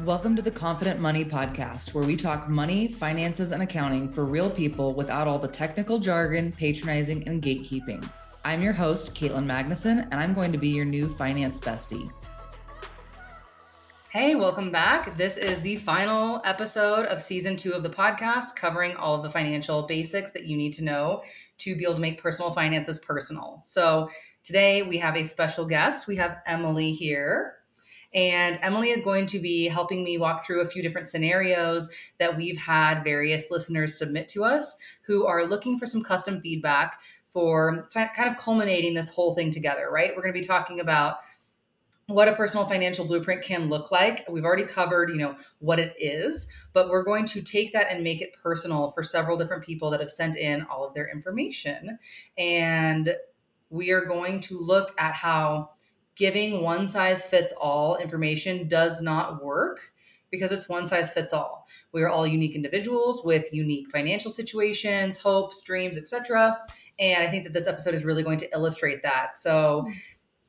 Welcome 0.00 0.34
to 0.34 0.42
the 0.42 0.50
Confident 0.50 0.98
Money 0.98 1.24
Podcast, 1.24 1.94
where 1.94 2.02
we 2.02 2.16
talk 2.16 2.48
money, 2.48 2.90
finances, 2.90 3.52
and 3.52 3.62
accounting 3.62 4.10
for 4.10 4.24
real 4.24 4.50
people 4.50 4.94
without 4.94 5.28
all 5.28 5.38
the 5.38 5.46
technical 5.46 6.00
jargon, 6.00 6.50
patronizing, 6.50 7.28
and 7.28 7.40
gatekeeping. 7.40 8.04
I'm 8.44 8.62
your 8.62 8.72
host, 8.72 9.14
Caitlin 9.14 9.46
Magnuson, 9.46 10.08
and 10.10 10.14
I'm 10.14 10.34
going 10.34 10.50
to 10.50 10.58
be 10.58 10.70
your 10.70 10.86
new 10.86 11.08
finance 11.08 11.60
bestie. 11.60 12.10
Hey, 14.10 14.34
welcome 14.34 14.72
back. 14.72 15.16
This 15.16 15.36
is 15.36 15.60
the 15.60 15.76
final 15.76 16.40
episode 16.44 17.06
of 17.06 17.22
season 17.22 17.56
two 17.56 17.72
of 17.72 17.84
the 17.84 17.90
podcast, 17.90 18.56
covering 18.56 18.96
all 18.96 19.14
of 19.14 19.22
the 19.22 19.30
financial 19.30 19.82
basics 19.84 20.32
that 20.32 20.46
you 20.46 20.56
need 20.56 20.72
to 20.72 20.84
know 20.84 21.22
to 21.58 21.76
be 21.76 21.84
able 21.84 21.94
to 21.94 22.00
make 22.00 22.20
personal 22.20 22.50
finances 22.50 22.98
personal. 22.98 23.60
So, 23.62 24.08
today 24.42 24.82
we 24.82 24.98
have 24.98 25.16
a 25.16 25.22
special 25.22 25.64
guest. 25.64 26.08
We 26.08 26.16
have 26.16 26.38
Emily 26.44 26.92
here. 26.92 27.61
And 28.14 28.58
Emily 28.62 28.90
is 28.90 29.00
going 29.00 29.26
to 29.26 29.38
be 29.38 29.68
helping 29.68 30.04
me 30.04 30.18
walk 30.18 30.44
through 30.44 30.60
a 30.60 30.66
few 30.66 30.82
different 30.82 31.06
scenarios 31.06 31.88
that 32.18 32.36
we've 32.36 32.58
had 32.58 33.02
various 33.02 33.50
listeners 33.50 33.98
submit 33.98 34.28
to 34.28 34.44
us 34.44 34.76
who 35.06 35.26
are 35.26 35.46
looking 35.46 35.78
for 35.78 35.86
some 35.86 36.02
custom 36.02 36.40
feedback 36.40 37.00
for 37.26 37.88
kind 37.94 38.30
of 38.30 38.36
culminating 38.36 38.92
this 38.94 39.08
whole 39.08 39.34
thing 39.34 39.50
together, 39.50 39.88
right? 39.90 40.10
We're 40.14 40.22
going 40.22 40.34
to 40.34 40.40
be 40.40 40.46
talking 40.46 40.80
about 40.80 41.16
what 42.06 42.28
a 42.28 42.34
personal 42.34 42.66
financial 42.66 43.06
blueprint 43.06 43.42
can 43.42 43.68
look 43.68 43.90
like. 43.90 44.26
We've 44.28 44.44
already 44.44 44.64
covered, 44.64 45.10
you 45.10 45.16
know, 45.16 45.36
what 45.60 45.78
it 45.78 45.94
is, 45.98 46.46
but 46.74 46.90
we're 46.90 47.04
going 47.04 47.24
to 47.26 47.40
take 47.40 47.72
that 47.72 47.90
and 47.90 48.04
make 48.04 48.20
it 48.20 48.34
personal 48.34 48.90
for 48.90 49.02
several 49.02 49.38
different 49.38 49.64
people 49.64 49.90
that 49.90 50.00
have 50.00 50.10
sent 50.10 50.36
in 50.36 50.64
all 50.64 50.84
of 50.84 50.92
their 50.92 51.08
information. 51.08 51.98
And 52.36 53.14
we 53.70 53.92
are 53.92 54.04
going 54.04 54.40
to 54.40 54.58
look 54.58 54.94
at 54.98 55.14
how 55.14 55.70
giving 56.16 56.62
one 56.62 56.88
size 56.88 57.24
fits 57.24 57.52
all 57.60 57.96
information 57.96 58.68
does 58.68 59.00
not 59.00 59.42
work 59.42 59.92
because 60.30 60.50
it's 60.50 60.68
one 60.68 60.86
size 60.86 61.12
fits 61.12 61.32
all. 61.32 61.68
We 61.92 62.02
are 62.02 62.08
all 62.08 62.26
unique 62.26 62.54
individuals 62.54 63.22
with 63.24 63.52
unique 63.52 63.90
financial 63.90 64.30
situations, 64.30 65.18
hopes, 65.18 65.62
dreams, 65.62 65.96
etc. 65.96 66.58
And 66.98 67.22
I 67.22 67.26
think 67.26 67.44
that 67.44 67.52
this 67.52 67.68
episode 67.68 67.94
is 67.94 68.04
really 68.04 68.22
going 68.22 68.38
to 68.38 68.50
illustrate 68.52 69.02
that. 69.02 69.36
So, 69.36 69.86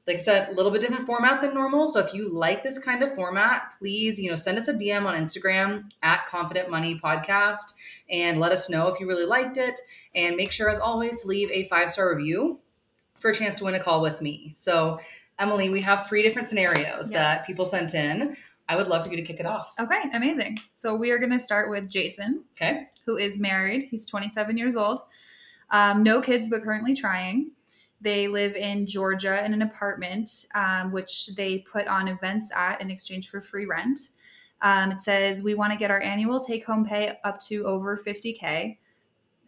like 0.08 0.18
I 0.18 0.20
said, 0.20 0.50
a 0.50 0.54
little 0.54 0.72
bit 0.72 0.82
different 0.82 1.06
format 1.06 1.42
than 1.42 1.54
normal. 1.54 1.88
So 1.88 2.00
if 2.02 2.14
you 2.14 2.28
like 2.28 2.62
this 2.62 2.78
kind 2.78 3.04
of 3.04 3.14
format, 3.14 3.74
please, 3.80 4.20
you 4.20 4.30
know, 4.30 4.36
send 4.36 4.58
us 4.58 4.68
a 4.68 4.74
DM 4.74 5.06
on 5.06 5.16
Instagram 5.16 5.90
at 6.02 6.28
Confident 6.28 6.70
Money 6.70 7.00
Podcast 7.02 7.74
and 8.10 8.38
let 8.38 8.52
us 8.52 8.70
know 8.70 8.88
if 8.88 9.00
you 9.00 9.08
really 9.08 9.26
liked 9.26 9.56
it. 9.56 9.80
And 10.14 10.36
make 10.36 10.52
sure, 10.52 10.70
as 10.70 10.80
always, 10.80 11.22
to 11.22 11.28
leave 11.28 11.50
a 11.52 11.64
five 11.66 11.92
star 11.92 12.14
review 12.14 12.60
for 13.20 13.30
a 13.30 13.34
chance 13.34 13.56
to 13.56 13.64
win 13.64 13.76
a 13.76 13.80
call 13.80 14.02
with 14.02 14.22
me. 14.22 14.52
So 14.56 15.00
Emily, 15.40 15.70
we 15.70 15.82
have 15.82 16.08
three 16.08 16.22
different 16.22 16.48
scenarios 16.48 17.10
yes. 17.10 17.40
that 17.40 17.48
people 17.48 17.66
sent 17.66 17.96
in. 17.96 18.36
I 18.70 18.76
would 18.76 18.88
love 18.88 19.04
for 19.06 19.12
you 19.12 19.18
to 19.18 19.24
kick 19.24 19.40
it 19.40 19.46
off. 19.46 19.74
Okay, 19.80 20.04
amazing. 20.14 20.60
So 20.76 20.96
we 20.96 21.12
are 21.12 21.20
going 21.20 21.32
to 21.32 21.40
start 21.40 21.70
with 21.70 21.90
Jason. 21.90 22.44
Okay. 22.56 22.88
Who 23.06 23.18
is 23.18 23.40
married. 23.40 23.88
He's 23.92 24.06
27 24.06 24.58
years 24.58 24.76
old. 24.76 25.00
Um, 25.70 26.04
no 26.04 26.22
kids, 26.22 26.50
but 26.50 26.64
currently 26.64 26.96
trying. 26.96 27.52
They 28.00 28.28
live 28.28 28.56
in 28.56 28.86
Georgia 28.86 29.44
in 29.46 29.54
an 29.54 29.62
apartment, 29.62 30.46
um, 30.56 30.92
which 30.92 31.36
they 31.36 31.60
put 31.60 31.88
on 31.88 32.08
events 32.08 32.50
at 32.54 32.82
in 32.82 32.92
exchange 32.92 33.30
for 33.30 33.42
free 33.42 33.66
rent. 33.66 34.00
Um, 34.62 34.92
it 34.92 35.02
says 35.02 35.44
we 35.44 35.56
want 35.56 35.72
to 35.74 35.80
get 35.80 35.92
our 35.92 36.02
annual 36.02 36.40
take 36.40 36.66
home 36.66 36.86
pay 36.86 37.18
up 37.24 37.40
to 37.42 37.66
over 37.66 37.98
50K. 37.98 38.78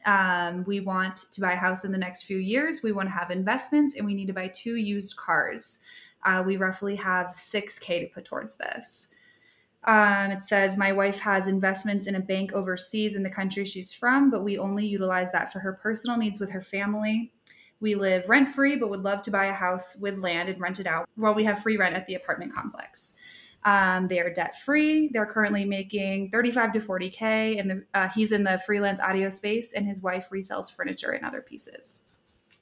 Um, 0.05 0.63
we 0.65 0.79
want 0.79 1.17
to 1.31 1.41
buy 1.41 1.53
a 1.53 1.57
house 1.57 1.83
in 1.83 1.91
the 1.91 1.97
next 1.97 2.23
few 2.23 2.37
years. 2.37 2.81
We 2.83 2.91
want 2.91 3.09
to 3.09 3.13
have 3.13 3.31
investments 3.31 3.95
and 3.95 4.05
we 4.05 4.13
need 4.13 4.27
to 4.27 4.33
buy 4.33 4.49
two 4.49 4.75
used 4.75 5.17
cars. 5.17 5.79
Uh, 6.23 6.43
we 6.45 6.57
roughly 6.57 6.95
have 6.95 7.27
6K 7.27 8.01
to 8.01 8.07
put 8.13 8.25
towards 8.25 8.57
this. 8.57 9.09
Um, 9.85 10.31
it 10.31 10.43
says, 10.43 10.77
My 10.77 10.91
wife 10.91 11.19
has 11.19 11.47
investments 11.47 12.07
in 12.07 12.15
a 12.15 12.19
bank 12.19 12.53
overseas 12.53 13.15
in 13.15 13.23
the 13.23 13.29
country 13.29 13.65
she's 13.65 13.93
from, 13.93 14.31
but 14.31 14.43
we 14.43 14.57
only 14.57 14.85
utilize 14.85 15.31
that 15.31 15.53
for 15.53 15.59
her 15.59 15.73
personal 15.73 16.17
needs 16.17 16.39
with 16.39 16.51
her 16.51 16.61
family. 16.61 17.31
We 17.79 17.93
live 17.93 18.29
rent 18.29 18.49
free, 18.49 18.77
but 18.77 18.89
would 18.89 19.03
love 19.03 19.21
to 19.23 19.31
buy 19.31 19.45
a 19.45 19.53
house 19.53 19.97
with 20.01 20.17
land 20.17 20.49
and 20.49 20.59
rent 20.59 20.79
it 20.79 20.87
out 20.87 21.07
while 21.15 21.35
we 21.35 21.43
have 21.43 21.59
free 21.59 21.77
rent 21.77 21.95
at 21.95 22.07
the 22.07 22.15
apartment 22.15 22.53
complex. 22.53 23.15
Um, 23.65 24.07
they 24.07 24.19
are 24.19 24.31
debt 24.31 24.55
free. 24.55 25.09
They're 25.11 25.25
currently 25.25 25.65
making 25.65 26.29
35 26.29 26.73
to 26.73 26.79
40K, 26.79 27.59
and 27.59 27.83
uh, 27.95 28.07
he's 28.09 28.31
in 28.31 28.43
the 28.43 28.61
freelance 28.63 29.01
audio 29.01 29.29
space, 29.29 29.73
and 29.73 29.87
his 29.87 30.01
wife 30.01 30.29
resells 30.31 30.71
furniture 30.73 31.09
and 31.09 31.25
other 31.25 31.41
pieces. 31.41 32.03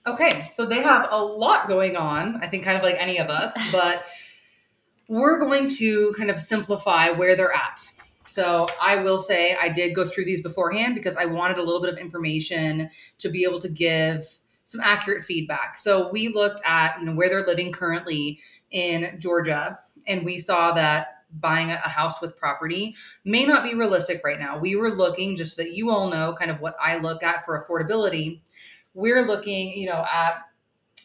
Okay, 0.07 0.49
so 0.53 0.65
they 0.65 0.81
have 0.81 1.07
a 1.11 1.21
lot 1.21 1.67
going 1.67 1.97
on, 1.97 2.41
I 2.41 2.47
think, 2.47 2.63
kind 2.63 2.77
of 2.77 2.83
like 2.83 2.95
any 2.97 3.19
of 3.19 3.29
us, 3.29 3.53
but 3.71 4.05
we're 5.09 5.39
going 5.39 5.67
to 5.77 6.13
kind 6.17 6.29
of 6.29 6.39
simplify 6.39 7.09
where 7.09 7.35
they're 7.35 7.53
at. 7.53 7.81
So 8.25 8.67
I 8.81 8.97
will 8.97 9.19
say 9.19 9.57
I 9.59 9.67
did 9.67 9.93
go 9.93 10.05
through 10.05 10.23
these 10.23 10.41
beforehand 10.41 10.95
because 10.95 11.17
I 11.17 11.25
wanted 11.25 11.57
a 11.57 11.63
little 11.63 11.81
bit 11.81 11.91
of 11.91 11.99
information 11.99 12.89
to 13.17 13.29
be 13.29 13.43
able 13.43 13.59
to 13.59 13.69
give 13.69 14.23
some 14.63 14.79
accurate 14.79 15.25
feedback. 15.25 15.77
So 15.77 16.09
we 16.09 16.29
looked 16.29 16.61
at 16.65 16.97
you 16.99 17.05
know 17.05 17.13
where 17.13 17.27
they're 17.27 17.45
living 17.45 17.73
currently 17.73 18.39
in 18.71 19.17
Georgia 19.19 19.79
and 20.07 20.23
we 20.23 20.37
saw 20.37 20.73
that 20.73 21.07
buying 21.31 21.71
a 21.71 21.77
house 21.77 22.21
with 22.21 22.37
property 22.37 22.95
may 23.25 23.45
not 23.45 23.63
be 23.63 23.73
realistic 23.73 24.21
right 24.23 24.39
now. 24.39 24.59
We 24.59 24.75
were 24.75 24.91
looking 24.91 25.35
just 25.35 25.55
so 25.55 25.63
that 25.63 25.73
you 25.73 25.89
all 25.89 26.09
know 26.09 26.35
kind 26.37 26.51
of 26.51 26.59
what 26.59 26.75
I 26.79 26.97
look 26.99 27.23
at 27.23 27.43
for 27.45 27.61
affordability. 27.61 28.41
We're 28.93 29.25
looking, 29.25 29.73
you 29.73 29.87
know, 29.87 30.05
at 30.11 30.43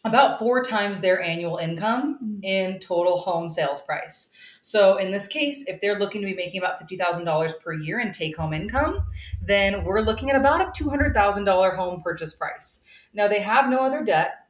about 0.05 0.39
four 0.39 0.63
times 0.63 1.01
their 1.01 1.21
annual 1.21 1.57
income 1.57 2.19
mm. 2.23 2.45
in 2.45 2.79
total 2.79 3.19
home 3.19 3.49
sales 3.49 3.81
price. 3.81 4.33
So 4.63 4.97
in 4.97 5.11
this 5.11 5.27
case, 5.27 5.65
if 5.67 5.81
they're 5.81 5.99
looking 5.99 6.21
to 6.21 6.27
be 6.27 6.35
making 6.35 6.61
about 6.61 6.81
$50,000 6.81 7.61
per 7.61 7.73
year 7.73 8.01
in 8.01 8.13
take 8.13 8.37
home 8.37 8.53
income, 8.53 9.07
then 9.43 9.85
we're 9.85 10.03
looking 10.03 10.31
at 10.31 10.37
about 10.37 10.61
a 10.61 10.85
$200,000 10.85 11.77
home 11.77 12.01
purchase 12.01 12.35
price. 12.35 12.83
Now 13.15 13.29
they 13.29 13.41
have 13.41 13.69
no 13.69 13.81
other 13.81 14.05
debt. 14.05 14.48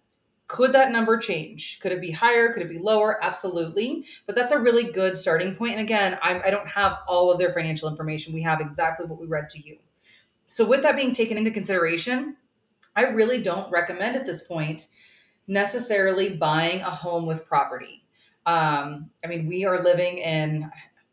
Could 0.49 0.73
that 0.73 0.91
number 0.91 1.19
change? 1.19 1.79
Could 1.81 1.93
it 1.93 2.01
be 2.01 2.11
higher? 2.11 2.53
Could 2.53 2.63
it 2.63 2.71
be 2.71 2.79
lower? 2.79 3.23
Absolutely. 3.23 4.07
But 4.27 4.35
that's 4.35 4.51
a 4.51 4.59
really 4.59 4.91
good 4.91 5.17
starting 5.17 5.55
point. 5.55 5.73
And 5.73 5.83
again, 5.83 6.19
I, 6.23 6.41
I 6.47 6.51
don't 6.51 6.69
have 6.69 6.99
all 7.07 7.31
of 7.31 7.39
their 7.39 7.53
financial 7.53 7.87
information. 7.87 8.33
We 8.33 8.43
have 8.43 8.61
exactly 8.61 9.07
what 9.07 9.21
we 9.21 9.27
read 9.27 9.51
to 9.51 9.61
you. 9.61 9.77
So, 10.47 10.65
with 10.65 10.83
that 10.83 10.97
being 10.97 11.13
taken 11.13 11.37
into 11.37 11.51
consideration, 11.51 12.37
I 12.97 13.03
really 13.03 13.43
don't 13.43 13.71
recommend 13.71 14.17
at 14.17 14.25
this 14.25 14.43
point 14.43 14.87
necessarily 15.47 16.37
buying 16.37 16.81
a 16.81 16.91
home 16.91 17.27
with 17.27 17.47
property. 17.47 18.05
Um, 18.47 19.11
I 19.23 19.29
mean, 19.29 19.47
we 19.47 19.67
are 19.67 19.83
living 19.83 20.19
in, 20.19 20.71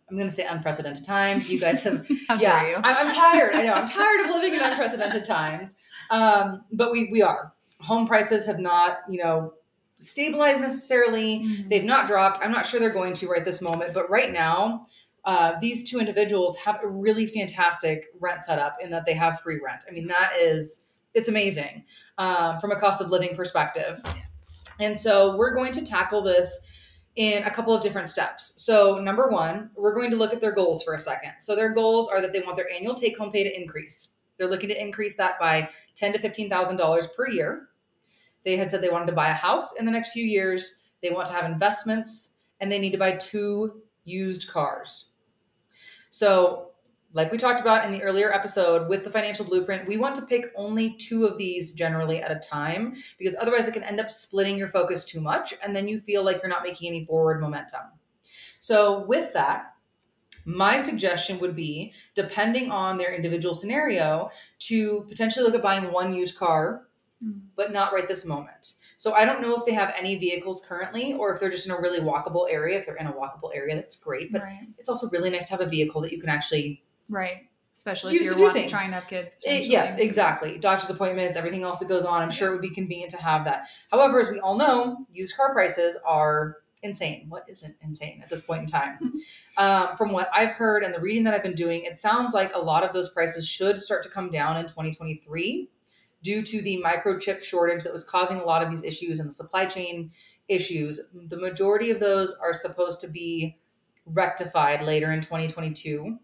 I'm 0.09 0.15
going 0.15 0.29
to 0.29 0.33
say 0.33 0.45
unprecedented 0.45 1.03
times. 1.03 1.51
You 1.51 1.59
guys 1.59 1.83
have, 1.83 2.07
yeah, 2.39 2.75
I'm, 2.77 3.07
I'm, 3.07 3.13
tired. 3.13 3.55
I 3.55 3.63
know 3.63 3.73
I'm 3.73 3.87
tired 3.87 4.21
of 4.21 4.31
living 4.31 4.53
in 4.53 4.61
unprecedented 4.61 5.25
times. 5.25 5.75
Um, 6.09 6.63
but 6.71 6.93
we, 6.93 7.09
we 7.11 7.21
are, 7.21 7.51
home 7.81 8.07
prices 8.07 8.45
have 8.45 8.59
not, 8.59 8.99
you 9.09 9.21
know, 9.23 9.53
stabilized 9.97 10.61
necessarily. 10.61 11.39
Mm-hmm. 11.39 11.67
They've 11.67 11.83
not 11.83 12.07
dropped. 12.07 12.43
I'm 12.43 12.51
not 12.51 12.65
sure 12.65 12.79
they're 12.79 12.89
going 12.89 13.13
to 13.13 13.27
right 13.27 13.45
this 13.45 13.61
moment, 13.61 13.93
but 13.93 14.09
right 14.09 14.31
now, 14.31 14.87
uh, 15.23 15.59
these 15.59 15.89
two 15.89 15.99
individuals 15.99 16.57
have 16.57 16.79
a 16.83 16.87
really 16.87 17.25
fantastic 17.25 18.05
rent 18.19 18.43
setup 18.43 18.77
in 18.81 18.91
that 18.91 19.05
they 19.05 19.13
have 19.13 19.39
free 19.39 19.59
rent. 19.63 19.83
I 19.87 19.91
mean, 19.91 20.07
that 20.07 20.33
is 20.39 20.85
it's 21.13 21.29
amazing 21.29 21.85
um, 22.17 22.59
from 22.59 22.71
a 22.71 22.79
cost 22.79 23.01
of 23.01 23.09
living 23.09 23.35
perspective. 23.35 24.03
And 24.79 24.97
so 24.97 25.37
we're 25.37 25.55
going 25.55 25.71
to 25.73 25.85
tackle 25.85 26.21
this 26.21 26.59
in 27.15 27.43
a 27.43 27.49
couple 27.49 27.73
of 27.73 27.81
different 27.81 28.09
steps. 28.09 28.61
So, 28.63 28.99
number 28.99 29.29
one, 29.29 29.71
we're 29.75 29.95
going 29.95 30.11
to 30.11 30.17
look 30.17 30.33
at 30.33 30.41
their 30.41 30.51
goals 30.51 30.83
for 30.83 30.93
a 30.93 30.99
second. 30.99 31.31
So, 31.39 31.55
their 31.55 31.73
goals 31.73 32.09
are 32.09 32.19
that 32.19 32.33
they 32.33 32.41
want 32.41 32.57
their 32.57 32.69
annual 32.69 32.93
take 32.93 33.17
home 33.17 33.31
pay 33.31 33.43
to 33.45 33.57
increase. 33.61 34.14
They're 34.37 34.49
looking 34.49 34.69
to 34.69 34.81
increase 34.81 35.15
that 35.17 35.39
by 35.39 35.69
ten 35.95 36.13
to 36.13 36.19
fifteen 36.19 36.49
thousand 36.49 36.77
dollars 36.77 37.07
per 37.07 37.27
year. 37.29 37.69
They 38.43 38.57
had 38.57 38.69
said 38.69 38.81
they 38.81 38.89
wanted 38.89 39.07
to 39.07 39.13
buy 39.13 39.29
a 39.29 39.33
house 39.33 39.75
in 39.75 39.85
the 39.85 39.91
next 39.91 40.11
few 40.11 40.23
years. 40.23 40.81
They 41.01 41.09
want 41.09 41.27
to 41.27 41.33
have 41.33 41.49
investments, 41.49 42.33
and 42.59 42.71
they 42.71 42.79
need 42.79 42.91
to 42.91 42.97
buy 42.97 43.15
two 43.15 43.81
used 44.05 44.49
cars. 44.49 45.11
So, 46.09 46.71
like 47.13 47.31
we 47.31 47.37
talked 47.37 47.61
about 47.61 47.85
in 47.85 47.91
the 47.91 48.03
earlier 48.03 48.33
episode 48.33 48.89
with 48.89 49.03
the 49.03 49.09
financial 49.09 49.45
blueprint, 49.45 49.87
we 49.87 49.97
want 49.97 50.15
to 50.15 50.25
pick 50.25 50.51
only 50.55 50.95
two 50.95 51.25
of 51.25 51.37
these 51.37 51.73
generally 51.73 52.21
at 52.21 52.31
a 52.31 52.39
time 52.39 52.93
because 53.17 53.35
otherwise 53.39 53.67
it 53.67 53.73
can 53.73 53.83
end 53.83 53.99
up 53.99 54.11
splitting 54.11 54.57
your 54.57 54.67
focus 54.67 55.05
too 55.05 55.21
much 55.21 55.53
and 55.63 55.75
then 55.75 55.87
you 55.87 55.99
feel 55.99 56.23
like 56.23 56.41
you're 56.41 56.49
not 56.49 56.63
making 56.63 56.89
any 56.89 57.03
forward 57.05 57.39
momentum. 57.39 57.81
So, 58.59 59.05
with 59.05 59.33
that, 59.33 59.74
my 60.45 60.79
suggestion 60.79 61.39
would 61.39 61.55
be, 61.55 61.93
depending 62.13 62.71
on 62.71 62.97
their 62.97 63.13
individual 63.13 63.55
scenario, 63.55 64.29
to 64.59 65.05
potentially 65.09 65.43
look 65.43 65.55
at 65.55 65.61
buying 65.61 65.91
one 65.91 66.13
used 66.13 66.37
car, 66.37 66.87
mm. 67.23 67.41
but 67.55 67.73
not 67.73 67.93
right 67.93 68.07
this 68.07 68.25
moment. 68.25 68.73
So 68.97 69.13
I 69.13 69.25
don't 69.25 69.41
know 69.41 69.55
if 69.55 69.65
they 69.65 69.73
have 69.73 69.93
any 69.97 70.17
vehicles 70.17 70.65
currently 70.65 71.13
or 71.13 71.33
if 71.33 71.39
they're 71.39 71.49
just 71.49 71.65
in 71.65 71.73
a 71.73 71.79
really 71.79 71.99
walkable 71.99 72.49
area. 72.49 72.79
If 72.79 72.85
they're 72.85 72.95
in 72.95 73.07
a 73.07 73.13
walkable 73.13 73.51
area, 73.53 73.75
that's 73.75 73.97
great. 73.97 74.31
But 74.31 74.43
right. 74.43 74.67
it's 74.77 74.87
also 74.87 75.09
really 75.09 75.29
nice 75.29 75.49
to 75.49 75.51
have 75.51 75.61
a 75.61 75.67
vehicle 75.67 76.01
that 76.01 76.11
you 76.11 76.19
can 76.19 76.29
actually 76.29 76.81
Right. 77.09 77.49
Especially 77.73 78.15
if 78.15 78.23
you're 78.23 78.39
wanting, 78.39 78.69
trying 78.69 78.87
to 78.87 78.95
have 78.95 79.07
kids. 79.07 79.35
It, 79.43 79.49
eh, 79.49 79.59
yes, 79.65 79.97
exactly. 79.97 80.57
Doctor's 80.57 80.89
appointments, 80.89 81.35
everything 81.35 81.63
else 81.63 81.79
that 81.79 81.89
goes 81.89 82.05
on. 82.05 82.21
I'm 82.21 82.29
yeah. 82.29 82.35
sure 82.35 82.49
it 82.49 82.51
would 82.53 82.61
be 82.61 82.69
convenient 82.69 83.11
to 83.11 83.17
have 83.17 83.43
that. 83.45 83.67
However, 83.91 84.21
as 84.21 84.29
we 84.29 84.39
all 84.39 84.57
know, 84.57 85.05
used 85.11 85.35
car 85.35 85.51
prices 85.51 85.99
are 86.07 86.57
insane. 86.85 87.25
What 87.27 87.45
isn't 87.49 87.75
insane 87.81 88.21
at 88.23 88.29
this 88.29 88.41
point 88.41 88.61
in 88.61 88.67
time? 88.67 89.13
um, 89.57 89.95
from 89.97 90.11
what 90.11 90.29
I've 90.33 90.51
heard 90.51 90.83
and 90.83 90.93
the 90.93 91.01
reading 91.01 91.23
that 91.23 91.33
I've 91.33 91.43
been 91.43 91.55
doing, 91.55 91.83
it 91.83 91.97
sounds 91.97 92.33
like 92.33 92.53
a 92.53 92.59
lot 92.59 92.83
of 92.83 92.93
those 92.93 93.09
prices 93.09 93.47
should 93.47 93.81
start 93.81 94.03
to 94.03 94.09
come 94.09 94.29
down 94.29 94.57
in 94.57 94.63
2023 94.63 95.69
due 96.21 96.41
to 96.41 96.61
the 96.61 96.81
microchip 96.83 97.43
shortage 97.43 97.83
that 97.83 97.93
was 97.93 98.03
causing 98.03 98.39
a 98.39 98.43
lot 98.43 98.63
of 98.63 98.69
these 98.69 98.83
issues 98.83 99.19
and 99.19 99.29
the 99.29 99.33
supply 99.33 99.65
chain 99.65 100.11
issues. 100.47 100.99
The 101.13 101.37
majority 101.37 101.91
of 101.91 101.99
those 101.99 102.33
are 102.35 102.53
supposed 102.53 103.01
to 103.01 103.07
be 103.07 103.59
rectified 104.05 104.83
later 104.83 105.11
in 105.11 105.21
2022. 105.21 106.17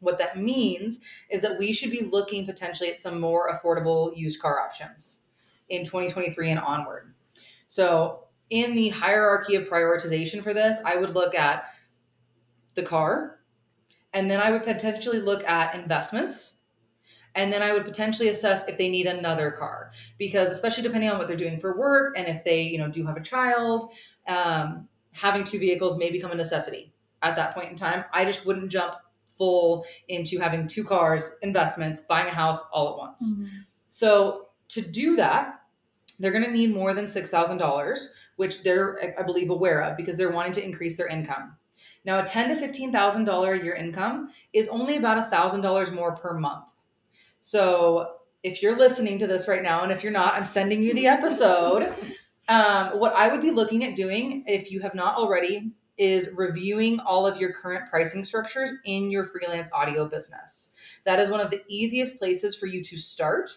What 0.00 0.18
that 0.18 0.36
means 0.36 1.00
is 1.30 1.42
that 1.42 1.58
we 1.58 1.72
should 1.72 1.90
be 1.90 2.02
looking 2.02 2.44
potentially 2.44 2.90
at 2.90 3.00
some 3.00 3.20
more 3.20 3.50
affordable 3.50 4.16
used 4.16 4.40
car 4.40 4.60
options 4.60 5.22
in 5.68 5.84
2023 5.84 6.50
and 6.50 6.60
onward. 6.60 7.14
So, 7.66 8.25
in 8.50 8.74
the 8.74 8.90
hierarchy 8.90 9.54
of 9.56 9.68
prioritization 9.68 10.42
for 10.42 10.54
this, 10.54 10.78
I 10.84 10.96
would 10.96 11.14
look 11.14 11.34
at 11.34 11.68
the 12.74 12.82
car, 12.82 13.40
and 14.12 14.30
then 14.30 14.40
I 14.40 14.50
would 14.50 14.64
potentially 14.64 15.20
look 15.20 15.46
at 15.48 15.74
investments 15.74 16.56
and 17.36 17.52
then 17.52 17.62
I 17.62 17.72
would 17.72 17.84
potentially 17.84 18.30
assess 18.30 18.66
if 18.66 18.78
they 18.78 18.88
need 18.88 19.06
another 19.06 19.52
car 19.52 19.92
because 20.18 20.50
especially 20.50 20.82
depending 20.82 21.10
on 21.10 21.18
what 21.18 21.28
they're 21.28 21.36
doing 21.36 21.58
for 21.58 21.78
work 21.78 22.18
and 22.18 22.26
if 22.26 22.42
they 22.42 22.62
you 22.62 22.78
know 22.78 22.88
do 22.88 23.06
have 23.06 23.16
a 23.16 23.20
child, 23.20 23.84
um, 24.26 24.88
having 25.12 25.44
two 25.44 25.58
vehicles 25.58 25.96
may 25.98 26.10
become 26.10 26.32
a 26.32 26.34
necessity 26.34 26.92
at 27.22 27.36
that 27.36 27.54
point 27.54 27.70
in 27.70 27.76
time. 27.76 28.04
I 28.12 28.24
just 28.24 28.46
wouldn't 28.46 28.70
jump 28.70 28.96
full 29.28 29.84
into 30.08 30.40
having 30.40 30.66
two 30.66 30.82
cars, 30.82 31.36
investments, 31.42 32.00
buying 32.00 32.26
a 32.26 32.34
house 32.34 32.66
all 32.72 32.92
at 32.92 32.98
once. 32.98 33.34
Mm-hmm. 33.34 33.56
So 33.90 34.48
to 34.68 34.80
do 34.80 35.16
that, 35.16 35.60
they're 36.18 36.32
going 36.32 36.44
to 36.44 36.50
need 36.50 36.74
more 36.74 36.94
than 36.94 37.06
six 37.06 37.30
thousand 37.30 37.58
dollars, 37.58 38.14
which 38.36 38.62
they're 38.62 39.16
I 39.18 39.22
believe 39.22 39.50
aware 39.50 39.82
of 39.82 39.96
because 39.96 40.16
they're 40.16 40.32
wanting 40.32 40.52
to 40.52 40.64
increase 40.64 40.96
their 40.96 41.08
income. 41.08 41.56
Now, 42.04 42.20
a 42.20 42.24
ten 42.24 42.48
to 42.48 42.56
fifteen 42.56 42.92
thousand 42.92 43.24
dollar 43.24 43.54
a 43.54 43.62
year 43.62 43.74
income 43.74 44.30
is 44.52 44.68
only 44.68 44.96
about 44.96 45.18
a 45.18 45.24
thousand 45.24 45.62
dollars 45.62 45.90
more 45.90 46.16
per 46.16 46.38
month. 46.38 46.68
So 47.40 48.12
if 48.42 48.62
you're 48.62 48.76
listening 48.76 49.18
to 49.18 49.26
this 49.26 49.48
right 49.48 49.62
now, 49.62 49.82
and 49.82 49.90
if 49.90 50.02
you're 50.02 50.12
not, 50.12 50.34
I'm 50.34 50.44
sending 50.44 50.82
you 50.82 50.94
the 50.94 51.06
episode. 51.08 51.94
Um, 52.48 53.00
what 53.00 53.12
I 53.14 53.28
would 53.28 53.42
be 53.42 53.50
looking 53.50 53.82
at 53.84 53.96
doing, 53.96 54.44
if 54.46 54.70
you 54.70 54.80
have 54.80 54.94
not 54.94 55.16
already, 55.16 55.72
is 55.98 56.34
reviewing 56.36 57.00
all 57.00 57.26
of 57.26 57.40
your 57.40 57.52
current 57.52 57.88
pricing 57.90 58.22
structures 58.22 58.72
in 58.84 59.10
your 59.10 59.24
freelance 59.24 59.70
audio 59.72 60.08
business. 60.08 60.70
That 61.04 61.18
is 61.18 61.30
one 61.30 61.40
of 61.40 61.50
the 61.50 61.62
easiest 61.68 62.18
places 62.18 62.56
for 62.56 62.66
you 62.66 62.84
to 62.84 62.96
start. 62.96 63.50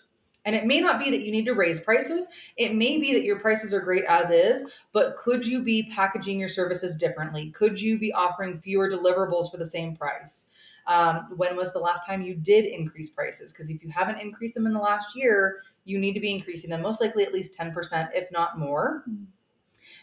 And 0.45 0.55
it 0.55 0.65
may 0.65 0.79
not 0.79 0.99
be 0.99 1.11
that 1.11 1.21
you 1.21 1.31
need 1.31 1.45
to 1.45 1.53
raise 1.53 1.81
prices. 1.81 2.27
It 2.57 2.73
may 2.73 2.99
be 2.99 3.13
that 3.13 3.23
your 3.23 3.39
prices 3.39 3.73
are 3.73 3.81
great 3.81 4.05
as 4.05 4.31
is, 4.31 4.79
but 4.93 5.17
could 5.17 5.45
you 5.45 5.63
be 5.63 5.91
packaging 5.93 6.39
your 6.39 6.49
services 6.49 6.95
differently? 6.95 7.51
Could 7.51 7.81
you 7.81 7.99
be 7.99 8.13
offering 8.13 8.57
fewer 8.57 8.89
deliverables 8.89 9.51
for 9.51 9.57
the 9.57 9.65
same 9.65 9.95
price? 9.95 10.47
Um, 10.87 11.27
when 11.35 11.55
was 11.55 11.73
the 11.73 11.79
last 11.79 12.05
time 12.05 12.21
you 12.21 12.35
did 12.35 12.65
increase 12.65 13.09
prices? 13.09 13.51
Because 13.51 13.69
if 13.69 13.83
you 13.83 13.89
haven't 13.89 14.21
increased 14.21 14.55
them 14.55 14.65
in 14.65 14.73
the 14.73 14.79
last 14.79 15.15
year, 15.15 15.59
you 15.85 15.99
need 15.99 16.13
to 16.13 16.19
be 16.19 16.33
increasing 16.33 16.69
them 16.69 16.81
most 16.81 17.01
likely 17.01 17.23
at 17.23 17.33
least 17.33 17.57
10%, 17.57 18.09
if 18.15 18.31
not 18.31 18.57
more. 18.57 19.03
Mm-hmm. 19.07 19.25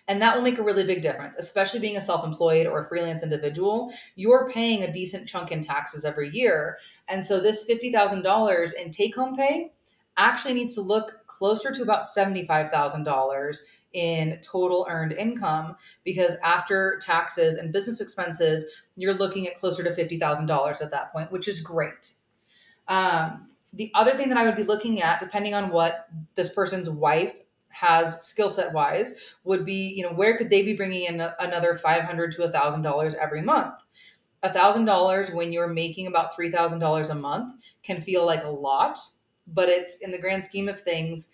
And 0.09 0.23
that 0.23 0.37
will 0.37 0.43
make 0.43 0.59
a 0.59 0.63
really 0.63 0.85
big 0.85 1.03
difference, 1.03 1.37
especially 1.37 1.81
being 1.81 1.97
a 1.97 2.01
self 2.01 2.25
employed 2.25 2.67
or 2.67 2.81
a 2.81 2.85
freelance 2.85 3.23
individual. 3.23 3.93
You're 4.15 4.49
paying 4.49 4.83
a 4.83 4.93
decent 4.93 5.29
chunk 5.29 5.51
in 5.51 5.61
taxes 5.61 6.05
every 6.05 6.31
year. 6.31 6.79
And 7.09 7.27
so 7.27 7.41
this 7.41 7.69
$50,000 7.69 8.75
in 8.75 8.91
take 8.91 9.17
home 9.17 9.35
pay 9.35 9.73
actually 10.17 10.55
needs 10.55 10.75
to 10.75 10.81
look 10.81 11.27
closer 11.27 11.71
to 11.71 11.83
about 11.83 12.05
$75,000 12.05 13.59
in 13.93 14.39
total 14.43 14.87
earned 14.89 15.13
income 15.13 15.77
because 16.05 16.37
after 16.43 16.99
taxes 17.03 17.57
and 17.57 17.73
business 17.73 18.01
expenses, 18.01 18.83
you're 18.97 19.15
looking 19.15 19.47
at 19.47 19.57
closer 19.57 19.83
to 19.83 19.91
$50,000 19.91 20.83
at 20.83 20.91
that 20.91 21.13
point, 21.13 21.33
which 21.33 21.49
is 21.49 21.61
great. 21.61 22.13
Um, 22.89 23.49
the 23.73 23.91
other 23.95 24.13
thing 24.13 24.29
that 24.31 24.39
I 24.39 24.45
would 24.45 24.57
be 24.57 24.65
looking 24.65 25.03
at, 25.03 25.21
depending 25.21 25.55
on 25.55 25.71
what 25.71 26.09
this 26.35 26.53
person's 26.53 26.89
wife 26.89 27.39
has 27.69 28.27
skill 28.27 28.49
set 28.49 28.73
wise, 28.73 29.35
would 29.45 29.67
be, 29.67 29.93
you 29.95 30.03
know, 30.03 30.13
where 30.13 30.37
could 30.39 30.49
they 30.49 30.63
be 30.63 30.75
bringing 30.75 31.05
in 31.05 31.21
another 31.41 31.75
500 31.75 32.33
to 32.33 32.49
$1,000 32.49 33.15
every 33.17 33.43
month? 33.43 33.75
$1,000 34.45 35.35
when 35.35 35.53
you're 35.53 35.69
making 35.69 36.07
about 36.07 36.37
$3,000 36.37 37.11
a 37.11 37.15
month 37.15 37.53
can 37.83 38.01
feel 38.01 38.25
like 38.25 38.45
a 38.45 38.49
lot, 38.49 38.99
but 39.47 39.69
it's 39.69 39.97
in 39.99 40.11
the 40.11 40.19
grand 40.19 40.45
scheme 40.45 40.69
of 40.69 40.81
things, 40.81 41.29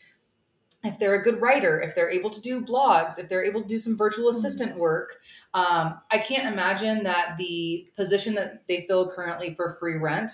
if 0.85 0.99
they're 0.99 1.15
a 1.15 1.23
good 1.23 1.41
writer, 1.41 1.81
if 1.81 1.95
they're 1.95 2.11
able 2.11 2.31
to 2.31 2.41
do 2.41 2.61
blogs, 2.61 3.19
if 3.19 3.29
they're 3.29 3.45
able 3.45 3.63
to 3.63 3.69
do 3.69 3.79
some 3.79 3.97
virtual 3.97 4.31
mm-hmm. 4.31 4.37
assistant 4.37 4.77
work, 4.77 5.21
um, 5.55 6.01
I 6.11 6.19
can't 6.19 6.53
imagine 6.53 7.05
that 7.05 7.37
the 7.39 7.87
position 7.97 8.35
that 8.35 8.65
they 8.69 8.85
fill 8.89 9.09
currently 9.09 9.55
for 9.55 9.77
free 9.79 9.97
rent 9.97 10.33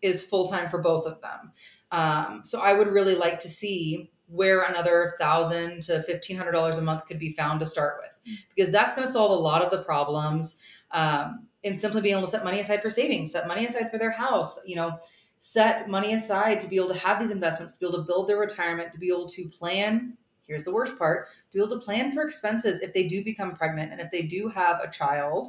is 0.00 0.26
full 0.26 0.46
time 0.46 0.68
for 0.70 0.78
both 0.78 1.06
of 1.06 1.20
them. 1.20 1.52
Um, 1.92 2.42
so 2.44 2.62
I 2.62 2.72
would 2.72 2.88
really 2.88 3.14
like 3.14 3.40
to 3.40 3.48
see 3.48 4.10
where 4.26 4.62
another 4.62 5.14
thousand 5.20 5.82
to 5.82 6.02
fifteen 6.02 6.36
hundred 6.36 6.52
dollars 6.52 6.78
a 6.78 6.82
month 6.82 7.04
could 7.06 7.18
be 7.18 7.32
found 7.32 7.60
to 7.60 7.66
start 7.66 8.00
with, 8.00 8.38
because 8.54 8.72
that's 8.72 8.94
going 8.94 9.06
to 9.06 9.12
solve 9.12 9.32
a 9.32 9.42
lot 9.42 9.60
of 9.60 9.70
the 9.70 9.82
problems 9.82 10.62
um, 10.92 11.46
in 11.62 11.76
simply 11.76 12.00
being 12.00 12.14
able 12.14 12.24
to 12.24 12.30
set 12.30 12.44
money 12.44 12.60
aside 12.60 12.80
for 12.80 12.90
savings, 12.90 13.32
set 13.32 13.48
money 13.48 13.66
aside 13.66 13.90
for 13.90 13.98
their 13.98 14.12
house. 14.12 14.60
You 14.66 14.76
know 14.76 14.98
set 15.40 15.88
money 15.88 16.12
aside 16.12 16.60
to 16.60 16.68
be 16.68 16.76
able 16.76 16.88
to 16.88 16.94
have 16.94 17.18
these 17.18 17.30
investments, 17.30 17.72
to 17.72 17.80
be 17.80 17.86
able 17.86 17.98
to 17.98 18.04
build 18.04 18.28
their 18.28 18.38
retirement, 18.38 18.92
to 18.92 18.98
be 18.98 19.08
able 19.08 19.26
to 19.26 19.48
plan. 19.48 20.16
Here's 20.46 20.64
the 20.64 20.72
worst 20.72 20.98
part 20.98 21.28
to 21.50 21.58
be 21.58 21.64
able 21.64 21.76
to 21.78 21.84
plan 21.84 22.12
for 22.12 22.22
expenses 22.22 22.80
if 22.80 22.92
they 22.92 23.08
do 23.08 23.24
become 23.24 23.54
pregnant 23.54 23.90
and 23.90 24.00
if 24.00 24.10
they 24.10 24.22
do 24.22 24.48
have 24.48 24.80
a 24.80 24.90
child, 24.90 25.48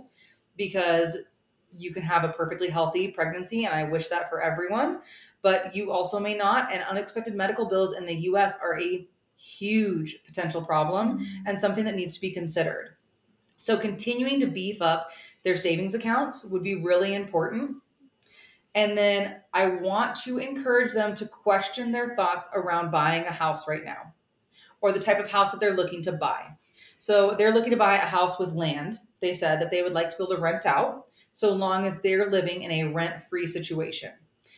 because 0.55 1.17
you 1.77 1.93
can 1.93 2.03
have 2.03 2.23
a 2.23 2.29
perfectly 2.29 2.69
healthy 2.69 3.09
pregnancy, 3.09 3.65
and 3.65 3.73
I 3.73 3.83
wish 3.83 4.07
that 4.07 4.29
for 4.29 4.41
everyone, 4.41 5.01
but 5.41 5.75
you 5.75 5.91
also 5.91 6.19
may 6.19 6.35
not. 6.35 6.71
And 6.71 6.83
unexpected 6.83 7.35
medical 7.35 7.67
bills 7.67 7.93
in 7.95 8.05
the 8.05 8.15
US 8.15 8.57
are 8.61 8.79
a 8.79 9.07
huge 9.35 10.23
potential 10.25 10.61
problem 10.61 11.19
mm-hmm. 11.19 11.47
and 11.47 11.59
something 11.59 11.83
that 11.83 11.95
needs 11.95 12.13
to 12.13 12.21
be 12.21 12.31
considered. 12.31 12.95
So, 13.57 13.77
continuing 13.77 14.39
to 14.39 14.47
beef 14.47 14.81
up 14.81 15.11
their 15.43 15.57
savings 15.57 15.93
accounts 15.93 16.45
would 16.45 16.63
be 16.63 16.75
really 16.75 17.13
important 17.13 17.81
and 18.73 18.97
then 18.97 19.41
I 19.53 19.68
want 19.68 20.15
to 20.23 20.38
encourage 20.38 20.94
them 20.94 21.13
to 21.15 21.25
question 21.25 21.91
their 21.91 22.15
thoughts 22.15 22.50
around 22.53 22.91
buying 22.91 23.25
a 23.25 23.31
house 23.31 23.68
right 23.68 23.83
now 23.83 24.13
or 24.79 24.91
the 24.91 25.00
type 25.00 25.19
of 25.19 25.29
house 25.29 25.51
that 25.51 25.59
they're 25.59 25.75
looking 25.75 26.01
to 26.03 26.12
buy. 26.12 26.57
So 26.97 27.35
they're 27.38 27.53
looking 27.53 27.71
to 27.71 27.77
buy 27.77 27.95
a 27.95 28.06
house 28.06 28.39
with 28.39 28.53
land. 28.53 28.97
They 29.19 29.33
said 29.33 29.62
that 29.62 29.71
they 29.71 29.81
would 29.81 29.94
like 29.94 30.09
to 30.09 30.18
be 30.18 30.23
able 30.23 30.35
to 30.35 30.41
rent 30.41 30.65
out 30.65 31.06
so 31.33 31.53
long 31.53 31.85
as 31.85 32.01
they're 32.01 32.29
living 32.29 32.63
in 32.63 32.72
a 32.72 32.91
rent 32.91 33.22
free 33.22 33.48
situation. 33.48 34.12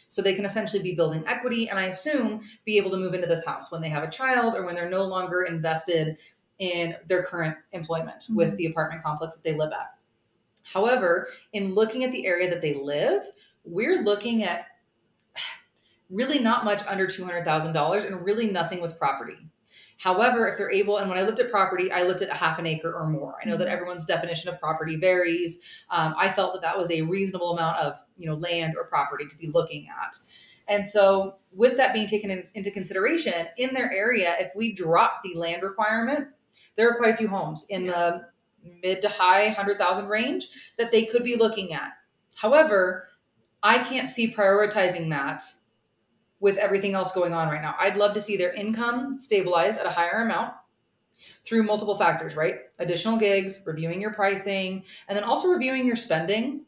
So 0.07 0.21
they 0.21 0.35
can 0.35 0.45
essentially 0.45 0.83
be 0.83 0.95
building 0.95 1.23
equity 1.27 1.69
and 1.69 1.79
I 1.79 1.85
assume 1.85 2.41
be 2.65 2.77
able 2.77 2.91
to 2.91 2.97
move 2.97 3.13
into 3.13 3.27
this 3.27 3.45
house 3.45 3.71
when 3.71 3.81
they 3.81 3.89
have 3.89 4.03
a 4.03 4.09
child 4.09 4.55
or 4.55 4.65
when 4.65 4.75
they're 4.75 4.89
no 4.89 5.03
longer 5.03 5.41
invested 5.41 6.19
in 6.59 6.95
their 7.07 7.23
current 7.23 7.57
employment 7.71 8.19
mm-hmm. 8.19 8.35
with 8.35 8.57
the 8.57 8.67
apartment 8.67 9.03
complex 9.03 9.35
that 9.35 9.43
they 9.43 9.55
live 9.55 9.71
at. 9.71 9.95
However, 10.63 11.27
in 11.51 11.73
looking 11.73 12.03
at 12.03 12.11
the 12.11 12.25
area 12.25 12.49
that 12.49 12.61
they 12.61 12.73
live, 12.73 13.23
we're 13.63 14.01
looking 14.01 14.43
at 14.43 14.67
really 16.09 16.39
not 16.39 16.65
much 16.65 16.85
under 16.87 17.07
$200,000 17.07 18.05
and 18.05 18.25
really 18.25 18.51
nothing 18.51 18.81
with 18.81 18.97
property. 18.97 19.37
However, 19.97 20.47
if 20.47 20.57
they're 20.57 20.71
able, 20.71 20.97
and 20.97 21.09
when 21.09 21.17
I 21.17 21.21
looked 21.21 21.39
at 21.39 21.49
property, 21.49 21.91
I 21.91 22.03
looked 22.03 22.21
at 22.21 22.29
a 22.29 22.33
half 22.33 22.59
an 22.59 22.65
acre 22.65 22.93
or 22.93 23.07
more. 23.07 23.35
I 23.41 23.47
know 23.47 23.55
that 23.55 23.67
mm-hmm. 23.67 23.73
everyone's 23.73 24.05
definition 24.05 24.49
of 24.49 24.59
property 24.59 24.97
varies. 24.97 25.61
Um, 25.89 26.13
I 26.17 26.29
felt 26.29 26.53
that 26.53 26.61
that 26.61 26.77
was 26.77 26.91
a 26.91 27.03
reasonable 27.03 27.53
amount 27.53 27.79
of 27.79 27.95
you 28.17 28.27
know 28.27 28.35
land 28.35 28.73
or 28.77 28.83
property 28.83 29.25
to 29.25 29.37
be 29.37 29.47
looking 29.47 29.87
at. 29.87 30.17
And 30.67 30.85
so, 30.85 31.35
with 31.53 31.77
that 31.77 31.93
being 31.93 32.07
taken 32.07 32.31
in, 32.31 32.47
into 32.53 32.69
consideration, 32.69 33.47
in 33.57 33.73
their 33.73 33.91
area, 33.93 34.35
if 34.39 34.51
we 34.55 34.73
drop 34.73 35.21
the 35.23 35.35
land 35.35 35.63
requirement, 35.63 36.27
there 36.75 36.89
are 36.89 36.97
quite 36.97 37.13
a 37.13 37.17
few 37.17 37.29
homes 37.29 37.65
in 37.69 37.85
yeah. 37.85 37.91
the 37.91 38.69
mid 38.81 39.01
to 39.03 39.09
high 39.09 39.49
hundred 39.49 39.77
thousand 39.77 40.09
range 40.09 40.47
that 40.77 40.91
they 40.91 41.05
could 41.05 41.23
be 41.23 41.37
looking 41.37 41.73
at. 41.73 41.91
However, 42.35 43.07
I 43.63 43.79
can't 43.79 44.09
see 44.09 44.31
prioritizing 44.31 45.09
that 45.11 45.43
with 46.41 46.57
everything 46.57 46.93
else 46.93 47.13
going 47.13 47.33
on 47.33 47.47
right 47.47 47.61
now. 47.61 47.75
I'd 47.79 47.95
love 47.95 48.13
to 48.15 48.21
see 48.21 48.35
their 48.35 48.53
income 48.53 49.17
stabilize 49.17 49.77
at 49.77 49.85
a 49.85 49.91
higher 49.91 50.21
amount 50.21 50.53
through 51.45 51.63
multiple 51.63 51.95
factors, 51.95 52.35
right? 52.35 52.55
Additional 52.79 53.17
gigs, 53.17 53.63
reviewing 53.65 54.01
your 54.01 54.13
pricing, 54.13 54.83
and 55.07 55.17
then 55.17 55.23
also 55.23 55.47
reviewing 55.47 55.87
your 55.87 55.95
spending 55.95 56.65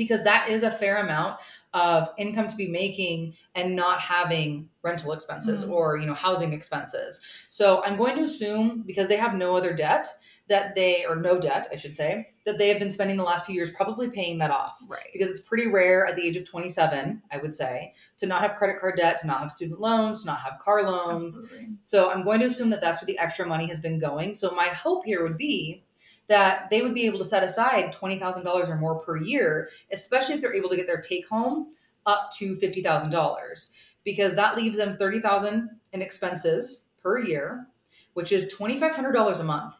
because 0.00 0.24
that 0.24 0.48
is 0.48 0.62
a 0.62 0.70
fair 0.70 0.96
amount 0.96 1.38
of 1.74 2.08
income 2.16 2.48
to 2.48 2.56
be 2.56 2.66
making 2.66 3.34
and 3.54 3.76
not 3.76 4.00
having 4.00 4.66
rental 4.82 5.12
expenses 5.12 5.62
mm-hmm. 5.62 5.74
or 5.74 5.98
you 5.98 6.06
know 6.06 6.14
housing 6.14 6.54
expenses. 6.54 7.20
So 7.50 7.84
i'm 7.84 7.98
going 7.98 8.16
to 8.16 8.24
assume 8.24 8.82
because 8.86 9.08
they 9.08 9.18
have 9.18 9.36
no 9.36 9.54
other 9.54 9.74
debt 9.74 10.08
that 10.48 10.74
they 10.74 11.04
or 11.06 11.16
no 11.16 11.38
debt 11.38 11.68
i 11.70 11.76
should 11.76 11.94
say 11.94 12.28
that 12.46 12.56
they 12.56 12.68
have 12.70 12.78
been 12.78 12.90
spending 12.90 13.18
the 13.18 13.22
last 13.22 13.44
few 13.44 13.54
years 13.54 13.70
probably 13.70 14.08
paying 14.08 14.38
that 14.38 14.50
off. 14.50 14.82
Right. 14.88 15.10
Because 15.12 15.30
it's 15.30 15.40
pretty 15.40 15.70
rare 15.70 16.06
at 16.06 16.16
the 16.16 16.22
age 16.26 16.36
of 16.38 16.48
27 16.48 17.22
i 17.30 17.36
would 17.36 17.54
say 17.54 17.92
to 18.16 18.26
not 18.26 18.40
have 18.40 18.56
credit 18.56 18.80
card 18.80 18.96
debt 18.96 19.18
to 19.18 19.26
not 19.26 19.40
have 19.40 19.50
student 19.50 19.80
loans 19.80 20.20
to 20.20 20.26
not 20.26 20.40
have 20.40 20.58
car 20.60 20.82
loans. 20.82 21.38
Absolutely. 21.38 21.76
so 21.82 22.10
i'm 22.10 22.24
going 22.24 22.40
to 22.40 22.46
assume 22.46 22.70
that 22.70 22.80
that's 22.80 23.02
where 23.02 23.06
the 23.06 23.18
extra 23.18 23.46
money 23.46 23.66
has 23.66 23.78
been 23.78 23.98
going. 23.98 24.34
So 24.34 24.52
my 24.52 24.68
hope 24.68 25.04
here 25.04 25.22
would 25.22 25.36
be 25.36 25.84
that 26.30 26.70
they 26.70 26.80
would 26.80 26.94
be 26.94 27.04
able 27.06 27.18
to 27.18 27.24
set 27.24 27.42
aside 27.42 27.92
$20,000 27.92 28.68
or 28.68 28.76
more 28.76 29.00
per 29.00 29.16
year, 29.18 29.68
especially 29.92 30.36
if 30.36 30.40
they're 30.40 30.54
able 30.54 30.70
to 30.70 30.76
get 30.76 30.86
their 30.86 31.00
take 31.00 31.28
home 31.28 31.72
up 32.06 32.30
to 32.38 32.54
$50,000 32.54 33.70
because 34.04 34.34
that 34.34 34.56
leaves 34.56 34.78
them 34.78 34.96
30,000 34.96 35.68
in 35.92 36.00
expenses 36.00 36.86
per 37.02 37.18
year, 37.18 37.66
which 38.14 38.32
is 38.32 38.54
$2,500 38.54 39.40
a 39.40 39.44
month, 39.44 39.74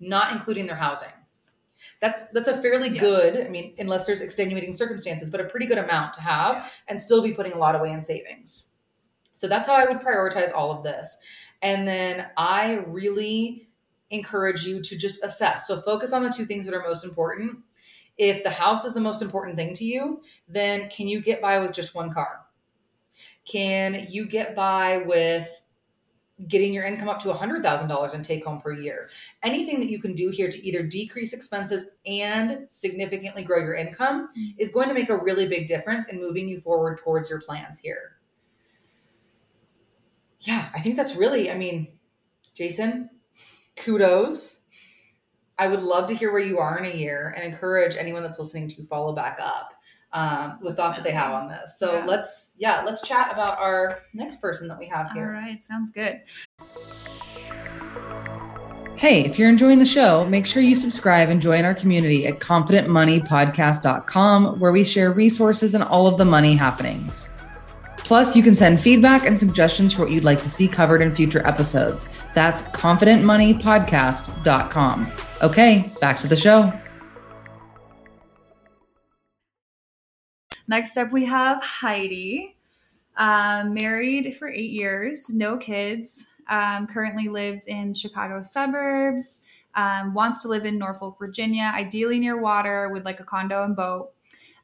not 0.00 0.32
including 0.32 0.66
their 0.66 0.76
housing. 0.76 1.12
That's 2.00 2.28
that's 2.30 2.48
a 2.48 2.56
fairly 2.56 2.88
Yeah. 2.88 3.00
good, 3.00 3.46
I 3.46 3.48
mean, 3.48 3.74
unless 3.78 4.06
there's 4.06 4.20
extenuating 4.20 4.72
circumstances, 4.72 5.30
but 5.30 5.40
a 5.40 5.44
pretty 5.44 5.66
good 5.66 5.78
amount 5.78 6.14
to 6.14 6.20
have 6.22 6.72
and 6.88 7.00
still 7.02 7.22
be 7.22 7.32
putting 7.32 7.52
a 7.52 7.58
lot 7.58 7.74
away 7.74 7.90
in 7.92 8.02
savings. 8.02 8.70
So 9.34 9.46
that's 9.48 9.66
how 9.66 9.74
I 9.74 9.84
would 9.86 10.00
prioritize 10.00 10.52
all 10.54 10.70
of 10.72 10.84
this. 10.84 11.18
And 11.60 11.86
then 11.86 12.26
I 12.36 12.84
really 12.86 13.68
encourage 14.12 14.64
you 14.64 14.80
to 14.82 14.96
just 14.96 15.24
assess. 15.24 15.66
So 15.66 15.80
focus 15.80 16.12
on 16.12 16.22
the 16.22 16.30
two 16.30 16.44
things 16.44 16.66
that 16.66 16.74
are 16.74 16.82
most 16.82 17.04
important. 17.04 17.58
If 18.18 18.44
the 18.44 18.50
house 18.50 18.84
is 18.84 18.94
the 18.94 19.00
most 19.00 19.22
important 19.22 19.56
thing 19.56 19.72
to 19.74 19.84
you, 19.84 20.22
then 20.46 20.88
can 20.90 21.08
you 21.08 21.20
get 21.20 21.40
by 21.40 21.58
with 21.58 21.72
just 21.72 21.94
one 21.94 22.12
car? 22.12 22.42
Can 23.50 24.06
you 24.10 24.26
get 24.26 24.54
by 24.54 24.98
with 24.98 25.62
getting 26.46 26.74
your 26.74 26.84
income 26.84 27.08
up 27.08 27.22
to 27.22 27.28
$100,000 27.28 28.14
in 28.14 28.22
take 28.22 28.44
home 28.44 28.60
per 28.60 28.72
year? 28.72 29.08
Anything 29.42 29.80
that 29.80 29.88
you 29.88 29.98
can 29.98 30.14
do 30.14 30.28
here 30.28 30.50
to 30.50 30.66
either 30.66 30.82
decrease 30.82 31.32
expenses 31.32 31.86
and 32.06 32.70
significantly 32.70 33.42
grow 33.42 33.58
your 33.58 33.74
income 33.74 34.28
is 34.58 34.72
going 34.72 34.88
to 34.88 34.94
make 34.94 35.08
a 35.08 35.16
really 35.16 35.48
big 35.48 35.66
difference 35.66 36.06
in 36.06 36.20
moving 36.20 36.48
you 36.48 36.60
forward 36.60 36.98
towards 37.02 37.30
your 37.30 37.40
plans 37.40 37.80
here. 37.80 38.18
Yeah, 40.40 40.68
I 40.74 40.80
think 40.80 40.96
that's 40.96 41.16
really, 41.16 41.50
I 41.50 41.56
mean, 41.56 41.88
Jason, 42.54 43.08
kudos. 43.84 44.60
I 45.58 45.66
would 45.68 45.82
love 45.82 46.06
to 46.08 46.14
hear 46.14 46.32
where 46.32 46.40
you 46.40 46.58
are 46.58 46.78
in 46.78 46.86
a 46.90 46.94
year 46.96 47.34
and 47.36 47.44
encourage 47.44 47.94
anyone 47.96 48.22
that's 48.22 48.38
listening 48.38 48.68
to 48.68 48.82
follow 48.82 49.12
back 49.14 49.38
up 49.40 49.72
um, 50.12 50.58
with 50.62 50.76
thoughts 50.76 50.96
that 50.98 51.04
they 51.04 51.12
have 51.12 51.32
on 51.32 51.48
this. 51.48 51.78
So 51.78 51.96
Yeah. 51.98 52.04
let's, 52.06 52.54
yeah, 52.58 52.82
let's 52.84 53.02
chat 53.06 53.30
about 53.32 53.58
our 53.58 54.00
next 54.14 54.40
person 54.40 54.68
that 54.68 54.78
we 54.78 54.86
have 54.86 55.10
here. 55.12 55.34
All 55.34 55.40
right, 55.40 55.62
sounds 55.62 55.90
good. 55.90 56.22
Hey, 58.96 59.24
if 59.24 59.38
you're 59.38 59.48
enjoying 59.48 59.78
the 59.80 59.84
show, 59.84 60.24
make 60.26 60.46
sure 60.46 60.62
you 60.62 60.74
subscribe 60.76 61.28
and 61.28 61.42
join 61.42 61.64
our 61.64 61.74
community 61.74 62.26
at 62.26 62.38
confidentmoneypodcast.com, 62.38 64.60
where 64.60 64.70
we 64.72 64.84
share 64.84 65.12
resources 65.12 65.74
and 65.74 65.82
all 65.82 66.06
of 66.06 66.18
the 66.18 66.24
money 66.24 66.54
happenings. 66.54 67.28
Plus, 68.04 68.36
you 68.36 68.42
can 68.42 68.56
send 68.56 68.82
feedback 68.82 69.24
and 69.26 69.38
suggestions 69.38 69.94
for 69.94 70.02
what 70.02 70.10
you'd 70.10 70.24
like 70.24 70.42
to 70.42 70.50
see 70.50 70.66
covered 70.66 71.00
in 71.00 71.14
future 71.14 71.46
episodes. 71.46 72.08
That's 72.34 72.62
confidentmoneypodcast.com. 72.62 75.12
Okay, 75.42 75.92
back 76.00 76.18
to 76.20 76.26
the 76.26 76.36
show. 76.36 76.72
Next 80.68 80.96
up, 80.96 81.12
we 81.12 81.24
have 81.26 81.62
Heidi. 81.62 82.56
Um, 83.16 83.74
married 83.74 84.36
for 84.36 84.48
eight 84.48 84.70
years, 84.70 85.30
no 85.30 85.58
kids. 85.58 86.26
Um, 86.48 86.86
currently 86.86 87.28
lives 87.28 87.66
in 87.66 87.94
Chicago 87.94 88.42
suburbs. 88.42 89.40
Um, 89.74 90.12
wants 90.12 90.42
to 90.42 90.48
live 90.48 90.64
in 90.64 90.78
Norfolk, 90.78 91.18
Virginia, 91.18 91.72
ideally 91.74 92.18
near 92.18 92.40
water 92.40 92.90
with 92.92 93.04
like 93.04 93.20
a 93.20 93.24
condo 93.24 93.64
and 93.64 93.76
boat. 93.76 94.12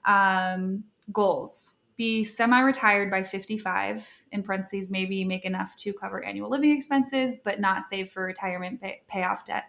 Um, 0.04 0.84
goals 1.12 1.77
be 1.98 2.22
semi 2.22 2.60
retired 2.60 3.10
by 3.10 3.24
55, 3.24 4.24
in 4.30 4.42
parentheses, 4.44 4.90
maybe 4.90 5.24
make 5.24 5.44
enough 5.44 5.74
to 5.76 5.92
cover 5.92 6.24
annual 6.24 6.48
living 6.48 6.70
expenses, 6.70 7.40
but 7.44 7.60
not 7.60 7.82
save 7.82 8.10
for 8.10 8.24
retirement, 8.24 8.80
pay, 8.80 9.02
pay 9.08 9.24
off 9.24 9.44
debt, 9.44 9.64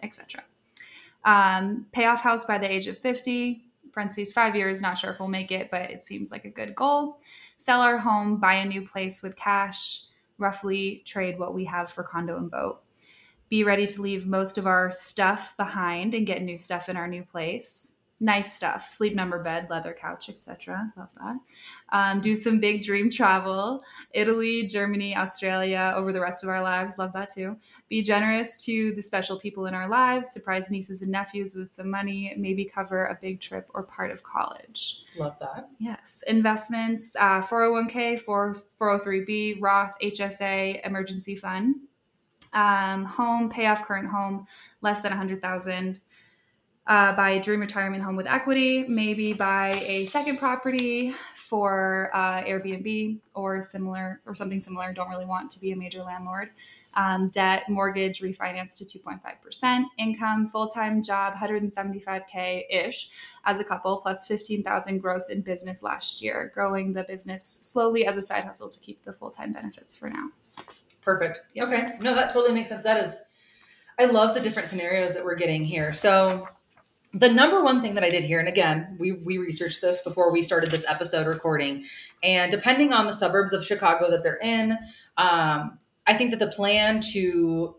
etc. 0.00 0.44
Um, 1.24 1.86
pay 1.92 2.06
off 2.06 2.20
house 2.20 2.44
by 2.44 2.58
the 2.58 2.72
age 2.72 2.86
of 2.86 2.96
50, 2.96 3.64
parentheses, 3.92 4.32
five 4.32 4.54
years, 4.54 4.80
not 4.80 4.96
sure 4.96 5.10
if 5.10 5.18
we'll 5.18 5.28
make 5.28 5.50
it, 5.50 5.72
but 5.72 5.90
it 5.90 6.06
seems 6.06 6.30
like 6.30 6.44
a 6.44 6.50
good 6.50 6.72
goal. 6.76 7.18
Sell 7.56 7.80
our 7.80 7.98
home, 7.98 8.38
buy 8.38 8.54
a 8.54 8.64
new 8.64 8.86
place 8.86 9.20
with 9.20 9.34
cash, 9.34 10.04
roughly 10.38 11.02
trade 11.04 11.36
what 11.36 11.52
we 11.52 11.64
have 11.64 11.90
for 11.90 12.04
condo 12.04 12.36
and 12.36 12.50
boat. 12.50 12.80
Be 13.48 13.64
ready 13.64 13.88
to 13.88 14.02
leave 14.02 14.24
most 14.24 14.56
of 14.56 14.68
our 14.68 14.90
stuff 14.92 15.56
behind 15.56 16.14
and 16.14 16.26
get 16.26 16.42
new 16.42 16.58
stuff 16.58 16.88
in 16.88 16.96
our 16.96 17.08
new 17.08 17.24
place. 17.24 17.93
Nice 18.20 18.54
stuff, 18.54 18.88
sleep 18.88 19.14
number 19.14 19.42
bed, 19.42 19.66
leather 19.68 19.92
couch, 19.92 20.28
etc. 20.28 20.92
Love 20.96 21.08
that. 21.20 21.36
Um, 21.90 22.20
do 22.20 22.36
some 22.36 22.60
big 22.60 22.84
dream 22.84 23.10
travel, 23.10 23.82
Italy, 24.12 24.66
Germany, 24.68 25.16
Australia 25.16 25.92
over 25.96 26.12
the 26.12 26.20
rest 26.20 26.44
of 26.44 26.48
our 26.48 26.62
lives. 26.62 26.96
Love 26.96 27.12
that 27.12 27.34
too. 27.34 27.56
Be 27.88 28.02
generous 28.02 28.56
to 28.64 28.94
the 28.94 29.02
special 29.02 29.38
people 29.38 29.66
in 29.66 29.74
our 29.74 29.88
lives, 29.88 30.30
surprise 30.30 30.70
nieces 30.70 31.02
and 31.02 31.10
nephews 31.10 31.56
with 31.56 31.68
some 31.68 31.90
money, 31.90 32.32
maybe 32.38 32.64
cover 32.64 33.06
a 33.06 33.18
big 33.20 33.40
trip 33.40 33.68
or 33.74 33.82
part 33.82 34.12
of 34.12 34.22
college. 34.22 35.02
Love 35.18 35.36
that. 35.40 35.68
Yes, 35.80 36.22
investments, 36.28 37.16
uh, 37.16 37.42
401k, 37.42 38.20
4, 38.20 38.54
403b, 38.80 39.60
Roth, 39.60 39.92
HSA, 40.00 40.86
emergency 40.86 41.34
fund. 41.34 41.74
Um, 42.52 43.04
home, 43.04 43.50
pay 43.50 43.66
off 43.66 43.84
current 43.84 44.08
home, 44.08 44.46
less 44.80 45.02
than 45.02 45.10
100000 45.10 45.98
uh, 46.86 47.14
buy 47.14 47.30
a 47.30 47.42
dream 47.42 47.60
retirement 47.60 48.02
home 48.02 48.16
with 48.16 48.26
equity, 48.26 48.84
maybe 48.88 49.32
buy 49.32 49.70
a 49.86 50.04
second 50.06 50.38
property 50.38 51.14
for 51.34 52.10
uh, 52.12 52.42
Airbnb 52.42 53.18
or 53.34 53.62
similar 53.62 54.20
or 54.26 54.34
something 54.34 54.60
similar. 54.60 54.92
Don't 54.92 55.08
really 55.08 55.24
want 55.24 55.50
to 55.52 55.60
be 55.60 55.72
a 55.72 55.76
major 55.76 56.02
landlord. 56.02 56.50
Um, 56.96 57.28
debt, 57.30 57.68
mortgage, 57.68 58.20
refinance 58.20 58.74
to 58.76 58.84
2.5%, 58.84 59.84
income, 59.98 60.46
full 60.46 60.68
time 60.68 61.02
job, 61.02 61.34
175K 61.34 62.64
ish 62.70 63.10
as 63.44 63.58
a 63.58 63.64
couple, 63.64 63.98
plus 64.00 64.28
15,000 64.28 64.98
gross 64.98 65.28
in 65.28 65.40
business 65.40 65.82
last 65.82 66.22
year, 66.22 66.52
growing 66.54 66.92
the 66.92 67.02
business 67.02 67.44
slowly 67.44 68.06
as 68.06 68.16
a 68.16 68.22
side 68.22 68.44
hustle 68.44 68.68
to 68.68 68.78
keep 68.78 69.02
the 69.04 69.12
full 69.12 69.30
time 69.30 69.52
benefits 69.52 69.96
for 69.96 70.08
now. 70.08 70.28
Perfect. 71.00 71.40
Okay. 71.58 71.92
No, 72.00 72.14
that 72.14 72.30
totally 72.30 72.54
makes 72.54 72.68
sense. 72.68 72.84
That 72.84 72.98
is, 72.98 73.20
I 73.98 74.04
love 74.04 74.34
the 74.34 74.40
different 74.40 74.68
scenarios 74.68 75.14
that 75.14 75.24
we're 75.24 75.34
getting 75.34 75.64
here. 75.64 75.92
So, 75.92 76.48
the 77.14 77.28
number 77.32 77.62
one 77.62 77.80
thing 77.80 77.94
that 77.94 78.04
I 78.04 78.10
did 78.10 78.24
here, 78.24 78.40
and 78.40 78.48
again, 78.48 78.96
we, 78.98 79.12
we 79.12 79.38
researched 79.38 79.80
this 79.80 80.02
before 80.02 80.32
we 80.32 80.42
started 80.42 80.70
this 80.70 80.84
episode 80.88 81.26
recording, 81.26 81.84
and 82.22 82.50
depending 82.50 82.92
on 82.92 83.06
the 83.06 83.12
suburbs 83.12 83.52
of 83.52 83.64
Chicago 83.64 84.10
that 84.10 84.22
they're 84.22 84.40
in, 84.42 84.72
um, 85.16 85.78
I 86.06 86.14
think 86.14 86.30
that 86.32 86.40
the 86.40 86.48
plan 86.48 87.00
to 87.12 87.76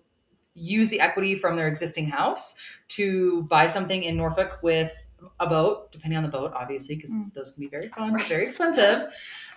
use 0.54 0.90
the 0.90 1.02
equity 1.02 1.36
from 1.36 1.58
their 1.58 1.68
existing 1.68 2.08
house 2.08 2.56
to 2.88 3.44
buy 3.44 3.68
something 3.68 4.04
in 4.04 4.16
Norfolk 4.16 4.60
with 4.64 5.06
a 5.40 5.48
boat, 5.48 5.92
depending 5.92 6.16
on 6.18 6.24
the 6.24 6.30
boat, 6.30 6.54
obviously, 6.56 6.96
because 6.96 7.12
Mm. 7.12 7.34
those 7.34 7.52
can 7.52 7.62
be 7.62 7.68
very 7.68 7.90
fun, 7.90 8.14
but 8.14 8.26
very 8.28 8.46
expensive, 8.46 9.04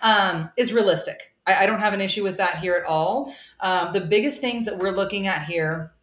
um, 0.01 0.49
is 0.57 0.73
realistic. 0.73 1.33
I, 1.47 1.63
I 1.63 1.65
don't 1.65 1.79
have 1.79 1.93
an 1.93 2.01
issue 2.01 2.23
with 2.23 2.37
that 2.37 2.57
here 2.59 2.73
at 2.73 2.85
all. 2.85 3.33
Um, 3.61 3.93
the 3.93 4.01
biggest 4.01 4.41
things 4.41 4.65
that 4.65 4.77
we're 4.77 4.91
looking 4.91 5.25
at 5.25 5.43
here. 5.45 5.93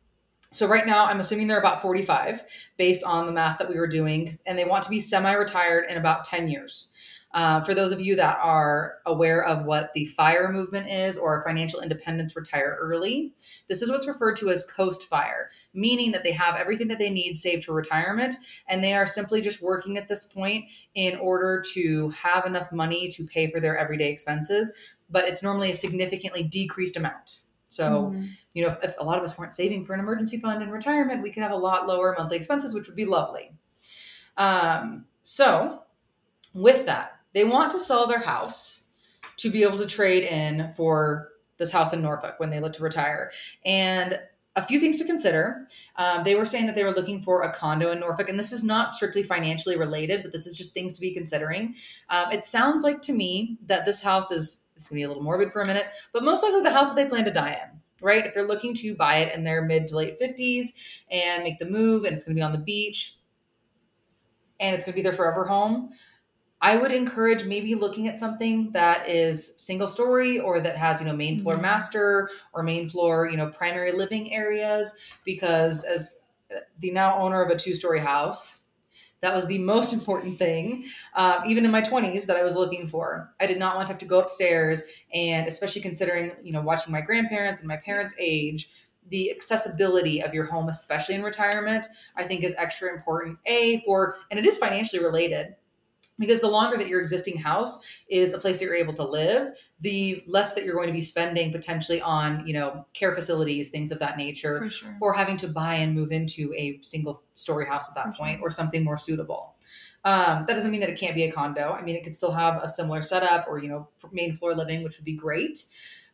So 0.57 0.67
right 0.67 0.87
now, 0.87 1.05
I'm 1.05 1.21
assuming 1.21 1.49
they're 1.49 1.59
about 1.59 1.83
45 1.83 2.43
based 2.79 3.05
on 3.05 3.27
the 3.27 3.33
math 3.33 3.59
that 3.59 3.69
we 3.69 3.79
were 3.79 3.87
doing, 3.87 4.27
and 4.47 4.59
they 4.59 4.65
want 4.65 4.85
to 4.85 4.89
be 4.89 5.01
semi-retired 5.01 5.91
in 5.91 5.99
about 5.99 6.25
10 6.25 6.49
years. 6.49 6.91
Uh, 7.35 7.61
for 7.61 7.75
those 7.75 7.93
of 7.93 8.01
you 8.01 8.17
that 8.17 8.39
are 8.43 8.95
aware 9.05 9.45
of 9.45 9.67
what 9.67 9.93
the 9.93 10.07
FIRE 10.07 10.51
movement 10.51 10.91
is 10.91 11.19
or 11.19 11.45
financial 11.45 11.83
independence 11.83 12.35
retire 12.35 12.79
early, 12.81 13.35
this 13.69 13.83
is 13.83 13.91
what's 13.91 14.09
referred 14.09 14.37
to 14.37 14.49
as 14.49 14.65
coast 14.65 15.07
fire, 15.09 15.51
meaning 15.75 16.13
that 16.13 16.25
they 16.25 16.33
have 16.33 16.57
everything 16.57 16.89
that 16.89 16.99
they 16.99 17.11
need 17.11 17.35
saved 17.35 17.65
for 17.65 17.75
retirement 17.75 18.37
and 18.67 18.83
they 18.83 18.95
are 18.95 19.07
simply 19.07 19.43
just 19.43 19.61
working 19.61 19.99
at 19.99 20.09
this 20.09 20.33
point 20.33 20.65
in 20.95 21.19
order 21.19 21.63
to 21.75 22.09
have 22.11 22.47
enough 22.47 22.73
money 22.73 23.11
to 23.11 23.27
pay 23.27 23.51
for 23.51 23.61
their 23.61 23.77
everyday 23.77 24.11
expenses, 24.11 24.97
but 25.11 25.29
it's 25.29 25.43
normally 25.43 25.71
a 25.71 25.75
significantly 25.75 26.43
decreased 26.43 26.97
amount. 26.97 27.41
So, 27.69 28.13
Mhm. 28.15 28.29
you 28.55 28.63
know, 28.63 28.69
if, 28.69 28.91
if 28.91 28.95
a 28.99 29.05
lot 29.05 29.19
of 29.19 29.25
us 29.25 29.37
weren't 29.37 29.55
saving 29.55 29.85
for 29.85 29.95
an 29.95 30.01
emergency 30.01 30.39
fund 30.39 30.63
in 30.63 30.71
retirement, 30.71 31.23
we 31.23 31.31
could 31.31 31.43
have 31.43 31.53
a 31.53 31.57
lot 31.57 31.87
lower 31.87 32.15
monthly 32.19 32.37
expenses, 32.37 32.75
which 32.75 32.87
would 32.87 32.97
be 32.97 33.05
lovely. 33.05 33.53
Um, 34.37 35.07
so, 35.23 35.83
with 36.55 36.87
that, 36.87 37.21
they 37.33 37.45
want 37.45 37.71
to 37.73 37.79
sell 37.79 38.07
their 38.07 38.21
house 38.21 38.89
to 39.39 39.51
be 39.51 39.63
able 39.63 39.79
to 39.79 39.87
trade 39.87 40.25
in 40.25 40.71
for 40.71 41.33
this 41.59 41.71
house 41.71 41.93
in 41.93 42.03
Norfolk 42.03 42.35
when 42.39 42.51
they 42.51 42.61
look 42.61 42.73
to 42.75 42.83
retire. 42.83 43.31
And 43.65 44.19
a 44.57 44.63
few 44.63 44.81
things 44.81 44.99
to 44.99 45.05
consider. 45.05 45.67
Um, 45.97 46.25
they 46.25 46.35
were 46.35 46.47
saying 46.47 46.65
that 46.67 46.75
they 46.75 46.83
were 46.85 46.95
looking 46.95 47.21
for 47.21 47.43
a 47.43 47.53
condo 47.53 47.93
in 47.93 48.01
Norfolk, 48.01 48.31
and 48.31 48.39
this 48.39 48.53
is 48.53 48.65
not 48.65 48.93
strictly 48.93 49.23
financially 49.23 49.77
related, 49.77 50.23
but 50.23 50.33
this 50.33 50.47
is 50.47 50.57
just 50.57 50.73
things 50.73 50.95
to 50.95 51.01
be 51.01 51.13
considering. 51.13 51.75
Um, 52.09 52.33
it 52.33 52.47
sounds 52.47 52.83
like 52.83 53.03
to 53.03 53.13
me 53.13 53.59
that 53.67 53.85
this 53.85 54.03
house 54.03 54.31
is, 54.31 54.63
it's 54.77 54.89
gonna 54.89 54.99
be 54.99 55.03
a 55.03 55.09
little 55.09 55.23
morbid 55.23 55.53
for 55.53 55.63
a 55.63 55.67
minute, 55.67 55.87
but 56.13 56.23
most 56.23 56.43
likely 56.43 56.63
the 56.63 56.71
house 56.71 56.91
that 56.91 56.97
they 56.97 57.09
plan 57.09 57.25
to 57.25 57.31
die 57.33 57.53
in, 57.65 57.81
right? 58.01 58.25
If 58.25 58.35
they're 58.35 58.47
looking 58.47 58.75
to 58.75 58.95
buy 58.95 59.17
it 59.17 59.35
in 59.35 59.43
their 59.43 59.63
mid 59.63 59.87
to 59.89 59.97
late 59.97 60.19
50s 60.19 61.03
and 61.11 61.43
make 61.43 61.59
the 61.59 61.67
move, 61.69 62.05
and 62.05 62.15
it's 62.15 62.25
gonna 62.25 62.35
be 62.35 62.43
on 62.43 62.53
the 62.53 62.59
beach, 62.59 63.17
and 64.61 64.75
it's 64.75 64.85
gonna 64.85 64.95
be 64.95 65.03
their 65.03 65.13
forever 65.13 65.47
home, 65.47 65.91
I 66.61 66.77
would 66.77 66.91
encourage 66.91 67.45
maybe 67.45 67.75
looking 67.75 68.09
at 68.09 68.19
something 68.19 68.73
that 68.73 69.09
is 69.09 69.53
single 69.57 69.89
story 69.89 70.39
or 70.39 70.59
that 70.61 70.77
has, 70.77 71.01
you 71.01 71.07
know, 71.07 71.15
main 71.15 71.39
floor 71.39 71.57
Mhm. 71.57 71.63
master 71.63 72.31
or 72.55 72.63
main 72.63 72.89
floor, 72.89 73.29
you 73.31 73.37
know, 73.37 73.49
primary 73.49 73.93
living 73.93 74.33
areas 74.33 74.95
because 75.25 75.85
as 75.85 76.17
the 76.79 76.91
now 76.91 77.19
owner 77.19 77.43
of 77.43 77.51
a 77.51 77.57
two 77.57 77.75
story 77.75 78.01
house. 78.01 78.66
That 79.23 79.35
was 79.35 79.47
the 79.47 79.59
most 79.59 79.93
important 79.93 80.39
thing, 80.39 80.85
um, 81.15 81.43
even 81.47 81.65
in 81.65 81.71
my 81.71 81.81
20s, 81.81 82.27
that 82.27 82.37
I 82.37 82.43
was 82.43 82.55
looking 82.55 82.87
for. 82.87 83.35
I 83.41 83.47
did 83.47 83.59
not 83.59 83.75
want 83.75 83.87
to 83.87 83.93
have 83.93 84.01
to 84.01 84.07
go 84.07 84.21
upstairs, 84.21 84.83
and 85.13 85.47
especially 85.49 85.81
considering, 85.81 86.33
you 86.43 86.53
know, 86.53 86.61
watching 86.61 86.93
my 86.93 87.01
grandparents 87.01 87.61
and 87.61 87.69
my 87.69 87.79
parents' 87.79 88.15
age, 88.19 88.69
the 89.09 89.31
accessibility 89.31 90.23
of 90.23 90.35
your 90.35 90.45
home, 90.45 90.69
especially 90.69 91.15
in 91.15 91.23
retirement, 91.23 91.87
I 92.17 92.25
think 92.25 92.45
is 92.45 92.55
extra 92.59 92.93
important. 92.93 93.39
A, 93.47 93.81
for, 93.87 94.17
and 94.31 94.39
it 94.39 94.45
is 94.45 94.59
financially 94.59 95.03
related 95.03 95.57
because 96.19 96.41
the 96.41 96.49
longer 96.49 96.77
that 96.77 96.89
your 96.89 97.01
existing 97.01 97.37
house 97.39 97.81
is 98.09 98.33
a 98.33 98.39
place 98.39 98.59
that 98.59 98.65
you're 98.65 98.75
able 98.75 98.95
to 98.95 99.05
live 99.05 99.57
the 99.81 100.25
less 100.27 100.55
that 100.55 100.65
you're 100.65 100.75
going 100.75 100.87
to 100.87 100.93
be 100.93 101.01
spending 101.01 101.53
potentially 101.53 102.01
on 102.01 102.47
you 102.47 102.55
know 102.55 102.87
care 102.93 103.15
facilities 103.15 103.69
things 103.69 103.91
of 103.91 103.99
that 103.99 104.17
nature 104.17 104.69
sure. 104.69 104.97
or 105.01 105.13
having 105.13 105.37
to 105.37 105.49
buy 105.49 105.75
and 105.75 105.95
move 105.95 106.13
into 106.13 106.53
a 106.55 106.79
single 106.83 107.23
story 107.35 107.67
house 107.67 107.89
at 107.89 107.95
that 107.95 108.15
For 108.15 108.23
point 108.23 108.39
sure. 108.39 108.49
or 108.49 108.51
something 108.51 108.83
more 108.85 108.99
suitable 108.99 109.55
um, 110.05 110.45
that 110.47 110.55
doesn't 110.55 110.71
mean 110.71 110.81
that 110.81 110.91
it 110.91 110.99
can't 110.99 111.15
be 111.15 111.25
a 111.25 111.33
condo 111.33 111.73
i 111.73 111.83
mean 111.83 111.97
it 111.97 112.05
could 112.05 112.15
still 112.15 112.33
have 112.33 112.63
a 112.63 112.69
similar 112.69 113.03
setup 113.03 113.47
or 113.49 113.59
you 113.59 113.69
know 113.69 113.89
main 114.13 114.35
floor 114.35 114.55
living 114.55 114.83
which 114.83 114.99
would 114.99 115.05
be 115.05 115.15
great 115.17 115.65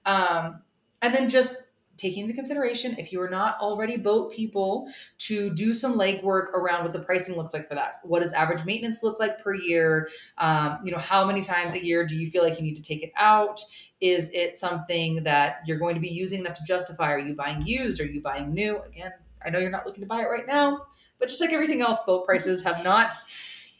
um, 0.05 0.63
and 1.01 1.15
then 1.15 1.31
just 1.31 1.69
taking 2.03 2.25
into 2.25 2.35
consideration 2.35 2.97
if 2.99 3.13
you 3.13 3.21
are 3.23 3.31
not 3.31 3.57
already 3.61 3.97
boat 3.97 4.33
people 4.33 4.89
to 5.19 5.55
do 5.55 5.73
some 5.73 5.95
legwork 5.95 6.53
around 6.53 6.83
what 6.83 6.93
the 6.93 6.99
pricing 6.99 7.37
looks 7.37 7.55
like 7.55 7.69
for 7.69 7.75
that. 7.75 8.01
What 8.03 8.21
does 8.21 8.33
average 8.33 8.65
maintenance 8.65 9.03
look 9.03 9.21
like 9.21 9.43
per 9.43 9.55
year? 9.55 10.09
Um, 10.39 10.81
you 10.85 10.91
know 10.91 10.99
how 10.99 11.25
many 11.25 11.41
times 11.41 11.75
a 11.75 11.85
year 11.85 12.05
do 12.07 12.17
you 12.17 12.27
feel 12.27 12.43
like 12.43 12.59
you 12.59 12.65
need 12.65 12.77
to 12.77 12.83
take 12.83 13.03
it 13.03 13.13
out? 13.17 13.61
Is 14.01 14.31
it 14.33 14.57
something 14.57 15.23
that 15.23 15.61
you're 15.67 15.79
going 15.79 15.95
to 15.95 16.01
be 16.01 16.11
using 16.11 16.41
enough 16.41 16.55
to 16.55 16.65
justify? 16.65 17.13
Are 17.13 17.19
you 17.19 17.35
buying 17.35 17.65
used? 17.65 18.01
Are 18.01 18.07
you 18.07 18.21
buying 18.21 18.53
new? 18.53 18.81
Again 18.83 19.13
i 19.45 19.51
know 19.51 19.59
you're 19.59 19.71
not 19.71 19.85
looking 19.85 20.03
to 20.03 20.07
buy 20.07 20.21
it 20.21 20.29
right 20.29 20.47
now 20.47 20.87
but 21.19 21.29
just 21.29 21.41
like 21.41 21.53
everything 21.53 21.83
else 21.83 21.99
boat 22.07 22.25
prices 22.25 22.63
have 22.63 22.85
not 22.85 23.13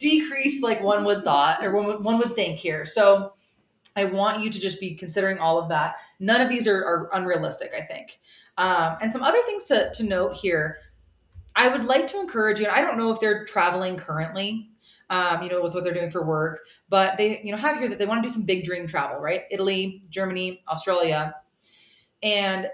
decreased 0.03 0.61
like 0.61 0.83
one 0.83 1.03
would 1.05 1.23
thought 1.23 1.63
or 1.63 1.73
one 1.73 1.85
would, 1.85 2.03
one 2.03 2.17
would 2.19 2.33
think 2.33 2.59
here. 2.59 2.85
So 2.85 3.32
I 3.95 4.05
want 4.05 4.41
you 4.41 4.49
to 4.49 4.59
just 4.59 4.79
be 4.79 4.95
considering 4.95 5.37
all 5.37 5.59
of 5.59 5.69
that. 5.69 5.95
None 6.19 6.41
of 6.41 6.49
these 6.49 6.67
are, 6.67 6.83
are 6.83 7.09
unrealistic, 7.13 7.73
I 7.77 7.81
think. 7.81 8.19
Um, 8.57 8.97
and 9.01 9.11
some 9.11 9.23
other 9.23 9.41
things 9.45 9.65
to, 9.65 9.91
to 9.93 10.03
note 10.03 10.35
here. 10.35 10.77
I 11.55 11.67
would 11.67 11.85
like 11.85 12.07
to 12.07 12.19
encourage 12.19 12.59
you, 12.59 12.65
and 12.65 12.75
I 12.75 12.81
don't 12.81 12.97
know 12.97 13.11
if 13.11 13.19
they're 13.19 13.45
traveling 13.45 13.95
currently, 13.95 14.71
um, 15.09 15.43
you 15.43 15.49
know, 15.49 15.61
with 15.61 15.75
what 15.75 15.83
they're 15.83 15.93
doing 15.93 16.09
for 16.09 16.25
work, 16.25 16.61
but 16.89 17.17
they, 17.17 17.41
you 17.43 17.51
know, 17.51 17.57
have 17.57 17.77
here 17.77 17.89
that 17.89 17.99
they 17.99 18.07
want 18.07 18.23
to 18.23 18.27
do 18.27 18.33
some 18.33 18.45
big 18.45 18.63
dream 18.63 18.87
travel, 18.87 19.19
right? 19.19 19.43
Italy, 19.51 20.01
Germany, 20.09 20.63
Australia. 20.67 21.35
And 22.23 22.67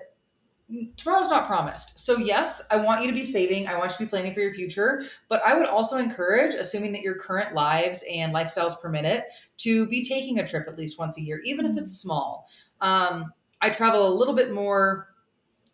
tomorrow's 0.98 1.30
not 1.30 1.46
promised. 1.46 2.00
So 2.00 2.18
yes, 2.18 2.62
I 2.70 2.78
want 2.78 3.02
you 3.02 3.08
to 3.08 3.14
be 3.14 3.26
saving. 3.26 3.68
I 3.68 3.78
want 3.78 3.92
you 3.92 3.98
to 3.98 4.04
be 4.04 4.10
planning 4.10 4.34
for 4.34 4.40
your 4.40 4.54
future, 4.54 5.04
but 5.28 5.42
I 5.44 5.56
would 5.56 5.68
also 5.68 5.98
encourage, 5.98 6.54
assuming 6.54 6.92
that 6.94 7.02
your 7.02 7.16
current 7.16 7.54
lives 7.54 8.04
and 8.12 8.34
lifestyles 8.34 8.80
permit 8.80 9.06
it, 9.06 9.26
to 9.58 9.88
be 9.88 10.04
taking 10.04 10.40
a 10.40 10.46
trip 10.46 10.68
at 10.68 10.78
least 10.78 11.00
once 11.00 11.18
a 11.18 11.22
year, 11.22 11.42
even 11.44 11.66
if 11.66 11.78
it's 11.78 11.94
small. 11.94 12.48
Um, 12.82 13.34
I 13.62 13.70
travel 13.70 14.08
a 14.08 14.14
little 14.14 14.36
bit 14.36 14.52
more 14.52 15.08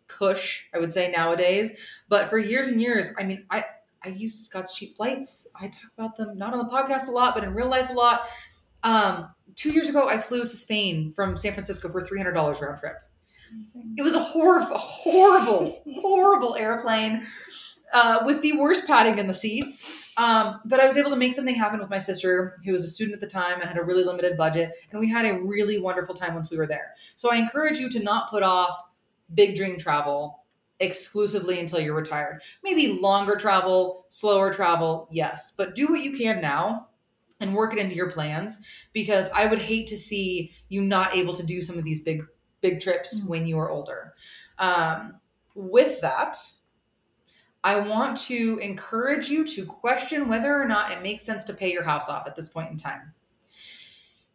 cush, 0.08 0.68
I 0.74 0.78
would 0.78 0.92
say 0.92 1.10
nowadays, 1.10 2.00
but 2.08 2.28
for 2.28 2.38
years 2.38 2.68
and 2.68 2.80
years, 2.80 3.10
I 3.18 3.24
mean, 3.24 3.44
I 3.50 3.64
I 4.04 4.10
use 4.10 4.46
Scott's 4.46 4.76
cheap 4.76 4.96
flights. 4.96 5.48
I 5.56 5.66
talk 5.66 5.90
about 5.98 6.16
them 6.16 6.38
not 6.38 6.54
on 6.54 6.58
the 6.58 6.72
podcast 6.72 7.08
a 7.08 7.12
lot, 7.12 7.34
but 7.34 7.42
in 7.42 7.54
real 7.54 7.68
life 7.68 7.90
a 7.90 7.92
lot. 7.92 8.26
Um, 8.84 9.30
two 9.56 9.72
years 9.72 9.88
ago, 9.88 10.08
I 10.08 10.18
flew 10.18 10.42
to 10.42 10.48
Spain 10.48 11.10
from 11.10 11.36
San 11.36 11.52
Francisco 11.52 11.88
for 11.88 12.00
three 12.00 12.18
hundred 12.18 12.34
dollars 12.34 12.60
round 12.60 12.78
trip. 12.78 12.96
It 13.96 14.02
was 14.02 14.14
a 14.14 14.20
horrible, 14.20 14.78
horrible, 14.78 15.82
horrible 16.00 16.56
airplane 16.56 17.22
uh, 17.92 18.20
with 18.24 18.42
the 18.42 18.52
worst 18.52 18.86
padding 18.86 19.18
in 19.18 19.26
the 19.26 19.34
seats. 19.34 20.12
Um, 20.16 20.60
but 20.64 20.80
I 20.80 20.86
was 20.86 20.96
able 20.96 21.10
to 21.10 21.16
make 21.16 21.34
something 21.34 21.54
happen 21.54 21.80
with 21.80 21.90
my 21.90 21.98
sister, 21.98 22.56
who 22.64 22.72
was 22.72 22.84
a 22.84 22.88
student 22.88 23.14
at 23.14 23.20
the 23.20 23.26
time 23.26 23.60
and 23.60 23.64
had 23.64 23.78
a 23.78 23.82
really 23.84 24.04
limited 24.04 24.36
budget. 24.36 24.72
And 24.90 25.00
we 25.00 25.10
had 25.10 25.24
a 25.24 25.42
really 25.42 25.78
wonderful 25.78 26.14
time 26.14 26.34
once 26.34 26.50
we 26.50 26.56
were 26.56 26.66
there. 26.66 26.94
So 27.14 27.32
I 27.32 27.36
encourage 27.36 27.78
you 27.78 27.88
to 27.90 28.02
not 28.02 28.30
put 28.30 28.42
off 28.42 28.76
big 29.32 29.56
dream 29.56 29.78
travel 29.78 30.42
exclusively 30.78 31.58
until 31.58 31.80
you're 31.80 31.94
retired. 31.94 32.42
Maybe 32.62 32.98
longer 33.00 33.36
travel, 33.36 34.04
slower 34.08 34.52
travel, 34.52 35.08
yes. 35.10 35.54
But 35.56 35.74
do 35.74 35.88
what 35.88 36.02
you 36.02 36.16
can 36.16 36.40
now 36.40 36.88
and 37.40 37.54
work 37.54 37.72
it 37.72 37.78
into 37.78 37.94
your 37.94 38.10
plans 38.10 38.60
because 38.92 39.28
I 39.34 39.46
would 39.46 39.60
hate 39.60 39.86
to 39.88 39.96
see 39.96 40.52
you 40.68 40.82
not 40.82 41.14
able 41.14 41.34
to 41.34 41.46
do 41.46 41.62
some 41.62 41.78
of 41.78 41.84
these 41.84 42.02
big 42.02 42.24
big 42.60 42.80
trips 42.80 43.20
Mm. 43.20 43.28
when 43.28 43.46
you 43.46 43.58
are 43.58 43.70
older. 43.70 44.14
Um, 44.58 45.20
with 45.54 46.00
that, 46.00 46.36
I 47.64 47.80
want 47.80 48.16
to 48.28 48.58
encourage 48.62 49.28
you 49.28 49.46
to 49.48 49.66
question 49.66 50.28
whether 50.28 50.60
or 50.60 50.66
not 50.66 50.92
it 50.92 51.02
makes 51.02 51.24
sense 51.24 51.42
to 51.44 51.54
pay 51.54 51.72
your 51.72 51.82
house 51.82 52.08
off 52.08 52.26
at 52.26 52.36
this 52.36 52.48
point 52.48 52.70
in 52.70 52.76
time. 52.76 53.14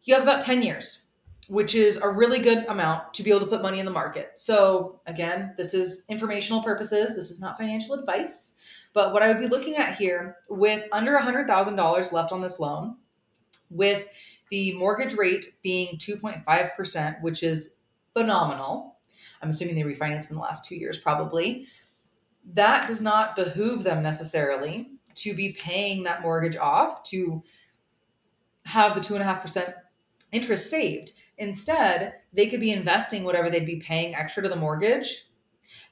You 0.04 0.14
have 0.14 0.22
about 0.22 0.42
10 0.42 0.62
years, 0.62 1.06
which 1.48 1.74
is 1.74 1.96
a 1.96 2.08
really 2.08 2.40
good 2.40 2.66
amount 2.66 3.14
to 3.14 3.22
be 3.22 3.30
able 3.30 3.40
to 3.40 3.46
put 3.46 3.62
money 3.62 3.78
in 3.78 3.84
the 3.86 3.90
market. 3.92 4.32
So, 4.36 5.00
again, 5.06 5.54
this 5.56 5.74
is 5.74 6.04
informational 6.08 6.62
purposes, 6.62 7.14
this 7.14 7.30
is 7.30 7.40
not 7.40 7.56
financial 7.56 7.94
advice. 7.94 8.56
But 8.92 9.14
what 9.14 9.22
I 9.22 9.28
would 9.28 9.40
be 9.40 9.46
looking 9.48 9.76
at 9.76 9.96
here 9.96 10.36
with 10.50 10.86
under 10.92 11.16
$100,000 11.16 12.12
left 12.12 12.32
on 12.32 12.42
this 12.42 12.60
loan, 12.60 12.96
with 13.70 14.08
the 14.50 14.74
mortgage 14.74 15.14
rate 15.14 15.54
being 15.62 15.96
2.5%, 15.96 17.22
which 17.22 17.42
is 17.42 17.76
phenomenal. 18.14 18.98
I'm 19.40 19.50
assuming 19.50 19.74
they 19.74 19.82
refinanced 19.82 20.30
in 20.30 20.36
the 20.36 20.42
last 20.42 20.64
two 20.64 20.76
years, 20.76 20.98
probably. 20.98 21.66
That 22.52 22.88
does 22.88 23.02
not 23.02 23.36
behoove 23.36 23.84
them 23.84 24.02
necessarily 24.02 24.90
to 25.16 25.34
be 25.34 25.52
paying 25.52 26.04
that 26.04 26.22
mortgage 26.22 26.56
off 26.56 27.02
to 27.04 27.42
have 28.66 28.94
the 28.94 29.00
2.5% 29.00 29.74
interest 30.32 30.70
saved. 30.70 31.12
Instead, 31.38 32.14
they 32.32 32.46
could 32.46 32.60
be 32.60 32.70
investing 32.70 33.24
whatever 33.24 33.50
they'd 33.50 33.66
be 33.66 33.80
paying 33.80 34.14
extra 34.14 34.42
to 34.42 34.48
the 34.48 34.56
mortgage. 34.56 35.26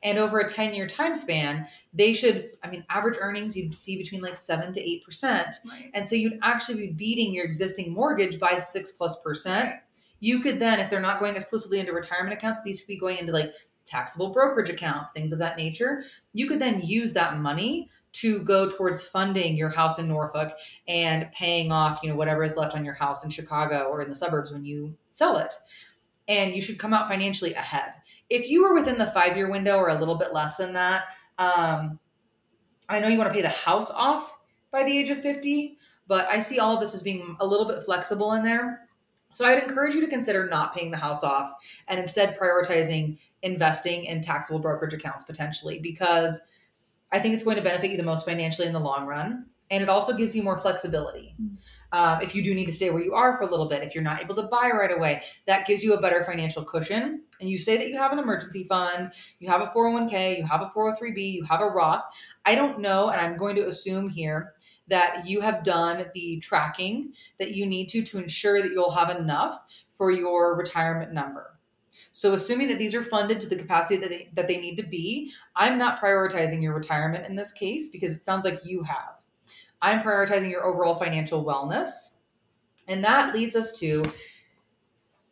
And 0.02 0.18
over 0.18 0.38
a 0.38 0.48
10 0.48 0.74
year 0.74 0.86
time 0.86 1.14
span, 1.14 1.66
they 1.92 2.12
should, 2.12 2.50
I 2.62 2.70
mean, 2.70 2.84
average 2.88 3.18
earnings 3.20 3.56
you'd 3.56 3.74
see 3.74 3.96
between 3.96 4.20
like 4.20 4.36
7 4.36 4.72
to 4.74 4.80
8%. 4.80 5.22
Right. 5.24 5.90
And 5.94 6.06
so 6.06 6.16
you'd 6.16 6.38
actually 6.42 6.86
be 6.86 6.92
beating 6.92 7.34
your 7.34 7.44
existing 7.44 7.92
mortgage 7.92 8.38
by 8.38 8.58
six 8.58 8.92
plus 8.92 9.20
percent. 9.22 9.74
You 10.20 10.40
could 10.40 10.60
then, 10.60 10.80
if 10.80 10.88
they're 10.90 11.00
not 11.00 11.18
going 11.18 11.34
exclusively 11.34 11.80
into 11.80 11.92
retirement 11.92 12.34
accounts, 12.34 12.60
these 12.62 12.80
could 12.80 12.88
be 12.88 12.98
going 12.98 13.18
into 13.18 13.32
like 13.32 13.52
taxable 13.86 14.30
brokerage 14.30 14.70
accounts, 14.70 15.10
things 15.10 15.32
of 15.32 15.38
that 15.40 15.56
nature. 15.56 16.02
You 16.32 16.46
could 16.46 16.60
then 16.60 16.80
use 16.80 17.12
that 17.14 17.38
money 17.38 17.88
to 18.12 18.42
go 18.42 18.68
towards 18.68 19.06
funding 19.06 19.56
your 19.56 19.68
house 19.68 19.98
in 19.98 20.08
Norfolk 20.08 20.52
and 20.86 21.30
paying 21.32 21.72
off, 21.72 22.00
you 22.02 22.08
know, 22.08 22.16
whatever 22.16 22.42
is 22.42 22.56
left 22.56 22.74
on 22.74 22.84
your 22.84 22.94
house 22.94 23.24
in 23.24 23.30
Chicago 23.30 23.84
or 23.84 24.02
in 24.02 24.08
the 24.08 24.14
suburbs 24.14 24.52
when 24.52 24.64
you 24.64 24.96
sell 25.10 25.38
it. 25.38 25.54
And 26.28 26.54
you 26.54 26.60
should 26.60 26.78
come 26.78 26.94
out 26.94 27.08
financially 27.08 27.54
ahead. 27.54 27.92
If 28.28 28.48
you 28.48 28.62
were 28.62 28.74
within 28.74 28.98
the 28.98 29.06
five 29.06 29.36
year 29.36 29.50
window 29.50 29.76
or 29.76 29.88
a 29.88 29.98
little 29.98 30.16
bit 30.16 30.32
less 30.32 30.56
than 30.56 30.74
that, 30.74 31.08
um, 31.38 31.98
I 32.88 33.00
know 33.00 33.08
you 33.08 33.18
want 33.18 33.30
to 33.30 33.34
pay 33.34 33.42
the 33.42 33.48
house 33.48 33.90
off 33.90 34.38
by 34.70 34.84
the 34.84 34.96
age 34.96 35.10
of 35.10 35.20
50, 35.20 35.76
but 36.06 36.26
I 36.28 36.40
see 36.40 36.58
all 36.58 36.74
of 36.74 36.80
this 36.80 36.94
as 36.94 37.02
being 37.02 37.36
a 37.40 37.46
little 37.46 37.66
bit 37.66 37.82
flexible 37.82 38.32
in 38.32 38.42
there. 38.42 38.88
So 39.40 39.46
I'd 39.46 39.62
encourage 39.62 39.94
you 39.94 40.02
to 40.02 40.06
consider 40.06 40.46
not 40.50 40.74
paying 40.74 40.90
the 40.90 40.98
house 40.98 41.24
off 41.24 41.50
and 41.88 41.98
instead 41.98 42.38
prioritizing 42.38 43.18
investing 43.40 44.04
in 44.04 44.20
taxable 44.20 44.58
brokerage 44.58 44.92
accounts 44.92 45.24
potentially 45.24 45.78
because 45.78 46.42
I 47.10 47.20
think 47.20 47.32
it's 47.32 47.42
going 47.42 47.56
to 47.56 47.62
benefit 47.62 47.90
you 47.90 47.96
the 47.96 48.02
most 48.02 48.26
financially 48.26 48.66
in 48.68 48.74
the 48.74 48.80
long 48.80 49.06
run. 49.06 49.46
And 49.70 49.82
it 49.82 49.88
also 49.88 50.14
gives 50.14 50.36
you 50.36 50.42
more 50.42 50.58
flexibility. 50.58 51.34
Mm. 51.40 51.56
Um, 51.92 52.20
if 52.20 52.34
you 52.34 52.44
do 52.44 52.54
need 52.54 52.66
to 52.66 52.72
stay 52.72 52.90
where 52.90 53.02
you 53.02 53.14
are 53.14 53.34
for 53.38 53.44
a 53.44 53.50
little 53.50 53.66
bit, 53.66 53.82
if 53.82 53.94
you're 53.94 54.04
not 54.04 54.20
able 54.20 54.34
to 54.34 54.42
buy 54.42 54.70
right 54.74 54.94
away, 54.94 55.22
that 55.46 55.66
gives 55.66 55.82
you 55.82 55.94
a 55.94 56.00
better 56.02 56.22
financial 56.22 56.62
cushion. 56.62 57.22
And 57.40 57.48
you 57.48 57.56
say 57.56 57.78
that 57.78 57.88
you 57.88 57.96
have 57.96 58.12
an 58.12 58.18
emergency 58.18 58.64
fund, 58.64 59.12
you 59.38 59.48
have 59.48 59.62
a 59.62 59.66
401k, 59.66 60.36
you 60.36 60.44
have 60.44 60.60
a 60.60 60.66
403b, 60.66 61.32
you 61.32 61.44
have 61.44 61.62
a 61.62 61.66
Roth. 61.66 62.04
I 62.44 62.54
don't 62.54 62.80
know, 62.80 63.08
and 63.08 63.18
I'm 63.18 63.38
going 63.38 63.56
to 63.56 63.66
assume 63.66 64.10
here 64.10 64.52
that 64.90 65.26
you 65.26 65.40
have 65.40 65.62
done 65.62 66.04
the 66.14 66.38
tracking 66.40 67.14
that 67.38 67.54
you 67.54 67.64
need 67.64 67.88
to 67.88 68.02
to 68.02 68.18
ensure 68.18 68.60
that 68.60 68.72
you'll 68.72 68.90
have 68.90 69.16
enough 69.16 69.84
for 69.90 70.10
your 70.10 70.56
retirement 70.56 71.12
number. 71.12 71.58
So, 72.12 72.34
assuming 72.34 72.68
that 72.68 72.78
these 72.78 72.94
are 72.94 73.02
funded 73.02 73.40
to 73.40 73.48
the 73.48 73.56
capacity 73.56 74.00
that 74.00 74.10
they, 74.10 74.30
that 74.34 74.48
they 74.48 74.60
need 74.60 74.76
to 74.76 74.82
be, 74.82 75.30
I'm 75.54 75.78
not 75.78 76.00
prioritizing 76.00 76.62
your 76.62 76.74
retirement 76.74 77.26
in 77.26 77.36
this 77.36 77.52
case 77.52 77.88
because 77.88 78.14
it 78.14 78.24
sounds 78.24 78.44
like 78.44 78.64
you 78.64 78.82
have. 78.82 79.22
I'm 79.80 80.00
prioritizing 80.00 80.50
your 80.50 80.66
overall 80.66 80.94
financial 80.94 81.44
wellness. 81.44 82.16
And 82.88 83.04
that 83.04 83.32
leads 83.32 83.54
us 83.54 83.78
to 83.80 84.04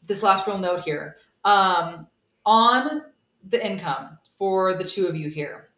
this 0.06 0.22
last 0.22 0.46
real 0.46 0.58
note 0.58 0.80
here. 0.80 1.16
Um, 1.44 2.06
on 2.46 3.02
the 3.46 3.64
income 3.64 4.18
for 4.30 4.74
the 4.74 4.84
two 4.84 5.06
of 5.06 5.16
you 5.16 5.28
here, 5.28 5.70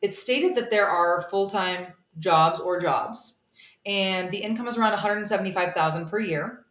it's 0.00 0.18
stated 0.18 0.54
that 0.54 0.70
there 0.70 0.88
are 0.88 1.22
full 1.22 1.48
time 1.48 1.88
jobs 2.18 2.60
or 2.60 2.80
jobs, 2.80 3.38
and 3.84 4.30
the 4.30 4.38
income 4.38 4.68
is 4.68 4.76
around 4.76 4.92
175,000 4.92 6.08
per 6.08 6.18
year 6.18 6.64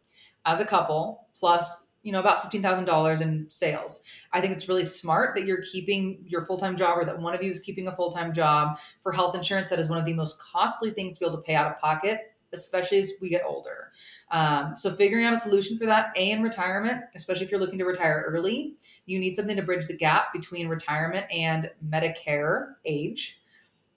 as 0.44 0.60
a 0.60 0.64
couple, 0.64 1.26
plus 1.38 1.88
you 2.02 2.12
know 2.12 2.20
about 2.20 2.40
$15000 2.40 3.20
in 3.20 3.46
sales. 3.50 4.02
I 4.32 4.40
think 4.40 4.52
it's 4.52 4.68
really 4.68 4.84
smart 4.84 5.34
that 5.34 5.44
you're 5.44 5.62
keeping 5.62 6.24
your 6.26 6.42
full-time 6.42 6.76
job 6.76 6.98
or 6.98 7.04
that 7.04 7.20
one 7.20 7.34
of 7.34 7.42
you 7.42 7.50
is 7.50 7.58
keeping 7.58 7.88
a 7.88 7.92
full-time 7.92 8.32
job 8.32 8.78
for 9.00 9.10
health 9.10 9.34
insurance. 9.34 9.70
That 9.70 9.80
is 9.80 9.88
one 9.88 9.98
of 9.98 10.04
the 10.04 10.14
most 10.14 10.40
costly 10.40 10.90
things 10.90 11.14
to 11.14 11.20
be 11.20 11.26
able 11.26 11.38
to 11.38 11.42
pay 11.42 11.54
out 11.54 11.70
of 11.70 11.78
pocket 11.78 12.32
especially 12.52 12.98
as 12.98 13.12
we 13.20 13.28
get 13.28 13.42
older. 13.46 13.92
Um, 14.30 14.76
so 14.76 14.90
figuring 14.90 15.24
out 15.24 15.32
a 15.32 15.36
solution 15.36 15.78
for 15.78 15.86
that 15.86 16.12
a 16.16 16.30
in 16.30 16.42
retirement 16.42 17.02
especially 17.14 17.44
if 17.44 17.50
you're 17.50 17.60
looking 17.60 17.78
to 17.78 17.84
retire 17.84 18.24
early 18.26 18.76
you 19.04 19.20
need 19.20 19.36
something 19.36 19.56
to 19.56 19.62
bridge 19.62 19.86
the 19.86 19.96
gap 19.96 20.32
between 20.32 20.66
retirement 20.66 21.26
and 21.30 21.70
medicare 21.88 22.74
age 22.84 23.40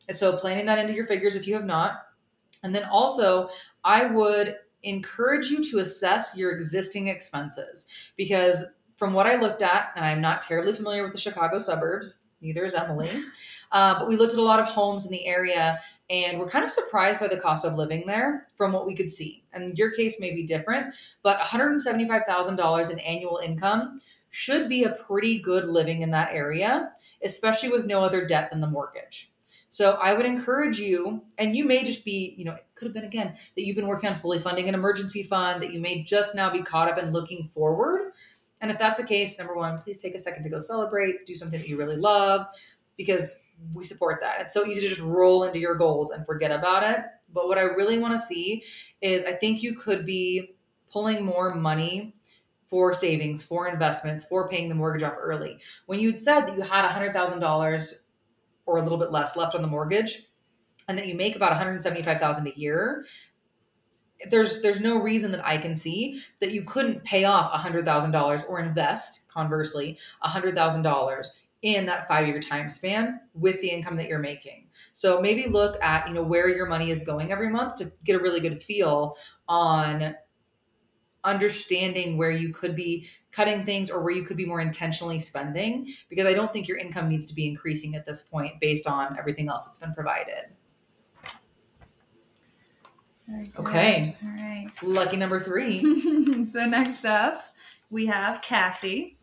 and 0.09 0.17
so 0.17 0.35
planning 0.35 0.65
that 0.65 0.77
into 0.77 0.93
your 0.93 1.05
figures 1.05 1.37
if 1.37 1.47
you 1.47 1.53
have 1.53 1.65
not 1.65 2.07
and 2.63 2.75
then 2.75 2.83
also 2.83 3.47
i 3.85 4.05
would 4.05 4.57
encourage 4.83 5.49
you 5.49 5.63
to 5.63 5.79
assess 5.79 6.37
your 6.37 6.51
existing 6.51 7.07
expenses 7.07 7.85
because 8.17 8.73
from 8.99 9.13
what 9.13 9.25
I 9.25 9.37
looked 9.37 9.61
at, 9.61 9.91
and 9.95 10.05
I'm 10.05 10.19
not 10.19 10.41
terribly 10.41 10.73
familiar 10.73 11.03
with 11.03 11.13
the 11.13 11.19
Chicago 11.19 11.57
suburbs, 11.57 12.19
neither 12.41 12.65
is 12.65 12.75
Emily, 12.75 13.09
uh, 13.71 13.97
but 13.97 14.09
we 14.09 14.17
looked 14.17 14.33
at 14.33 14.39
a 14.39 14.43
lot 14.43 14.59
of 14.59 14.65
homes 14.65 15.05
in 15.05 15.11
the 15.11 15.25
area 15.25 15.79
and 16.09 16.37
we're 16.37 16.49
kind 16.49 16.65
of 16.65 16.71
surprised 16.71 17.19
by 17.19 17.27
the 17.27 17.37
cost 17.37 17.63
of 17.63 17.75
living 17.75 18.05
there 18.05 18.47
from 18.57 18.73
what 18.73 18.85
we 18.85 18.95
could 18.95 19.09
see. 19.09 19.43
And 19.53 19.77
your 19.77 19.91
case 19.91 20.19
may 20.19 20.33
be 20.33 20.43
different, 20.43 20.95
but 21.23 21.39
$175,000 21.39 22.91
in 22.91 22.99
annual 22.99 23.37
income 23.37 24.01
should 24.31 24.67
be 24.67 24.83
a 24.83 24.91
pretty 24.91 25.39
good 25.39 25.69
living 25.69 26.01
in 26.01 26.11
that 26.11 26.33
area, 26.33 26.91
especially 27.23 27.69
with 27.69 27.85
no 27.85 28.03
other 28.03 28.25
debt 28.27 28.51
than 28.51 28.59
the 28.59 28.67
mortgage. 28.67 29.31
So 29.69 29.93
I 30.01 30.13
would 30.13 30.25
encourage 30.25 30.79
you, 30.79 31.21
and 31.37 31.55
you 31.55 31.63
may 31.63 31.83
just 31.83 32.03
be, 32.03 32.33
you 32.37 32.43
know, 32.43 32.55
it 32.55 32.65
could 32.73 32.85
have 32.85 32.93
been 32.93 33.05
again 33.05 33.35
that 33.55 33.63
you've 33.63 33.75
been 33.75 33.87
working 33.87 34.09
on 34.09 34.17
fully 34.17 34.39
funding 34.39 34.67
an 34.67 34.73
emergency 34.73 35.21
fund, 35.21 35.61
that 35.61 35.71
you 35.71 35.79
may 35.79 36.03
just 36.03 36.35
now 36.35 36.49
be 36.49 36.63
caught 36.63 36.89
up 36.89 36.97
and 36.97 37.13
looking 37.13 37.43
forward. 37.43 38.11
And 38.61 38.71
if 38.71 38.79
that's 38.79 38.99
the 38.99 39.05
case, 39.05 39.37
number 39.37 39.55
one, 39.55 39.79
please 39.79 39.99
take 39.99 40.15
a 40.15 40.19
second 40.19 40.43
to 40.43 40.49
go 40.49 40.59
celebrate, 40.59 41.25
do 41.25 41.35
something 41.35 41.59
that 41.59 41.69
you 41.69 41.77
really 41.77 41.97
love, 41.97 42.47
because 42.97 43.35
we 43.73 43.83
support 43.83 44.21
that. 44.21 44.41
It's 44.41 44.53
so 44.53 44.65
easy 44.65 44.81
to 44.81 44.89
just 44.89 45.01
roll 45.01 45.43
into 45.43 45.59
your 45.59 45.75
goals 45.75 46.11
and 46.11 46.25
forget 46.25 46.51
about 46.51 46.83
it. 46.83 47.05
But 47.31 47.47
what 47.47 47.59
I 47.59 47.61
really 47.61 47.99
want 47.99 48.13
to 48.13 48.19
see 48.19 48.63
is 49.01 49.23
I 49.23 49.33
think 49.33 49.61
you 49.61 49.75
could 49.75 50.05
be 50.05 50.55
pulling 50.91 51.23
more 51.23 51.53
money 51.53 52.15
for 52.65 52.93
savings, 52.93 53.43
for 53.43 53.67
investments, 53.67 54.25
for 54.25 54.49
paying 54.49 54.69
the 54.69 54.75
mortgage 54.75 55.03
off 55.03 55.15
early. 55.19 55.59
When 55.85 55.99
you'd 55.99 56.19
said 56.19 56.41
that 56.41 56.55
you 56.55 56.61
had 56.61 56.89
$100,000 56.89 58.03
or 58.69 58.77
a 58.77 58.83
little 58.83 58.97
bit 58.99 59.11
less 59.11 59.35
left 59.35 59.55
on 59.55 59.61
the 59.61 59.67
mortgage 59.67 60.27
and 60.87 60.97
that 60.97 61.07
you 61.07 61.15
make 61.15 61.35
about 61.35 61.51
175,000 61.51 62.47
a 62.47 62.59
year, 62.59 63.05
there's 64.29 64.61
there's 64.61 64.79
no 64.81 65.01
reason 65.01 65.31
that 65.31 65.45
I 65.45 65.57
can 65.57 65.75
see 65.75 66.21
that 66.41 66.51
you 66.51 66.63
couldn't 66.63 67.03
pay 67.03 67.23
off 67.23 67.51
$100,000 67.51 68.49
or 68.49 68.59
invest 68.59 69.31
conversely 69.31 69.97
$100,000 70.23 71.25
in 71.61 71.85
that 71.85 72.07
5-year 72.07 72.39
time 72.39 72.69
span 72.69 73.19
with 73.33 73.59
the 73.61 73.69
income 73.69 73.95
that 73.95 74.07
you're 74.07 74.19
making. 74.19 74.67
So 74.93 75.19
maybe 75.19 75.47
look 75.47 75.81
at, 75.83 76.07
you 76.07 76.13
know, 76.13 76.23
where 76.23 76.47
your 76.49 76.67
money 76.67 76.91
is 76.91 77.05
going 77.05 77.31
every 77.31 77.49
month 77.49 77.75
to 77.77 77.91
get 78.03 78.15
a 78.15 78.23
really 78.23 78.39
good 78.39 78.61
feel 78.61 79.15
on 79.47 80.15
understanding 81.23 82.17
where 82.17 82.31
you 82.31 82.53
could 82.53 82.75
be 82.75 83.07
cutting 83.31 83.65
things 83.65 83.89
or 83.89 84.01
where 84.03 84.13
you 84.13 84.23
could 84.23 84.37
be 84.37 84.45
more 84.45 84.61
intentionally 84.61 85.19
spending 85.19 85.87
because 86.09 86.25
I 86.25 86.33
don't 86.33 86.51
think 86.51 86.67
your 86.67 86.77
income 86.77 87.09
needs 87.09 87.25
to 87.27 87.35
be 87.35 87.47
increasing 87.47 87.95
at 87.95 88.05
this 88.05 88.23
point 88.23 88.59
based 88.59 88.87
on 88.87 89.17
everything 89.17 89.49
else 89.49 89.67
that's 89.67 89.79
been 89.79 89.93
provided. 89.93 90.45
Okay. 93.59 94.17
All 94.23 94.31
right. 94.31 94.69
Lucky 94.83 95.17
number 95.17 95.39
three. 95.39 95.79
so 96.51 96.65
next 96.65 97.05
up, 97.05 97.41
we 97.89 98.07
have 98.07 98.41
Cassie. 98.41 99.17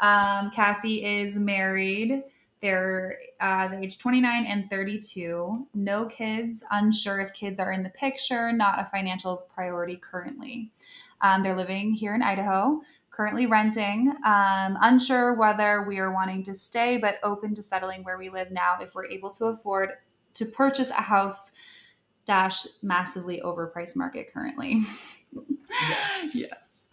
Um, 0.00 0.50
Cassie 0.50 1.04
is 1.04 1.38
married. 1.38 2.24
They're 2.62 3.18
uh, 3.40 3.68
the 3.68 3.78
age 3.78 3.98
29 3.98 4.46
and 4.46 4.70
32. 4.70 5.66
No 5.74 6.06
kids. 6.06 6.64
Unsure 6.70 7.20
if 7.20 7.32
kids 7.34 7.60
are 7.60 7.72
in 7.72 7.82
the 7.82 7.90
picture. 7.90 8.52
Not 8.52 8.78
a 8.78 8.88
financial 8.90 9.46
priority 9.54 9.96
currently. 9.96 10.70
Um, 11.20 11.42
they're 11.42 11.56
living 11.56 11.92
here 11.92 12.14
in 12.14 12.22
Idaho 12.22 12.80
currently 13.14 13.46
renting. 13.46 14.12
Um, 14.24 14.76
unsure 14.80 15.34
whether 15.34 15.84
we 15.86 15.98
are 15.98 16.12
wanting 16.12 16.42
to 16.44 16.54
stay, 16.54 16.96
but 16.96 17.16
open 17.22 17.54
to 17.54 17.62
settling 17.62 18.02
where 18.02 18.18
we 18.18 18.28
live 18.28 18.50
now 18.50 18.76
if 18.80 18.94
we're 18.94 19.06
able 19.06 19.30
to 19.30 19.46
afford 19.46 19.90
to 20.34 20.44
purchase 20.44 20.90
a 20.90 20.94
house 20.94 21.52
dash 22.26 22.66
massively 22.82 23.40
overpriced 23.44 23.96
market 23.96 24.32
currently. 24.32 24.82
Yes. 25.80 26.30
yes. 26.36 26.88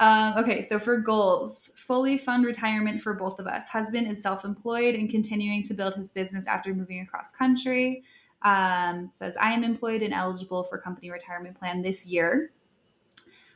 Um, 0.00 0.38
okay, 0.38 0.62
so 0.62 0.78
for 0.78 0.96
goals, 0.96 1.70
fully 1.86 2.18
fund 2.18 2.44
retirement 2.44 3.00
for 3.00 3.14
both 3.14 3.38
of 3.38 3.46
us. 3.46 3.68
Husband 3.68 4.06
is 4.06 4.22
self 4.22 4.44
employed 4.44 4.94
and 4.94 5.10
continuing 5.10 5.62
to 5.64 5.74
build 5.74 5.94
his 5.94 6.12
business 6.12 6.46
after 6.46 6.74
moving 6.74 7.00
across 7.00 7.30
country. 7.32 8.04
Um, 8.42 9.10
says, 9.12 9.36
I 9.36 9.52
am 9.52 9.62
employed 9.62 10.02
and 10.02 10.12
eligible 10.12 10.64
for 10.64 10.78
company 10.78 11.10
retirement 11.10 11.58
plan 11.58 11.82
this 11.82 12.06
year 12.06 12.52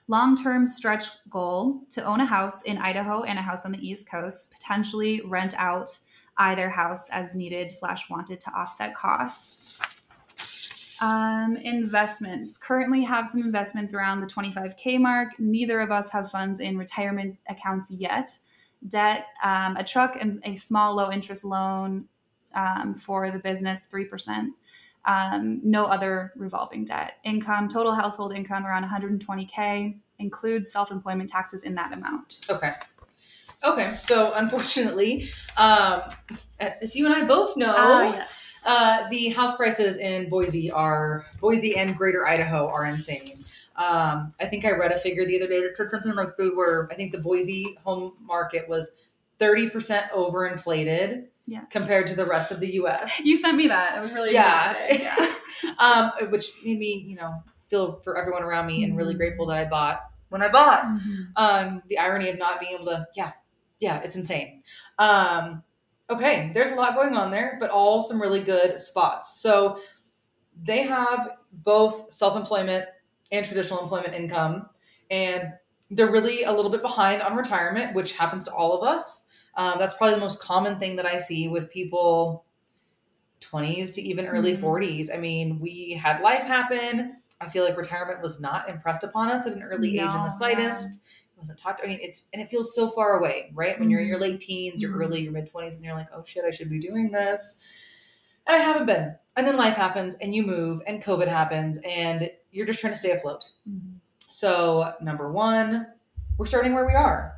long 0.09 0.41
term 0.41 0.67
stretch 0.67 1.05
goal 1.29 1.83
to 1.91 2.05
own 2.05 2.21
a 2.21 2.27
house 2.27 2.63
in 2.63 2.79
Idaho 2.79 3.23
and 3.23 3.39
a 3.39 3.43
house 3.43 3.65
on 3.65 3.73
the 3.73 3.87
East 3.87 4.09
Coast, 4.11 4.53
potentially 4.53 5.23
rent 5.27 5.55
out 5.57 5.99
either 6.39 6.69
house 6.69 7.09
as 7.11 7.35
needed 7.35 7.75
slash 7.75 8.11
wanted 8.11 8.41
to 8.41 8.51
offset 8.51 8.95
costs. 8.95 9.81
Um, 11.01 11.57
investments 11.57 12.59
currently 12.59 13.03
have 13.03 13.29
some 13.29 13.43
investments 13.43 13.95
around 13.95 14.21
the 14.21 14.27
25k 14.27 14.99
mark. 14.99 15.31
Neither 15.39 15.81
of 15.81 15.91
us 15.91 16.11
have 16.11 16.31
funds 16.31 16.61
in 16.61 16.79
retirement 16.79 17.37
accounts 17.49 17.91
yet. 17.91 18.37
Debt, 18.89 19.27
um, 19.43 19.77
a 19.77 19.85
truck, 19.85 20.17
and 20.21 20.41
a 20.45 20.55
small 20.55 20.95
low 20.95 21.11
interest 21.11 21.45
loan 21.45 22.07
um, 22.55 22.95
for 22.95 23.31
the 23.31 23.39
business, 23.39 23.89
3% 23.93 24.53
um, 25.07 25.61
no 25.63 25.87
other 25.87 26.33
revolving 26.37 26.85
debt. 26.85 27.15
Income, 27.25 27.69
total 27.69 27.95
household 27.95 28.35
income 28.35 28.67
around 28.67 28.85
120K, 28.85 29.97
includes 30.19 30.71
self 30.71 30.91
employment 30.91 31.31
taxes 31.31 31.63
in 31.63 31.75
that 31.77 31.93
amount. 31.93 32.41
Okay. 32.51 32.73
Okay. 33.65 33.95
So 34.01 34.33
unfortunately, 34.35 35.29
um, 35.57 36.03
as 36.59 36.95
you 36.95 37.07
and 37.07 37.15
I 37.15 37.25
both 37.25 37.57
know, 37.57 37.75
Ah, 37.77 38.13
yes. 38.13 38.46
Uh, 38.67 39.09
the 39.09 39.31
house 39.31 39.57
prices 39.57 39.97
in 39.97 40.29
Boise 40.29 40.71
are 40.71 41.27
Boise 41.41 41.77
and 41.77 41.97
Greater 41.97 42.27
Idaho 42.27 42.67
are 42.69 42.85
insane. 42.85 43.45
Um, 43.77 44.35
I 44.41 44.47
think 44.47 44.65
I 44.65 44.71
read 44.73 44.93
a 44.93 44.99
figure 44.99 45.25
the 45.27 45.37
other 45.37 45.49
day 45.49 45.61
that 45.63 45.77
said 45.77 45.91
something 45.91 46.15
like 46.15 46.37
they 46.39 46.49
were. 46.49 46.89
I 46.91 46.95
think 46.95 47.13
the 47.13 47.19
Boise 47.19 47.79
home 47.85 48.15
market 48.23 48.69
was 48.69 48.91
thirty 49.39 49.69
percent 49.69 50.11
overinflated 50.13 51.27
yeah. 51.47 51.61
compared 51.71 52.07
to 52.09 52.15
the 52.17 52.25
rest 52.27 52.51
of 52.53 52.61
the 52.61 52.73
U.S. 52.75 53.13
You 53.25 53.37
sent 53.37 53.57
me 53.57 53.69
that. 53.69 53.99
It 53.99 54.01
was 54.03 54.13
really 54.13 54.33
Yeah. 54.33 54.75
Yeah. 55.63 55.73
um, 55.79 56.13
which 56.31 56.51
made 56.65 56.79
me, 56.79 57.05
you 57.07 57.17
know, 57.17 57.43
feel 57.61 58.01
for 58.01 58.17
everyone 58.19 58.43
around 58.43 58.67
me 58.67 58.85
and 58.85 58.97
really 58.97 59.15
Mhm. 59.15 59.19
grateful 59.19 59.47
that 59.47 59.57
I 59.57 59.65
bought 59.69 60.01
when 60.29 60.43
I 60.43 60.49
bought. 60.49 60.85
Mhm. 60.85 61.27
Um, 61.37 61.83
the 61.89 61.99
irony 61.99 62.29
of 62.29 62.39
not 62.39 62.61
being 62.61 62.73
able 62.75 62.85
to, 62.87 63.07
yeah, 63.17 63.33
yeah, 63.81 64.01
it's 64.03 64.17
insane. 64.17 64.63
Um, 64.99 65.63
okay, 66.11 66.51
there's 66.55 66.71
a 66.71 66.75
lot 66.75 66.95
going 66.95 67.15
on 67.15 67.31
there, 67.31 67.57
but 67.61 67.71
all 67.71 68.03
some 68.03 68.21
really 68.21 68.41
good 68.41 68.79
spots. 68.79 69.41
So 69.41 69.79
they 70.63 70.83
have 70.85 71.37
both 71.53 72.13
self 72.13 72.37
employment 72.37 72.87
and 73.33 73.45
traditional 73.45 73.81
employment 73.81 74.15
income, 74.15 74.69
and 75.11 75.53
they're 75.91 76.11
really 76.11 76.45
a 76.45 76.53
little 76.53 76.71
bit 76.71 76.83
behind 76.83 77.23
on 77.23 77.37
retirement, 77.37 77.95
which 77.95 78.13
happens 78.17 78.45
to 78.45 78.53
all 78.53 78.73
of 78.73 78.87
us. 78.87 79.29
Um, 79.57 79.79
that's 79.79 79.95
probably 79.95 80.15
the 80.15 80.21
most 80.21 80.41
common 80.41 80.79
thing 80.79 80.97
that 80.97 81.07
I 81.07 81.19
see 81.19 81.49
with 81.49 81.71
people 81.71 82.45
20s 83.41 83.93
to 83.93 84.03
even 84.03 84.27
early 84.27 84.53
Mhm. 84.55 84.61
40s. 84.61 85.11
I 85.11 85.17
mean, 85.19 85.61
we 85.61 85.93
had 85.93 86.21
life 86.21 86.43
happen. 86.43 87.17
I 87.41 87.49
feel 87.49 87.65
like 87.65 87.77
retirement 87.77 88.23
was 88.23 88.41
not 88.41 88.69
impressed 88.69 89.05
upon 89.05 89.31
us 89.31 89.47
at 89.47 89.53
an 89.53 89.63
early 89.63 89.99
age 89.99 90.15
in 90.15 90.23
the 90.23 90.31
slightest. 90.31 91.01
Wasn't 91.37 91.59
talked. 91.59 91.81
I 91.85 91.87
mean, 91.87 91.99
it's 92.01 92.29
and 92.33 92.41
it 92.41 92.49
feels 92.49 92.75
so 92.75 92.89
far 92.89 93.19
away, 93.19 93.51
right? 93.55 93.79
When 93.79 93.91
you're 93.91 94.01
in 94.01 94.09
your 94.09 94.19
late 94.19 94.41
teens, 94.41 94.81
your 94.81 94.97
early, 94.97 95.21
your 95.21 95.33
mid 95.33 95.51
20s, 95.53 95.77
and 95.77 95.85
you're 95.85 95.95
like, 95.95 96.09
oh 96.15 96.25
shit, 96.25 96.45
I 96.45 96.51
should 96.51 96.71
be 96.71 96.79
doing 96.79 97.11
this. 97.11 97.59
And 98.47 98.57
I 98.57 98.61
haven't 98.61 98.87
been. 98.87 99.15
And 99.37 99.47
then 99.47 99.57
life 99.57 99.75
happens, 99.75 100.15
and 100.15 100.35
you 100.35 100.43
move, 100.43 100.81
and 100.87 101.03
COVID 101.03 101.29
happens, 101.29 101.79
and 101.87 102.31
you're 102.53 102.65
just 102.65 102.79
trying 102.81 102.95
to 102.95 102.99
stay 102.99 103.11
afloat. 103.11 103.51
Mhm. 103.69 103.97
So, 104.29 104.95
number 105.03 105.31
one, 105.31 105.87
we're 106.39 106.47
starting 106.47 106.75
where 106.75 106.87
we 106.87 106.95
are. 106.95 107.35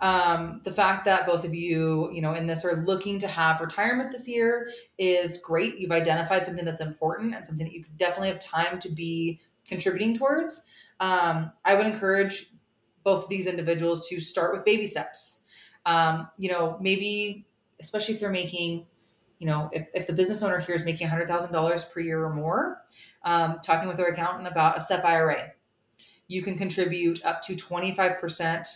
Um, 0.00 0.60
the 0.64 0.72
fact 0.72 1.04
that 1.04 1.26
both 1.26 1.44
of 1.44 1.54
you, 1.54 2.10
you 2.12 2.22
know, 2.22 2.32
in 2.32 2.46
this 2.46 2.64
are 2.64 2.76
looking 2.76 3.18
to 3.18 3.28
have 3.28 3.60
retirement 3.60 4.12
this 4.12 4.26
year 4.28 4.70
is 4.96 5.42
great. 5.42 5.78
You've 5.78 5.90
identified 5.90 6.46
something 6.46 6.64
that's 6.64 6.80
important 6.80 7.34
and 7.34 7.44
something 7.44 7.66
that 7.66 7.74
you 7.74 7.84
definitely 7.96 8.28
have 8.28 8.38
time 8.38 8.78
to 8.78 8.88
be 8.88 9.40
contributing 9.66 10.16
towards. 10.16 10.66
Um, 11.00 11.52
I 11.64 11.74
would 11.74 11.86
encourage 11.86 12.49
both 13.04 13.24
of 13.24 13.30
these 13.30 13.46
individuals 13.46 14.08
to 14.08 14.20
start 14.20 14.52
with 14.52 14.64
baby 14.64 14.86
steps. 14.86 15.44
Um, 15.86 16.28
you 16.38 16.50
know, 16.50 16.76
maybe, 16.80 17.46
especially 17.80 18.14
if 18.14 18.20
they're 18.20 18.30
making, 18.30 18.86
you 19.38 19.46
know, 19.46 19.70
if, 19.72 19.88
if 19.94 20.06
the 20.06 20.12
business 20.12 20.42
owner 20.42 20.58
here 20.58 20.74
is 20.74 20.84
making 20.84 21.08
$100,000 21.08 21.92
per 21.92 22.00
year 22.00 22.24
or 22.24 22.34
more, 22.34 22.82
um, 23.24 23.56
talking 23.64 23.88
with 23.88 23.96
their 23.96 24.08
accountant 24.08 24.46
about 24.46 24.76
a 24.76 24.80
SEP 24.80 25.04
IRA. 25.04 25.52
You 26.28 26.42
can 26.42 26.56
contribute 26.56 27.24
up 27.24 27.42
to 27.42 27.54
25% 27.54 28.66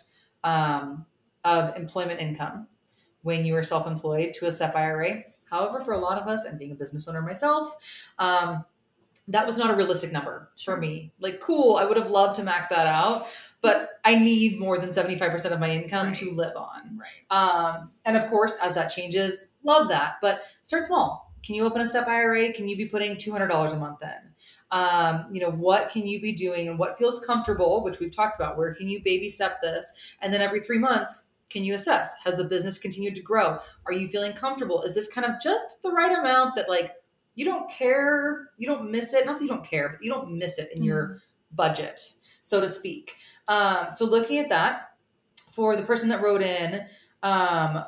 um, 0.43 1.07
of 1.45 1.77
employment 1.77 2.21
income 2.21 2.67
when 3.23 3.45
you 3.45 3.55
are 3.57 3.63
self-employed 3.63 4.35
to 4.35 4.47
a 4.47 4.51
SEP 4.51 4.75
IRA. 4.75 5.25
However, 5.51 5.81
for 5.81 5.93
a 5.93 5.99
lot 5.99 6.21
of 6.21 6.27
us, 6.27 6.45
and 6.47 6.59
being 6.59 6.73
a 6.73 6.75
business 6.75 7.07
owner 7.07 7.23
myself, 7.23 7.77
um, 8.19 8.65
that 9.29 9.47
was 9.47 9.57
not 9.57 9.71
a 9.71 9.75
realistic 9.75 10.13
number 10.13 10.51
Sure. 10.57 10.75
for 10.75 10.81
me. 10.81 11.13
Like, 11.19 11.41
cool, 11.41 11.77
I 11.77 11.85
would 11.85 11.97
have 11.97 12.11
loved 12.11 12.37
to 12.37 12.43
max 12.43 12.69
that 12.69 12.87
out, 12.87 13.27
but 13.65 13.99
I 14.05 14.15
need 14.17 14.61
more 14.61 14.77
than 14.77 14.91
75% 14.91 15.51
of 15.51 15.59
my 15.59 15.71
income 15.71 16.13
to 16.13 16.31
live 16.33 16.55
on. 16.55 17.01
Right. 17.01 17.31
Um, 17.31 17.93
and 18.05 18.15
of 18.15 18.27
course, 18.27 18.57
as 18.63 18.75
that 18.75 18.89
changes, 18.89 19.55
love 19.63 19.89
that. 19.89 20.17
But 20.21 20.43
start 20.61 20.85
small. 20.85 21.33
Can 21.43 21.55
you 21.55 21.65
open 21.65 21.81
a 21.81 21.87
SEP 21.87 22.07
IRA? 22.07 22.53
Can 22.53 22.69
you 22.69 22.77
be 22.77 22.85
putting 22.85 23.17
$200 23.17 23.73
a 23.73 23.77
month 23.77 24.03
in? 24.03 24.35
Um, 24.71 25.29
you 25.33 25.41
know, 25.41 25.51
what 25.51 25.89
can 25.89 26.07
you 26.07 26.21
be 26.21 26.33
doing 26.33 26.69
and 26.69 26.79
what 26.79 26.99
feels 26.99 27.25
comfortable, 27.25 27.83
which 27.83 28.01
we've 28.01 28.15
talked 28.15 28.39
about. 28.39 28.59
Where 28.59 28.75
can 28.75 28.91
you 28.91 29.03
baby 29.03 29.31
step 29.31 29.63
this? 29.63 30.15
And 30.21 30.33
then 30.33 30.43
every 30.43 30.61
three 30.61 30.79
months, 30.79 31.29
can 31.49 31.65
you 31.65 31.73
assess? 31.73 32.15
Has 32.23 32.37
the 32.37 32.45
business 32.45 32.77
continued 32.77 33.15
to 33.15 33.23
grow? 33.23 33.59
Are 33.87 33.93
you 33.93 34.09
feeling 34.09 34.35
comfortable? 34.35 34.83
Is 34.83 34.95
this 34.95 35.11
kind 35.11 35.27
of 35.27 35.41
just 35.43 35.83
the 35.83 35.91
right 35.91 36.13
amount 36.13 36.57
that, 36.57 36.69
like, 36.69 36.93
you 37.35 37.47
don't 37.47 37.71
care, 37.71 38.51
you 38.59 38.67
don't 38.67 38.91
miss 38.91 39.15
it? 39.15 39.25
Not 39.25 39.39
that 39.39 39.45
you 39.45 39.51
don't 39.51 39.65
care, 39.65 39.89
but 39.89 40.05
you 40.05 40.13
don't 40.13 40.37
miss 40.37 40.59
it 40.59 40.71
in 40.75 40.85
your 40.85 41.23
budget, 41.51 41.99
so 42.43 42.61
to 42.61 42.69
speak. 42.69 43.17
Um, 43.49 43.89
so 43.95 44.05
looking 44.05 44.39
at 44.39 44.49
that 44.49 44.95
for 45.51 45.77
the 45.77 45.83
person 45.83 46.09
that 46.09 46.23
wrote 46.23 46.43
in, 46.43 46.87
um, 47.23 47.85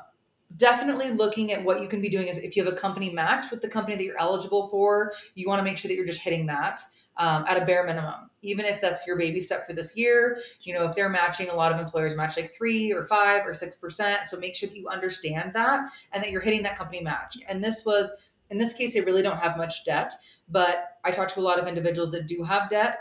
definitely 0.56 1.10
looking 1.10 1.52
at 1.52 1.64
what 1.64 1.82
you 1.82 1.88
can 1.88 2.00
be 2.00 2.08
doing 2.08 2.28
is 2.28 2.38
if 2.38 2.56
you 2.56 2.64
have 2.64 2.72
a 2.72 2.76
company 2.76 3.10
match 3.10 3.50
with 3.50 3.60
the 3.60 3.68
company 3.68 3.96
that 3.96 4.04
you're 4.04 4.20
eligible 4.20 4.68
for, 4.68 5.12
you 5.34 5.48
want 5.48 5.58
to 5.58 5.64
make 5.64 5.76
sure 5.76 5.88
that 5.88 5.94
you're 5.94 6.06
just 6.06 6.22
hitting 6.22 6.46
that 6.46 6.80
um, 7.16 7.44
at 7.48 7.60
a 7.60 7.64
bare 7.64 7.84
minimum. 7.84 8.30
Even 8.42 8.64
if 8.64 8.80
that's 8.80 9.06
your 9.06 9.18
baby 9.18 9.40
step 9.40 9.66
for 9.66 9.72
this 9.72 9.96
year, 9.96 10.38
you 10.60 10.72
know, 10.72 10.84
if 10.84 10.94
they're 10.94 11.08
matching, 11.08 11.48
a 11.48 11.54
lot 11.54 11.72
of 11.72 11.80
employers 11.80 12.16
match 12.16 12.36
like 12.36 12.54
three 12.54 12.92
or 12.92 13.04
five 13.06 13.44
or 13.46 13.54
six 13.54 13.74
percent. 13.74 14.26
So 14.26 14.38
make 14.38 14.54
sure 14.54 14.68
that 14.68 14.76
you 14.76 14.88
understand 14.88 15.52
that 15.54 15.90
and 16.12 16.22
that 16.22 16.30
you're 16.30 16.42
hitting 16.42 16.62
that 16.62 16.78
company 16.78 17.00
match. 17.00 17.36
And 17.48 17.64
this 17.64 17.84
was, 17.84 18.30
in 18.50 18.58
this 18.58 18.72
case, 18.72 18.94
they 18.94 19.00
really 19.00 19.22
don't 19.22 19.38
have 19.38 19.56
much 19.56 19.84
debt, 19.84 20.12
but 20.48 20.98
I 21.04 21.10
talked 21.10 21.34
to 21.34 21.40
a 21.40 21.42
lot 21.42 21.58
of 21.58 21.66
individuals 21.66 22.12
that 22.12 22.28
do 22.28 22.44
have 22.44 22.70
debt 22.70 22.96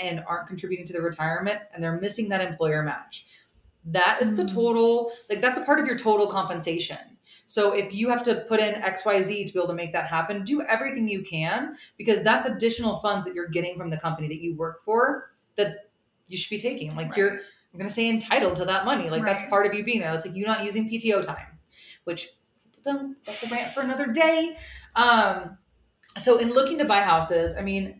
and 0.00 0.24
aren't 0.26 0.48
contributing 0.48 0.86
to 0.86 0.92
their 0.92 1.02
retirement 1.02 1.60
and 1.72 1.82
they're 1.82 2.00
missing 2.00 2.28
that 2.30 2.40
employer 2.40 2.82
match. 2.82 3.26
That 3.84 4.18
is 4.20 4.34
the 4.36 4.42
Mm. 4.44 4.54
total, 4.54 5.12
like 5.28 5.40
that's 5.40 5.58
a 5.58 5.64
part 5.64 5.78
of 5.78 5.86
your 5.86 5.96
total 5.98 6.26
compensation. 6.26 6.98
So 7.46 7.72
if 7.72 7.92
you 7.92 8.08
have 8.10 8.22
to 8.24 8.44
put 8.48 8.60
in 8.60 8.74
XYZ 8.80 9.46
to 9.46 9.52
be 9.52 9.58
able 9.58 9.68
to 9.68 9.74
make 9.74 9.92
that 9.92 10.06
happen, 10.06 10.44
do 10.44 10.62
everything 10.62 11.08
you 11.08 11.22
can 11.22 11.76
because 11.98 12.22
that's 12.22 12.46
additional 12.46 12.96
funds 12.96 13.24
that 13.24 13.34
you're 13.34 13.48
getting 13.48 13.76
from 13.76 13.90
the 13.90 13.96
company 13.96 14.28
that 14.28 14.40
you 14.40 14.54
work 14.54 14.82
for 14.82 15.32
that 15.56 15.90
you 16.28 16.36
should 16.36 16.50
be 16.50 16.60
taking. 16.60 16.94
Like 16.94 17.16
you're, 17.16 17.32
I'm 17.32 17.78
going 17.78 17.88
to 17.88 17.92
say 17.92 18.08
entitled 18.08 18.56
to 18.56 18.64
that 18.66 18.84
money. 18.84 19.10
Like 19.10 19.24
that's 19.24 19.42
part 19.48 19.66
of 19.66 19.74
you 19.74 19.84
being 19.84 20.00
there. 20.00 20.14
It's 20.14 20.24
like 20.26 20.36
you're 20.36 20.46
not 20.46 20.64
using 20.64 20.88
PTO 20.88 21.24
time, 21.24 21.58
which 22.04 22.28
don't. 22.82 23.16
That's 23.24 23.42
a 23.42 23.54
rant 23.54 23.72
for 23.72 23.80
another 23.82 24.06
day. 24.06 24.56
Um, 24.94 25.58
so 26.18 26.38
in 26.38 26.50
looking 26.50 26.78
to 26.78 26.84
buy 26.84 27.02
houses, 27.02 27.56
I 27.56 27.62
mean, 27.62 27.99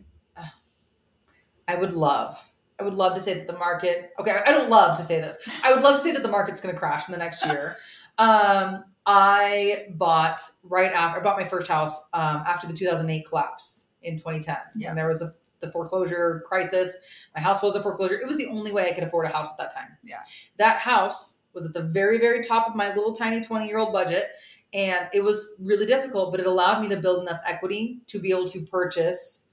I 1.67 1.75
would 1.75 1.93
love, 1.93 2.51
I 2.79 2.83
would 2.83 2.93
love 2.95 3.13
to 3.15 3.19
say 3.19 3.33
that 3.35 3.47
the 3.47 3.57
market. 3.57 4.11
Okay, 4.19 4.39
I 4.45 4.51
don't 4.51 4.69
love 4.69 4.97
to 4.97 5.03
say 5.03 5.21
this. 5.21 5.37
I 5.63 5.73
would 5.73 5.83
love 5.83 5.95
to 5.95 6.01
say 6.01 6.11
that 6.13 6.23
the 6.23 6.29
market's 6.29 6.61
going 6.61 6.73
to 6.73 6.79
crash 6.79 7.07
in 7.07 7.11
the 7.11 7.17
next 7.19 7.45
year. 7.45 7.77
Um, 8.17 8.83
I 9.05 9.85
bought 9.95 10.41
right 10.63 10.91
after 10.91 11.19
I 11.19 11.23
bought 11.23 11.39
my 11.39 11.45
first 11.45 11.67
house 11.67 12.07
um, 12.13 12.43
after 12.45 12.67
the 12.67 12.73
2008 12.73 13.25
collapse 13.27 13.87
in 14.03 14.15
2010, 14.15 14.57
Yeah. 14.75 14.89
and 14.89 14.97
there 14.97 15.07
was 15.07 15.21
a 15.23 15.31
the 15.61 15.69
foreclosure 15.69 16.43
crisis. 16.45 16.95
My 17.33 17.41
house 17.41 17.61
was 17.63 17.75
a 17.75 17.81
foreclosure. 17.81 18.19
It 18.19 18.27
was 18.27 18.37
the 18.37 18.47
only 18.47 18.71
way 18.71 18.89
I 18.89 18.93
could 18.93 19.03
afford 19.03 19.25
a 19.27 19.29
house 19.29 19.49
at 19.51 19.57
that 19.59 19.73
time. 19.73 19.97
Yeah. 20.03 20.19
That 20.57 20.79
house 20.79 21.43
was 21.53 21.65
at 21.65 21.73
the 21.73 21.83
very, 21.83 22.17
very 22.17 22.43
top 22.43 22.67
of 22.67 22.75
my 22.75 22.89
little 22.89 23.13
tiny 23.13 23.41
20 23.41 23.67
year 23.67 23.77
old 23.77 23.93
budget. 23.93 24.25
And 24.73 25.07
it 25.13 25.23
was 25.23 25.61
really 25.63 25.85
difficult, 25.85 26.31
but 26.31 26.39
it 26.39 26.47
allowed 26.47 26.81
me 26.81 26.89
to 26.89 26.97
build 26.97 27.21
enough 27.21 27.41
equity 27.45 28.01
to 28.07 28.19
be 28.19 28.31
able 28.31 28.47
to 28.47 28.61
purchase, 28.65 29.47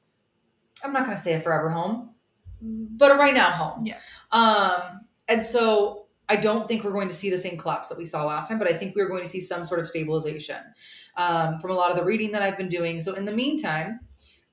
I'm 0.85 0.93
not 0.93 1.05
going 1.05 1.17
to 1.17 1.23
say 1.23 1.35
a 1.35 1.41
forever 1.41 1.71
home, 1.71 2.11
but 2.61 3.11
a 3.11 3.15
right 3.15 3.35
now 3.35 3.51
home. 3.51 3.87
Yeah. 3.87 3.99
Um, 4.33 5.07
and 5.29 5.45
so 5.45 6.07
I 6.29 6.37
don't 6.37 6.69
think 6.69 6.85
we're 6.85 6.93
going 6.93 7.09
to 7.09 7.15
see 7.15 7.31
the 7.31 7.39
same 7.39 7.57
collapse 7.57 7.89
that 7.89 7.99
we 7.99 8.05
saw 8.05 8.25
last 8.25 8.49
time, 8.49 8.59
but 8.59 8.69
I 8.69 8.73
think 8.73 8.95
we're 8.95 9.09
going 9.09 9.23
to 9.23 9.29
see 9.29 9.41
some 9.41 9.65
sort 9.65 9.81
of 9.81 9.89
stabilization 9.89 10.59
um, 11.17 11.59
from 11.59 11.71
a 11.71 11.75
lot 11.75 11.91
of 11.91 11.97
the 11.97 12.05
reading 12.05 12.33
that 12.33 12.43
I've 12.43 12.57
been 12.57 12.69
doing. 12.69 13.01
So 13.01 13.15
in 13.15 13.25
the 13.25 13.33
meantime, 13.33 14.01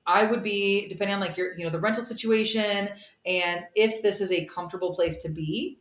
I 0.06 0.24
would 0.24 0.42
be 0.42 0.86
depending 0.88 1.14
on 1.14 1.20
like 1.20 1.36
your, 1.36 1.56
you 1.58 1.64
know, 1.64 1.70
the 1.70 1.80
rental 1.80 2.02
situation 2.02 2.88
and 3.24 3.64
if 3.74 4.02
this 4.02 4.20
is 4.20 4.30
a 4.30 4.44
comfortable 4.46 4.94
place 4.94 5.18
to 5.22 5.28
be 5.28 5.80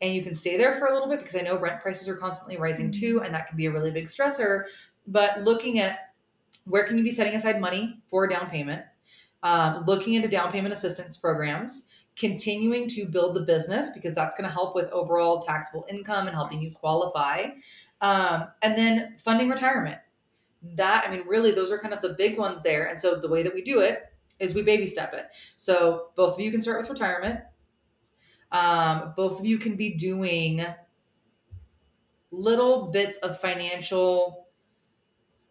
and 0.00 0.14
you 0.14 0.22
can 0.22 0.34
stay 0.34 0.56
there 0.56 0.78
for 0.78 0.86
a 0.86 0.92
little 0.92 1.08
bit 1.08 1.18
because 1.18 1.36
I 1.36 1.40
know 1.40 1.58
rent 1.58 1.80
prices 1.80 2.08
are 2.08 2.16
constantly 2.16 2.56
rising 2.56 2.90
too, 2.90 3.22
and 3.24 3.34
that 3.34 3.46
can 3.46 3.56
be 3.56 3.66
a 3.66 3.70
really 3.70 3.90
big 3.90 4.06
stressor. 4.06 4.64
But 5.06 5.42
looking 5.42 5.78
at 5.78 5.98
where 6.64 6.84
can 6.84 6.98
you 6.98 7.04
be 7.04 7.10
setting 7.10 7.34
aside 7.34 7.60
money 7.60 8.02
for 8.08 8.24
a 8.24 8.30
down 8.30 8.50
payment, 8.50 8.82
um, 9.42 9.84
looking 9.86 10.14
into 10.14 10.28
down 10.28 10.50
payment 10.50 10.72
assistance 10.72 11.16
programs, 11.16 11.90
continuing 12.18 12.88
to 12.88 13.06
build 13.06 13.34
the 13.36 13.42
business 13.42 13.90
because 13.94 14.14
that's 14.14 14.34
going 14.36 14.48
to 14.48 14.52
help 14.52 14.74
with 14.74 14.88
overall 14.90 15.40
taxable 15.40 15.86
income 15.90 16.26
and 16.26 16.34
helping 16.34 16.60
you 16.60 16.70
qualify, 16.74 17.48
um, 18.00 18.46
and 18.62 18.76
then 18.76 19.16
funding 19.18 19.48
retirement. 19.48 19.98
That 20.62 21.04
I 21.06 21.10
mean, 21.10 21.26
really, 21.26 21.52
those 21.52 21.70
are 21.70 21.78
kind 21.78 21.94
of 21.94 22.00
the 22.00 22.14
big 22.14 22.38
ones 22.38 22.62
there. 22.62 22.86
And 22.86 22.98
so 22.98 23.16
the 23.16 23.28
way 23.28 23.42
that 23.42 23.54
we 23.54 23.62
do 23.62 23.80
it 23.80 24.02
is 24.38 24.54
we 24.54 24.62
baby 24.62 24.86
step 24.86 25.14
it. 25.14 25.26
So 25.56 26.08
both 26.16 26.34
of 26.34 26.40
you 26.40 26.50
can 26.50 26.60
start 26.60 26.80
with 26.80 26.90
retirement. 26.90 27.40
Um, 28.52 29.12
both 29.16 29.40
of 29.40 29.46
you 29.46 29.58
can 29.58 29.76
be 29.76 29.94
doing 29.94 30.64
little 32.30 32.88
bits 32.88 33.18
of 33.18 33.38
financial 33.40 34.45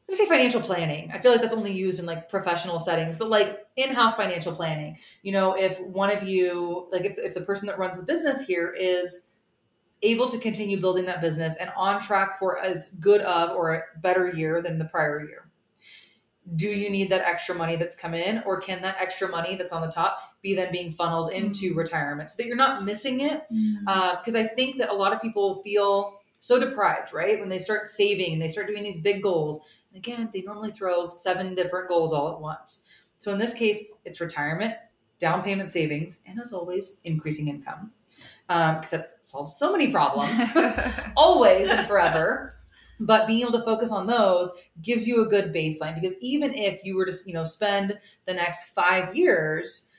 I 0.10 0.14
say 0.14 0.26
financial 0.28 0.62
planning. 0.62 1.12
I 1.12 1.18
feel 1.18 1.32
like 1.32 1.42
that's 1.42 1.54
only 1.54 1.74
used 1.74 2.00
in 2.00 2.06
like 2.06 2.30
professional 2.30 2.80
settings, 2.80 3.18
but 3.18 3.30
like 3.30 3.66
in-house 3.76 4.16
financial 4.16 4.54
planning. 4.54 4.98
You 5.24 5.32
know, 5.32 5.54
if 5.54 5.80
one 5.82 6.12
of 6.12 6.24
you, 6.24 6.88
like 6.92 7.06
if, 7.06 7.18
if 7.18 7.34
the 7.34 7.42
person 7.42 7.66
that 7.68 7.80
runs 7.80 7.98
the 7.98 8.04
business 8.04 8.46
here 8.46 8.74
is 8.78 9.26
able 10.04 10.28
to 10.28 10.38
continue 10.38 10.80
building 10.80 11.06
that 11.06 11.22
business 11.22 11.56
and 11.56 11.72
on 11.76 12.02
track 12.02 12.38
for 12.38 12.60
as 12.60 12.90
good 13.00 13.22
of 13.22 13.56
or 13.56 13.74
a 13.74 13.82
better 14.00 14.30
year 14.30 14.62
than 14.62 14.78
the 14.78 14.86
prior 14.86 15.26
year. 15.26 15.50
Do 16.56 16.68
you 16.68 16.92
need 16.92 17.10
that 17.10 17.22
extra 17.22 17.56
money 17.56 17.76
that's 17.76 17.96
come 17.96 18.14
in, 18.14 18.44
or 18.46 18.62
can 18.62 18.84
that 18.84 18.98
extra 19.02 19.28
money 19.28 19.56
that's 19.56 19.74
on 19.74 19.82
the 19.82 19.92
top 19.92 20.20
be 20.44 20.54
then 20.54 20.72
being 20.72 20.92
funneled 20.92 21.32
into 21.32 21.74
retirement 21.74 22.30
so 22.30 22.36
that 22.38 22.46
you're 22.46 22.56
not 22.56 22.84
missing 22.84 23.22
it 23.22 23.48
Mm. 23.52 24.20
because 24.20 24.36
I 24.36 24.44
think 24.44 24.78
that 24.78 24.90
a 24.90 24.94
lot 24.94 25.12
of 25.12 25.20
people 25.20 25.64
feel 25.64 26.20
so 26.38 26.60
deprived, 26.60 27.12
right? 27.12 27.40
When 27.40 27.50
they 27.50 27.58
start 27.58 27.88
saving 27.88 28.34
and 28.34 28.42
they 28.42 28.48
start 28.48 28.68
doing 28.68 28.84
these 28.84 29.02
big 29.02 29.24
goals. 29.24 29.60
Again, 29.96 30.30
they 30.34 30.42
normally 30.42 30.72
throw 30.72 31.10
seven 31.10 31.56
different 31.56 31.88
goals 31.88 32.14
all 32.14 32.34
at 32.34 32.40
once. 32.40 32.86
So 33.18 33.32
in 33.32 33.38
this 33.38 33.54
case, 33.54 33.84
it's 34.04 34.22
retirement, 34.22 34.76
down 35.20 35.42
payment 35.42 35.72
savings, 35.72 36.22
and 36.28 36.40
as 36.40 36.54
always, 36.54 37.02
increasing 37.04 37.48
income. 37.48 37.92
Um, 38.48 38.76
because 38.76 38.92
that 38.92 39.08
solves 39.24 39.58
so 39.58 39.72
many 39.72 39.92
problems, 39.92 40.40
always 41.18 41.70
and 41.70 41.88
forever. 41.88 42.56
But 43.00 43.28
being 43.28 43.42
able 43.42 43.54
to 43.54 43.62
focus 43.62 43.92
on 43.92 44.08
those 44.08 44.52
gives 44.82 45.08
you 45.08 45.22
a 45.22 45.28
good 45.28 45.54
baseline 45.54 45.96
because 45.96 46.16
even 46.22 46.54
if 46.54 46.84
you 46.86 46.96
were 46.96 47.06
to, 47.06 47.14
you 47.26 47.34
know, 47.34 47.44
spend 47.44 47.98
the 48.26 48.34
next 48.34 48.70
five 48.70 49.16
years 49.16 49.92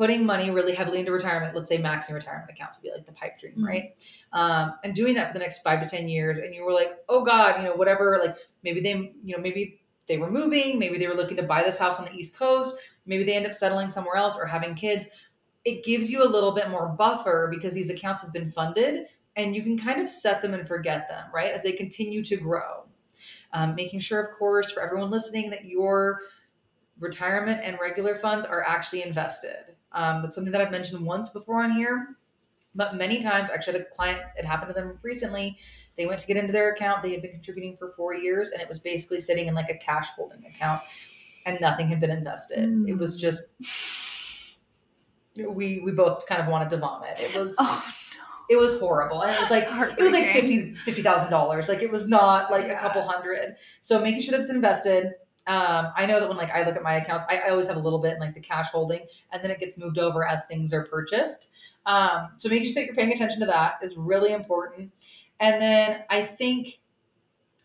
putting 0.00 0.24
money 0.24 0.50
really 0.50 0.74
heavily 0.74 0.98
into 0.98 1.12
retirement, 1.12 1.54
let's 1.54 1.68
say 1.68 1.76
maxing 1.76 2.14
retirement 2.14 2.50
accounts 2.50 2.78
would 2.78 2.82
be 2.82 2.90
like 2.90 3.04
the 3.04 3.12
pipe 3.12 3.38
dream, 3.38 3.52
Mhm. 3.58 3.66
right? 3.66 3.92
Um, 4.32 4.72
and 4.82 4.94
doing 4.94 5.14
that 5.16 5.26
for 5.26 5.34
the 5.34 5.40
next 5.40 5.60
five 5.60 5.82
to 5.82 5.86
10 5.86 6.08
years. 6.08 6.38
And 6.38 6.54
you 6.54 6.64
were 6.64 6.72
like, 6.72 7.04
oh 7.10 7.22
God, 7.22 7.58
you 7.58 7.64
know, 7.68 7.74
whatever, 7.74 8.18
like 8.18 8.38
maybe 8.64 8.80
they, 8.80 8.92
you 8.94 9.36
know, 9.36 9.42
maybe 9.42 9.82
they 10.06 10.16
were 10.16 10.30
moving, 10.30 10.78
maybe 10.78 10.96
they 10.96 11.06
were 11.06 11.12
looking 11.12 11.36
to 11.36 11.42
buy 11.42 11.62
this 11.62 11.76
house 11.76 11.98
on 11.98 12.06
the 12.06 12.14
East 12.14 12.38
Coast, 12.38 12.80
maybe 13.04 13.24
they 13.24 13.34
end 13.34 13.44
up 13.44 13.52
settling 13.52 13.90
somewhere 13.90 14.16
else 14.16 14.38
or 14.38 14.46
having 14.46 14.74
kids. 14.74 15.10
It 15.66 15.84
gives 15.84 16.10
you 16.10 16.24
a 16.24 16.30
little 16.32 16.52
bit 16.52 16.70
more 16.70 16.88
buffer 16.88 17.48
because 17.52 17.74
these 17.74 17.90
accounts 17.90 18.22
have 18.22 18.32
been 18.32 18.48
funded 18.48 19.04
and 19.36 19.54
you 19.54 19.62
can 19.62 19.76
kind 19.76 20.00
of 20.00 20.08
set 20.08 20.40
them 20.40 20.54
and 20.54 20.66
forget 20.66 21.10
them, 21.10 21.26
right? 21.34 21.52
As 21.52 21.62
they 21.62 21.72
continue 21.72 22.24
to 22.24 22.38
grow. 22.38 22.86
Um, 23.52 23.74
making 23.74 24.00
sure, 24.00 24.18
of 24.18 24.30
course, 24.38 24.70
for 24.70 24.82
everyone 24.82 25.10
listening, 25.10 25.50
that 25.50 25.66
your 25.66 26.20
retirement 26.98 27.60
and 27.62 27.78
regular 27.78 28.14
funds 28.14 28.46
are 28.46 28.62
actually 28.62 29.02
invested. 29.02 29.69
Um, 29.92 30.22
that's 30.22 30.34
something 30.34 30.52
that 30.52 30.60
I've 30.60 30.70
mentioned 30.70 31.04
once 31.04 31.28
before 31.30 31.62
on 31.62 31.72
here, 31.72 32.16
but 32.74 32.94
many 32.94 33.20
times, 33.20 33.50
actually, 33.50 33.74
had 33.78 33.82
a 33.82 33.84
client, 33.86 34.20
it 34.36 34.44
happened 34.44 34.74
to 34.74 34.80
them 34.80 34.98
recently. 35.02 35.58
They 35.96 36.06
went 36.06 36.20
to 36.20 36.26
get 36.26 36.36
into 36.36 36.52
their 36.52 36.72
account. 36.72 37.02
They 37.02 37.10
had 37.12 37.22
been 37.22 37.32
contributing 37.32 37.76
for 37.76 37.88
four 37.90 38.14
years, 38.14 38.52
and 38.52 38.62
it 38.62 38.68
was 38.68 38.78
basically 38.78 39.20
sitting 39.20 39.46
in 39.48 39.54
like 39.54 39.68
a 39.68 39.74
cash 39.76 40.08
holding 40.10 40.46
account, 40.46 40.80
and 41.44 41.60
nothing 41.60 41.88
had 41.88 42.00
been 42.00 42.10
invested. 42.10 42.88
It 42.88 42.96
was 42.96 43.16
Mm. 43.16 43.20
just 43.20 43.42
we 45.36 45.80
we 45.80 45.92
both 45.92 46.26
kind 46.26 46.40
of 46.40 46.48
wanted 46.48 46.70
to 46.70 46.76
vomit. 46.76 47.18
It 47.20 47.34
was 47.34 47.56
oh, 47.58 47.92
it 48.48 48.56
was 48.56 48.78
horrible, 48.78 49.22
and 49.22 49.34
it 49.34 49.40
was 49.40 49.50
like 49.50 49.64
it 49.98 50.02
was 50.02 50.12
like 50.12 50.26
fifty 50.26 50.74
fifty 50.74 51.02
thousand 51.02 51.30
dollars. 51.30 51.68
Like 51.68 51.82
it 51.82 51.90
was 51.90 52.08
not 52.08 52.50
like 52.50 52.68
a 52.68 52.74
couple 52.76 53.02
hundred. 53.02 53.56
So 53.80 54.00
making 54.00 54.22
sure 54.22 54.32
that 54.32 54.40
it's 54.42 54.50
invested, 54.50 55.12
Um, 55.46 55.92
I 55.96 56.06
know 56.06 56.20
that 56.20 56.28
when 56.28 56.38
like 56.38 56.50
I 56.54 56.64
look 56.64 56.76
at 56.76 56.82
my 56.82 56.94
accounts, 56.96 57.26
I, 57.28 57.38
I 57.38 57.48
always 57.50 57.66
have 57.66 57.76
a 57.76 57.80
little 57.80 57.98
bit 57.98 58.14
in 58.14 58.20
like 58.20 58.34
the 58.34 58.40
cash 58.40 58.70
holding, 58.70 59.00
and 59.32 59.42
then 59.42 59.50
it 59.50 59.58
gets 59.58 59.78
moved 59.78 59.98
over 59.98 60.26
as 60.26 60.44
things 60.46 60.72
are 60.72 60.84
purchased. 60.84 61.50
Um, 61.86 62.28
so 62.38 62.48
making 62.48 62.66
sure 62.66 62.74
that 62.82 62.86
you're 62.86 62.94
paying 62.94 63.12
attention 63.12 63.40
to 63.40 63.46
that 63.46 63.78
is 63.82 63.96
really 63.96 64.32
important. 64.32 64.92
And 65.40 65.60
then 65.60 66.04
I 66.10 66.22
think 66.22 66.80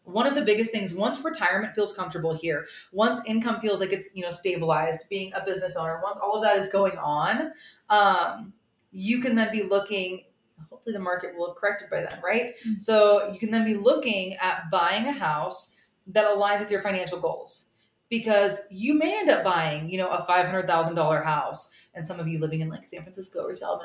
one 0.06 0.28
of 0.28 0.36
the 0.36 0.42
biggest 0.42 0.72
things 0.72 0.94
once 0.94 1.24
retirement 1.24 1.74
feels 1.74 1.96
comfortable 1.96 2.36
here 2.36 2.66
once 2.92 3.20
income 3.26 3.60
feels 3.60 3.82
like 3.82 3.92
it's 3.92 4.16
you 4.16 4.22
know 4.22 4.32
stabilized 4.32 5.10
being 5.10 5.34
a 5.34 5.44
business 5.44 5.76
owner 5.76 6.00
once 6.04 6.18
all 6.22 6.38
of 6.38 6.44
that 6.44 6.56
is 6.58 6.68
going 6.68 6.98
on 6.98 7.52
um, 7.90 8.54
you 8.92 9.20
can 9.20 9.36
then 9.36 9.52
be 9.52 9.64
looking 9.64 10.24
hopefully 10.70 10.94
the 10.94 11.00
market 11.00 11.36
will 11.36 11.48
have 11.48 11.56
corrected 11.56 11.90
by 11.90 12.02
then 12.02 12.20
right 12.24 12.54
Mm-hmm. 12.56 12.80
so 12.80 13.32
you 13.34 13.40
can 13.40 13.52
then 13.52 13.66
be 13.66 13.74
looking 13.74 14.36
at 14.36 14.70
buying 14.72 15.06
a 15.08 15.12
house 15.12 15.82
that 16.08 16.26
aligns 16.26 16.60
with 16.60 16.72
your 16.72 16.82
financial 16.82 17.20
goals 17.20 17.70
because 18.10 18.62
you 18.70 18.94
may 18.94 19.18
end 19.20 19.30
up 19.30 19.44
buying 19.44 19.90
you 19.90 19.98
know 19.98 20.10
a 20.10 20.22
$500000 20.24 21.24
house 21.24 21.76
and 21.94 22.06
some 22.06 22.20
of 22.20 22.28
you 22.28 22.40
living 22.40 22.62
in 22.62 22.70
like 22.70 22.86
san 22.86 23.02
francisco 23.02 23.44
or 23.44 23.56
Salem, 23.56 23.82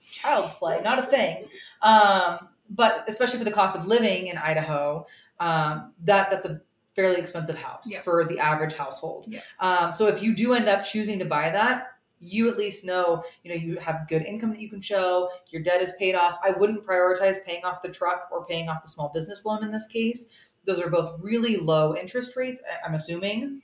child's 0.00 0.54
play 0.54 0.80
not 0.82 0.98
a 0.98 1.02
thing 1.02 1.44
um, 1.82 2.48
but 2.70 3.04
especially 3.08 3.38
for 3.38 3.44
the 3.44 3.50
cost 3.52 3.76
of 3.76 3.86
living 3.86 4.26
in 4.26 4.36
idaho 4.38 5.06
um, 5.40 5.92
that 6.04 6.30
that's 6.30 6.46
a 6.46 6.60
fairly 6.96 7.16
expensive 7.20 7.56
house 7.56 7.84
Yeah. 7.92 8.00
for 8.00 8.24
the 8.24 8.40
average 8.40 8.74
household. 8.74 9.26
Yeah. 9.28 9.38
Um, 9.60 9.92
so 9.92 10.08
if 10.08 10.20
you 10.20 10.34
do 10.34 10.52
end 10.54 10.68
up 10.68 10.84
choosing 10.84 11.20
to 11.20 11.24
buy 11.24 11.48
that, 11.50 11.92
you 12.18 12.48
at 12.50 12.58
least 12.58 12.84
know 12.84 13.22
you 13.44 13.50
know 13.50 13.56
you 13.56 13.78
have 13.78 14.08
good 14.08 14.22
income 14.22 14.50
that 14.50 14.58
you 14.60 14.68
can 14.68 14.80
show. 14.80 15.28
Your 15.50 15.62
debt 15.62 15.80
is 15.80 15.92
paid 15.96 16.16
off. 16.16 16.40
I 16.42 16.50
wouldn't 16.50 16.84
prioritize 16.84 17.36
paying 17.46 17.64
off 17.64 17.82
the 17.82 17.88
truck 17.88 18.26
or 18.32 18.44
paying 18.46 18.68
off 18.68 18.82
the 18.82 18.88
small 18.88 19.10
business 19.14 19.44
loan 19.46 19.62
in 19.62 19.70
this 19.70 19.86
case. 19.86 20.47
Those 20.68 20.80
are 20.80 20.90
both 20.90 21.18
really 21.20 21.56
low 21.56 21.96
interest 21.96 22.36
rates. 22.36 22.62
I'm 22.86 22.94
assuming. 22.94 23.62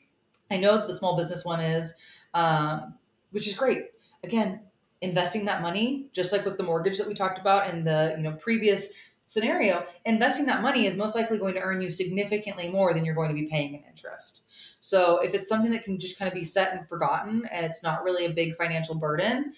I 0.51 0.57
know 0.57 0.79
that 0.79 0.87
the 0.87 0.97
small 0.97 1.17
business 1.17 1.45
one 1.45 1.61
is, 1.61 1.95
um, 2.33 2.95
which 3.31 3.47
is 3.47 3.57
great. 3.57 3.91
Again, 4.23 4.61
investing 5.03 5.45
that 5.45 5.61
money, 5.61 6.09
just 6.13 6.33
like 6.33 6.45
with 6.45 6.57
the 6.57 6.63
mortgage 6.63 6.97
that 6.99 7.07
we 7.07 7.15
talked 7.15 7.39
about 7.39 7.69
in 7.69 7.85
the 7.85 8.15
you 8.17 8.23
know 8.23 8.33
previous 8.33 8.93
scenario, 9.27 9.85
investing 10.07 10.47
that 10.47 10.63
money 10.63 10.87
is 10.87 10.97
most 10.97 11.15
likely 11.15 11.39
going 11.39 11.55
to 11.55 11.61
earn 11.61 11.83
you 11.83 11.91
significantly 11.91 12.71
more 12.71 12.95
than 12.95 13.05
you're 13.05 13.15
going 13.15 13.29
to 13.29 13.35
be 13.35 13.47
paying 13.47 13.75
in 13.75 13.83
interest. 13.89 14.45
So 14.81 15.19
if 15.19 15.35
it's 15.35 15.49
something 15.49 15.71
that 15.73 15.85
can 15.85 15.99
just 15.99 16.19
kind 16.19 16.29
of 16.29 16.35
be 16.35 16.45
set 16.45 16.73
and 16.73 16.87
forgotten 16.87 17.47
and 17.51 17.65
it's 17.65 17.83
not 17.83 18.03
really 18.03 18.27
a 18.27 18.31
big 18.31 18.55
financial 18.57 18.95
burden 18.95 19.53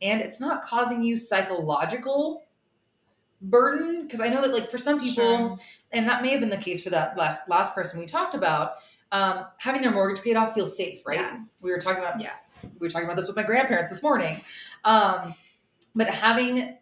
and 0.00 0.20
it's 0.20 0.40
not 0.40 0.62
causing 0.62 1.02
you 1.02 1.16
psychological 1.16 2.44
burden 3.40 4.02
because 4.02 4.20
I 4.20 4.28
know 4.28 4.40
that 4.42 4.52
like 4.52 4.68
for 4.68 4.78
some 4.78 4.98
people 4.98 5.24
Sure. 5.24 5.56
and 5.92 6.08
that 6.08 6.22
may 6.22 6.30
have 6.30 6.40
been 6.40 6.48
the 6.48 6.56
case 6.56 6.82
for 6.82 6.90
that 6.90 7.16
last 7.16 7.42
last 7.48 7.74
person 7.74 8.00
we 8.00 8.06
talked 8.06 8.34
about 8.34 8.72
um, 9.12 9.46
having 9.58 9.80
their 9.82 9.92
mortgage 9.92 10.22
paid 10.22 10.36
off 10.36 10.54
feels 10.54 10.76
safe 10.76 11.06
right 11.06 11.18
Yeah. 11.18 11.38
we 11.62 11.70
were 11.70 11.78
talking 11.78 12.02
about 12.02 12.20
Yeah. 12.20 12.32
we 12.62 12.86
were 12.86 12.90
talking 12.90 13.06
about 13.06 13.16
this 13.16 13.26
with 13.28 13.36
my 13.36 13.44
grandparents 13.44 13.90
this 13.90 14.02
morning 14.02 14.40
um, 14.84 15.34
but 15.94 16.08
having 16.10 16.78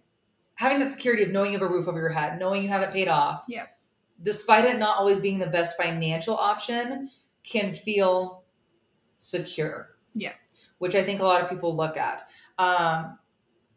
having 0.54 0.78
that 0.78 0.90
security 0.90 1.22
of 1.22 1.30
knowing 1.30 1.52
you 1.52 1.58
have 1.58 1.68
a 1.68 1.72
roof 1.72 1.86
over 1.88 1.98
your 2.00 2.08
head 2.08 2.38
knowing 2.38 2.62
you 2.62 2.68
have 2.70 2.82
it 2.82 2.90
paid 2.90 3.08
off 3.08 3.44
Yeah. 3.48 3.66
despite 4.22 4.64
it 4.64 4.78
not 4.78 4.96
always 4.98 5.20
being 5.20 5.38
the 5.38 5.46
best 5.46 5.76
financial 5.76 6.36
option 6.36 7.10
can 7.44 7.72
feel 7.74 8.44
secure 9.18 9.96
Yeah. 10.14 10.32
which 10.78 10.94
i 10.94 11.02
think 11.02 11.20
a 11.20 11.24
lot 11.24 11.42
of 11.42 11.50
people 11.50 11.76
look 11.76 11.96
at 11.96 12.22
um, 12.58 13.18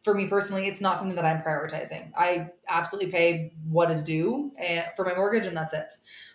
for 0.01 0.13
me 0.13 0.27
personally 0.27 0.67
it's 0.67 0.81
not 0.81 0.97
something 0.97 1.15
that 1.15 1.25
i'm 1.25 1.41
prioritizing. 1.41 2.11
I 2.15 2.51
absolutely 2.67 3.11
pay 3.11 3.53
what 3.67 3.91
is 3.91 4.01
due 4.01 4.51
for 4.95 5.05
my 5.05 5.15
mortgage 5.15 5.45
and 5.45 5.55
that's 5.55 5.73
it. 5.73 5.93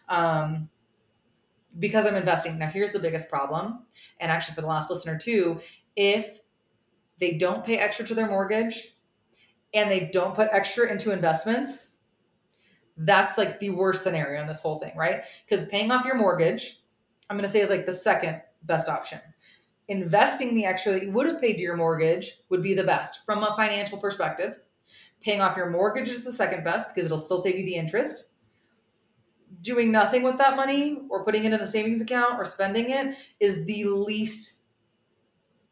Um, 0.08 0.68
because 1.78 2.06
i'm 2.06 2.14
investing. 2.14 2.58
Now 2.58 2.68
here's 2.68 2.92
the 2.92 2.98
biggest 2.98 3.28
problem 3.30 3.80
and 4.20 4.30
actually 4.30 4.54
for 4.54 4.60
the 4.60 4.66
last 4.66 4.90
listener 4.90 5.18
too 5.18 5.60
if 5.96 6.40
they 7.18 7.32
don't 7.32 7.64
pay 7.64 7.78
extra 7.78 8.04
to 8.06 8.14
their 8.14 8.28
mortgage 8.28 8.94
and 9.72 9.90
they 9.90 10.08
don't 10.12 10.34
put 10.34 10.48
extra 10.52 10.90
into 10.90 11.12
investments 11.12 11.92
that's 12.96 13.36
like 13.36 13.58
the 13.58 13.70
worst 13.70 14.04
scenario 14.04 14.40
in 14.40 14.46
this 14.46 14.60
whole 14.62 14.78
thing 14.78 14.92
right? 14.96 15.24
Because 15.44 15.68
paying 15.68 15.90
off 15.90 16.04
your 16.04 16.16
mortgage 16.16 16.78
i'm 17.30 17.36
going 17.36 17.42
to 17.44 17.48
say 17.48 17.60
is 17.60 17.70
like 17.70 17.86
the 17.86 17.92
second 17.92 18.40
best 18.62 18.88
option 18.88 19.20
investing 19.88 20.54
the 20.54 20.64
extra 20.64 20.92
that 20.92 21.02
you 21.02 21.10
would 21.10 21.26
have 21.26 21.40
paid 21.40 21.54
to 21.54 21.62
your 21.62 21.76
mortgage 21.76 22.32
would 22.48 22.62
be 22.62 22.74
the 22.74 22.84
best 22.84 23.24
from 23.24 23.42
a 23.42 23.54
financial 23.54 23.98
perspective. 23.98 24.58
Paying 25.20 25.40
off 25.40 25.56
your 25.56 25.70
mortgage 25.70 26.08
is 26.08 26.24
the 26.24 26.32
second 26.32 26.64
best 26.64 26.88
because 26.88 27.06
it'll 27.06 27.18
still 27.18 27.38
save 27.38 27.58
you 27.58 27.64
the 27.64 27.76
interest. 27.76 28.30
Doing 29.62 29.90
nothing 29.92 30.22
with 30.22 30.36
that 30.38 30.56
money 30.56 30.98
or 31.08 31.24
putting 31.24 31.44
it 31.44 31.52
in 31.52 31.60
a 31.60 31.66
savings 31.66 32.02
account 32.02 32.34
or 32.38 32.44
spending 32.44 32.90
it 32.90 33.14
is 33.40 33.64
the 33.64 33.84
least 33.84 34.62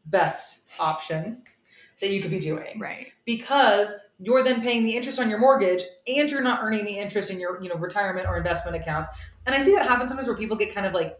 best 0.05 0.67
option 0.79 1.43
that 2.01 2.11
you 2.11 2.21
could 2.21 2.31
be 2.31 2.39
doing. 2.39 2.79
Right. 2.79 3.13
because 3.25 3.95
you're 4.19 4.43
then 4.43 4.61
paying 4.61 4.83
the 4.83 4.95
interest 4.95 5.19
on 5.19 5.29
your 5.29 5.39
mortgage 5.39 5.83
and 6.07 6.29
you're 6.29 6.41
not 6.41 6.63
earning 6.63 6.85
the 6.85 6.97
interest 6.97 7.29
in 7.29 7.39
your 7.39 7.61
you 7.61 7.69
know 7.69 7.75
retirement 7.75 8.27
or 8.27 8.37
investment 8.37 8.75
accounts. 8.75 9.09
And 9.45 9.55
i 9.55 9.59
see 9.59 9.73
that 9.75 9.87
happen 9.87 10.07
sometimes 10.07 10.27
where 10.27 10.37
people 10.37 10.55
get 10.57 10.73
kind 10.73 10.85
of 10.85 10.93
like 10.93 11.17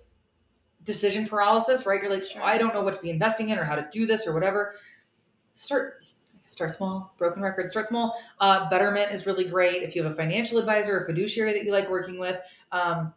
decision 0.83 1.27
paralysis 1.27 1.85
right? 1.85 2.01
You're 2.01 2.11
like 2.11 2.23
Sure. 2.23 2.41
"Oh, 2.41 2.45
i 2.45 2.57
don't 2.57 2.73
know 2.73 2.81
what 2.83 2.93
to 2.95 3.01
be 3.01 3.09
investing 3.09 3.49
in 3.49 3.57
or 3.59 3.63
how 3.63 3.75
to 3.75 3.87
do 3.91 4.05
this 4.05 4.27
or 4.27 4.33
whatever. 4.33 4.73
Start 5.53 6.03
start 6.45 6.73
small. 6.75 7.13
Broken 7.17 7.41
record. 7.41 7.69
Start 7.69 7.87
small. 7.87 8.15
Uh, 8.39 8.69
betterment 8.69 9.11
is 9.11 9.25
really 9.25 9.45
great. 9.45 9.81
If 9.81 9.95
you 9.95 10.03
have 10.03 10.11
a 10.11 10.15
financial 10.15 10.57
advisor 10.59 10.99
or 10.99 11.05
fiduciary 11.05 11.53
that 11.53 11.63
you 11.63 11.71
like 11.71 11.89
working 11.89 12.19
with 12.19 12.39
um, 12.71 13.13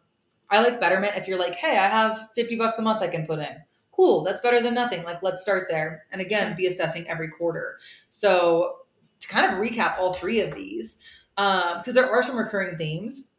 i 0.49 0.61
like 0.61 0.79
betterment. 0.79 1.15
If 1.17 1.27
you're 1.27 1.37
like 1.39 1.55
hey 1.55 1.77
i 1.77 1.87
have 1.87 2.29
50 2.35 2.55
bucks 2.57 2.79
a 2.79 2.81
month 2.81 3.01
i 3.01 3.07
can 3.07 3.25
put 3.25 3.39
in. 3.39 3.57
Cool. 3.91 4.23
That's 4.23 4.41
better 4.41 4.61
than 4.61 4.75
nothing. 4.75 5.03
Like 5.03 5.23
let's 5.23 5.41
start 5.41 5.67
there. 5.69 6.05
And 6.11 6.21
again 6.21 6.55
be 6.55 6.67
assessing 6.67 7.07
every 7.07 7.29
quarter. 7.29 7.79
So 8.09 8.79
to 9.19 9.27
kind 9.27 9.45
of 9.51 9.59
recap 9.59 9.97
all 9.99 10.13
three 10.13 10.39
of 10.39 10.53
these 10.55 10.99
because 11.35 11.93
there 11.95 12.09
are 12.09 12.23
some 12.23 12.37
recurring 12.37 12.77
themes. 12.77 13.31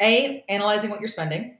A 0.00 0.44
analyzing 0.48 0.90
what 0.90 1.00
you're 1.00 1.08
spending 1.08 1.58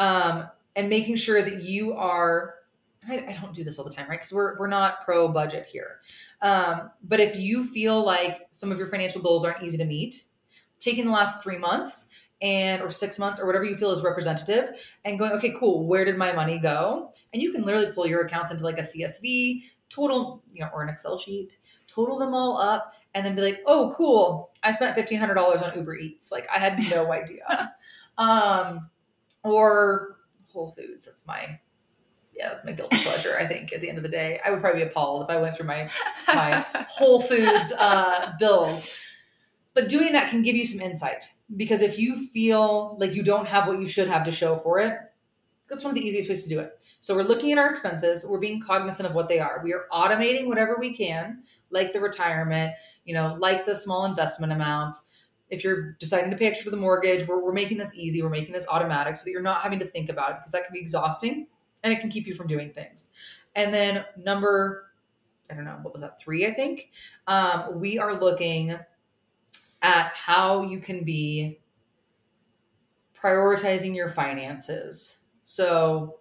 um, 0.00 0.48
and 0.74 0.88
making 0.88 1.14
sure 1.14 1.42
that 1.42 1.62
you 1.62 1.92
are 1.92 2.56
I, 3.08 3.24
I 3.28 3.38
don't 3.40 3.54
do 3.54 3.64
this 3.64 3.78
all 3.78 3.84
the 3.84 3.90
time 3.90 4.08
right? 4.08 4.18
Because 4.18 4.32
we're, 4.32 4.58
we're 4.58 4.66
not 4.66 5.04
pro 5.04 5.28
budget 5.28 5.66
here. 5.66 6.00
Um, 6.42 6.90
but 7.02 7.18
if 7.18 7.36
you 7.36 7.64
feel 7.64 8.04
like 8.04 8.48
some 8.50 8.70
of 8.70 8.78
your 8.78 8.88
financial 8.88 9.22
goals 9.22 9.44
aren't 9.44 9.62
easy 9.62 9.78
to 9.78 9.84
meet 9.84 10.24
taking 10.78 11.04
the 11.04 11.10
last 11.10 11.42
three 11.42 11.58
months 11.58 12.10
and 12.42 12.80
or 12.82 12.90
six 12.90 13.18
months 13.18 13.38
or 13.38 13.46
whatever 13.46 13.64
you 13.64 13.74
feel 13.74 13.90
is 13.90 14.02
representative 14.02 14.94
and 15.04 15.18
going 15.18 15.32
okay 15.32 15.54
cool 15.58 15.86
where 15.86 16.04
did 16.04 16.16
my 16.16 16.32
money 16.32 16.58
go? 16.58 17.12
And 17.32 17.42
you 17.42 17.52
can 17.52 17.62
literally 17.62 17.92
pull 17.92 18.06
your 18.06 18.22
accounts 18.22 18.50
into 18.50 18.64
like 18.64 18.78
a 18.78 18.82
csv 18.82 19.62
total 19.90 20.42
you 20.52 20.62
know 20.62 20.70
or 20.72 20.82
an 20.82 20.88
excel 20.88 21.18
sheet 21.18 21.58
total 21.86 22.18
them 22.18 22.32
all 22.32 22.56
up 22.56 22.94
and 23.14 23.26
then 23.26 23.34
be 23.34 23.42
like 23.42 23.60
oh 23.66 23.92
cool 23.94 24.50
i 24.62 24.72
spent 24.72 24.96
$1500 24.96 25.62
on 25.62 25.78
uber 25.78 25.96
eats. 25.96 26.32
Like 26.32 26.48
i 26.54 26.58
had 26.58 26.78
no 26.90 27.12
idea. 27.12 27.74
Um 28.16 28.88
or 29.42 30.16
whole 30.48 30.70
foods 30.70 31.06
that's 31.06 31.26
my 31.26 31.58
yeah 32.34 32.48
that's 32.48 32.64
my 32.64 32.72
guilty 32.72 32.96
pleasure 32.98 33.36
i 33.38 33.46
think 33.46 33.72
at 33.72 33.80
the 33.80 33.88
end 33.88 33.96
of 33.96 34.02
the 34.02 34.08
day 34.08 34.40
i 34.44 34.50
would 34.50 34.60
probably 34.60 34.82
be 34.82 34.88
appalled 34.88 35.22
if 35.22 35.30
i 35.30 35.40
went 35.40 35.54
through 35.54 35.66
my 35.66 35.88
my 36.34 36.64
Whole 36.88 37.20
Foods 37.20 37.72
uh, 37.72 38.32
bills. 38.38 39.06
But 39.74 39.88
doing 39.88 40.12
that 40.12 40.30
can 40.30 40.42
give 40.42 40.56
you 40.56 40.64
some 40.64 40.80
insight 40.80 41.24
because 41.56 41.82
if 41.82 41.98
you 41.98 42.16
feel 42.16 42.96
like 42.98 43.14
you 43.14 43.22
don't 43.22 43.46
have 43.46 43.68
what 43.68 43.80
you 43.80 43.86
should 43.86 44.08
have 44.08 44.24
to 44.24 44.32
show 44.32 44.56
for 44.56 44.80
it, 44.80 44.98
that's 45.68 45.84
one 45.84 45.92
of 45.92 45.94
the 45.94 46.04
easiest 46.04 46.28
ways 46.28 46.42
to 46.42 46.48
do 46.48 46.58
it. 46.58 46.82
So 46.98 47.14
we're 47.14 47.22
looking 47.22 47.52
at 47.52 47.58
our 47.58 47.70
expenses, 47.70 48.26
we're 48.26 48.40
being 48.40 48.60
cognizant 48.60 49.08
of 49.08 49.14
what 49.14 49.28
they 49.28 49.38
are. 49.38 49.60
We 49.62 49.72
are 49.72 49.86
automating 49.92 50.46
whatever 50.46 50.76
we 50.78 50.92
can, 50.92 51.44
like 51.70 51.92
the 51.92 52.00
retirement, 52.00 52.72
you 53.04 53.14
know, 53.14 53.36
like 53.38 53.64
the 53.64 53.76
small 53.76 54.04
investment 54.04 54.52
amounts. 54.52 55.06
If 55.50 55.64
you're 55.64 55.92
deciding 55.98 56.30
to 56.30 56.36
pay 56.36 56.46
extra 56.46 56.64
to 56.64 56.70
the 56.70 56.76
mortgage, 56.76 57.26
we're, 57.26 57.42
we're 57.42 57.52
making 57.52 57.78
this 57.78 57.94
easy, 57.96 58.22
we're 58.22 58.30
making 58.30 58.52
this 58.52 58.68
automatic 58.68 59.16
so 59.16 59.24
that 59.24 59.30
you're 59.30 59.42
not 59.42 59.62
having 59.62 59.80
to 59.80 59.86
think 59.86 60.08
about 60.08 60.30
it 60.30 60.36
because 60.38 60.52
that 60.52 60.64
can 60.64 60.72
be 60.72 60.80
exhausting 60.80 61.46
and 61.82 61.92
it 61.92 62.00
can 62.00 62.10
keep 62.10 62.26
you 62.26 62.34
from 62.34 62.46
doing 62.46 62.70
things. 62.70 63.10
And 63.54 63.74
then 63.74 64.04
number 64.16 64.90
I 65.50 65.54
don't 65.54 65.64
know, 65.64 65.78
what 65.82 65.92
was 65.92 66.02
that, 66.02 66.20
three, 66.20 66.46
I 66.46 66.52
think. 66.52 66.92
Um, 67.26 67.80
we 67.80 67.98
are 67.98 68.18
looking 68.18 68.78
at 69.82 70.12
how 70.14 70.62
you 70.62 70.78
can 70.78 71.04
be 71.04 71.60
prioritizing 73.20 73.94
your 73.94 74.08
finances. 74.08 75.20
So, 75.42 76.20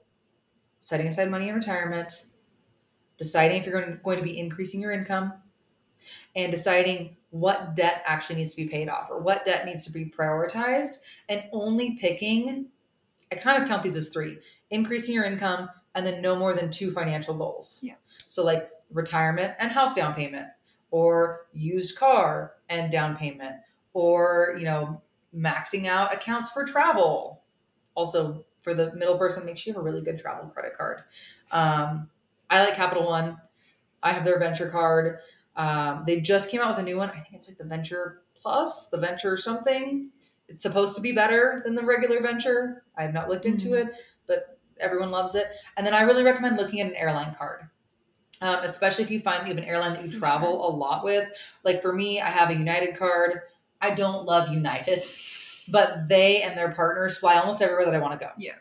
setting 0.79 1.07
aside 1.07 1.29
money 1.29 1.49
in 1.49 1.55
retirement, 1.55 2.25
deciding 3.17 3.57
if 3.57 3.67
you're 3.67 3.79
going, 3.79 3.99
going 4.03 4.17
to 4.17 4.23
be 4.23 4.39
increasing 4.39 4.81
your 4.81 4.91
income, 4.91 5.33
and 6.35 6.51
deciding 6.51 7.17
what 7.31 7.75
debt 7.75 8.03
actually 8.05 8.37
needs 8.37 8.53
to 8.55 8.63
be 8.63 8.67
paid 8.67 8.89
off 8.89 9.09
or 9.09 9.19
what 9.19 9.45
debt 9.45 9.65
needs 9.65 9.85
to 9.85 9.91
be 9.91 10.05
prioritized, 10.05 10.97
and 11.27 11.43
only 11.51 11.95
picking, 11.95 12.67
I 13.31 13.35
kind 13.35 13.61
of 13.61 13.69
count 13.69 13.83
these 13.83 13.95
as 13.95 14.09
three 14.09 14.39
increasing 14.71 15.15
your 15.15 15.25
income, 15.25 15.69
and 15.95 16.05
then 16.05 16.21
no 16.21 16.35
more 16.35 16.53
than 16.53 16.69
two 16.69 16.91
financial 16.91 17.35
goals. 17.37 17.79
Yeah. 17.81 17.95
So, 18.27 18.43
like 18.43 18.69
retirement 18.91 19.53
and 19.59 19.71
house 19.71 19.95
down 19.95 20.13
payment, 20.13 20.47
or 20.91 21.47
used 21.53 21.97
car 21.97 22.53
and 22.67 22.91
down 22.91 23.15
payment, 23.15 23.57
or, 23.93 24.55
you 24.57 24.65
know, 24.65 25.01
maxing 25.35 25.85
out 25.85 26.13
accounts 26.13 26.51
for 26.51 26.65
travel. 26.65 27.43
Also, 27.95 28.45
for 28.59 28.73
the 28.73 28.93
middle 28.95 29.17
person, 29.17 29.45
make 29.45 29.57
sure 29.57 29.71
you 29.71 29.75
have 29.75 29.81
a 29.81 29.83
really 29.83 30.01
good 30.01 30.17
travel 30.17 30.49
credit 30.49 30.75
card. 30.75 31.03
Um, 31.51 32.09
I 32.49 32.63
like 32.63 32.75
Capital 32.75 33.05
One. 33.05 33.37
I 34.01 34.13
have 34.13 34.23
their 34.23 34.39
venture 34.39 34.69
card. 34.69 35.19
Um, 35.59 36.03
they 36.07 36.21
just 36.21 36.49
came 36.49 36.61
out 36.61 36.69
with 36.69 36.79
a 36.79 36.83
new 36.83 36.97
one. 36.97 37.09
I 37.09 37.19
think 37.19 37.33
it's 37.33 37.49
like 37.49 37.57
the 37.57 37.65
Venture 37.65 38.21
Plus, 38.41 38.87
the 38.87 38.97
Venture 38.97 39.35
something. 39.35 40.09
It's 40.47 40.63
supposed 40.63 40.95
to 40.95 41.01
be 41.01 41.11
better 41.11 41.61
than 41.65 41.75
the 41.75 41.83
regular 41.83 42.21
Venture. 42.21 42.83
I 42.97 43.03
have 43.03 43.13
not 43.13 43.27
looked 43.27 43.45
into 43.45 43.69
Mhm. 43.69 43.87
it, 43.87 43.95
but 44.25 44.57
everyone 44.79 45.11
loves 45.11 45.35
it. 45.35 45.47
And 45.75 45.85
then 45.85 45.93
I 45.93 46.01
really 46.01 46.23
recommend 46.23 46.55
looking 46.55 46.79
at 46.79 46.87
an 46.87 46.95
airline 46.95 47.35
card. 47.35 47.69
Um, 48.41 48.59
especially 48.63 49.03
if 49.03 49.11
you 49.11 49.19
find 49.19 49.41
that 49.41 49.47
you 49.49 49.53
have 49.53 49.61
an 49.61 49.69
airline 49.69 49.91
that 49.93 50.01
you 50.03 50.09
travel 50.09 50.65
a 50.65 50.71
lot 50.73 51.03
with. 51.03 51.27
Like 51.65 51.81
for 51.81 51.91
me, 51.91 52.21
I 52.21 52.29
have 52.29 52.49
a 52.49 52.55
United 52.55 52.95
card. 52.95 53.41
I 53.81 53.89
don't 53.89 54.25
love 54.25 54.47
United, 54.49 54.97
but 55.69 56.07
they 56.07 56.41
and 56.41 56.57
their 56.57 56.71
partners 56.71 57.17
fly 57.17 57.35
almost 57.35 57.61
everywhere 57.61 57.83
that 57.83 57.93
I 57.93 57.99
want 57.99 58.17
to 58.17 58.25
go. 58.25 58.31
Yeah. 58.37 58.55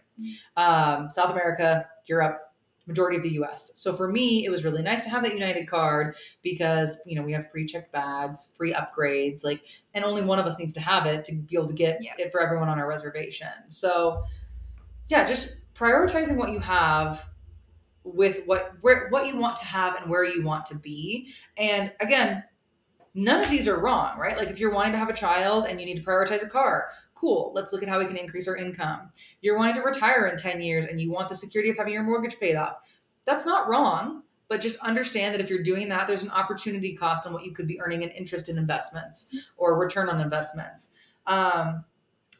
Um, 0.57 1.11
South 1.11 1.30
America, 1.30 1.88
Europe, 2.07 2.40
majority 2.89 3.18
of 3.18 3.22
the 3.22 3.30
US. 3.43 3.72
So 3.74 3.93
for 3.93 4.11
me, 4.11 4.45
it 4.45 4.51
was 4.51 4.64
really 4.64 4.82
nice 4.82 5.05
to 5.05 5.11
have 5.11 5.22
that 5.22 5.34
United 5.34 5.68
card 5.68 6.16
because, 6.43 6.99
you 7.07 7.14
know, 7.14 7.22
we 7.22 7.32
have 7.32 7.51
free 7.51 7.66
checked 7.66 7.93
bags, 7.93 8.51
free 8.57 8.72
upgrades, 8.72 9.45
like, 9.45 9.64
and 9.95 10.05
only 10.05 10.22
one 10.22 10.39
of 10.39 10.47
us 10.47 10.59
needs 10.59 10.72
to 10.72 10.80
have 10.80 11.07
it 11.07 11.24
to 11.26 11.34
be 11.34 11.57
able 11.57 11.68
to 11.68 11.74
get 11.74 11.99
Yeah. 12.03 12.14
it 12.18 12.32
for 12.32 12.41
everyone 12.41 12.68
on 12.68 12.78
our 12.78 12.89
reservation. 12.89 13.49
So 13.68 14.24
yeah, 15.09 15.24
just 15.26 15.72
prioritizing 15.74 16.36
what 16.36 16.51
you 16.51 16.59
have 16.61 17.28
with 18.05 18.43
what 18.47 18.72
where 18.80 19.09
what 19.11 19.26
you 19.26 19.36
want 19.36 19.57
to 19.57 19.66
have 19.66 19.95
and 19.97 20.11
where 20.11 20.24
you 20.24 20.43
want 20.45 20.66
to 20.66 20.76
be. 20.76 21.28
And 21.57 21.93
again, 22.01 22.43
none 23.14 23.43
of 23.43 23.51
these 23.51 23.68
are 23.68 23.78
wrong, 23.78 24.18
right? 24.18 24.36
Like 24.36 24.49
if 24.49 24.59
you're 24.59 24.72
wanting 24.72 24.93
to 24.93 24.99
have 24.99 25.11
a 25.11 25.14
child 25.14 25.66
and 25.66 25.80
you 25.80 25.86
need 25.86 25.97
to 25.97 26.03
prioritize 26.03 26.45
a 26.45 26.49
car, 26.49 26.89
cool. 27.18 27.52
Let's 27.54 27.72
look 27.72 27.82
at 27.82 27.88
how 27.88 27.98
we 27.98 28.06
can 28.06 28.16
increase 28.16 28.48
our 28.48 28.56
income. 28.56 29.10
You're 29.40 29.56
wanting 29.56 29.74
to 29.76 29.82
retire 29.82 30.26
in 30.26 30.36
10 30.36 30.60
years 30.60 30.84
and 30.84 31.00
you 31.00 31.10
want 31.10 31.28
the 31.28 31.34
security 31.34 31.70
of 31.70 31.76
having 31.76 31.92
your 31.92 32.02
mortgage 32.02 32.38
paid 32.38 32.56
off. 32.56 32.76
That's 33.24 33.44
not 33.44 33.68
wrong, 33.68 34.22
but 34.48 34.60
just 34.60 34.78
understand 34.80 35.34
that 35.34 35.40
if 35.40 35.50
you're 35.50 35.62
doing 35.62 35.88
that, 35.88 36.06
there's 36.06 36.22
an 36.22 36.30
opportunity 36.30 36.94
cost 36.94 37.26
on 37.26 37.32
what 37.32 37.44
you 37.44 37.52
could 37.52 37.66
be 37.66 37.80
earning 37.80 38.02
in 38.02 38.08
interest 38.10 38.48
in 38.48 38.56
investments 38.56 39.34
or 39.56 39.78
return 39.78 40.08
on 40.08 40.20
investments. 40.20 40.90
Um, 41.26 41.84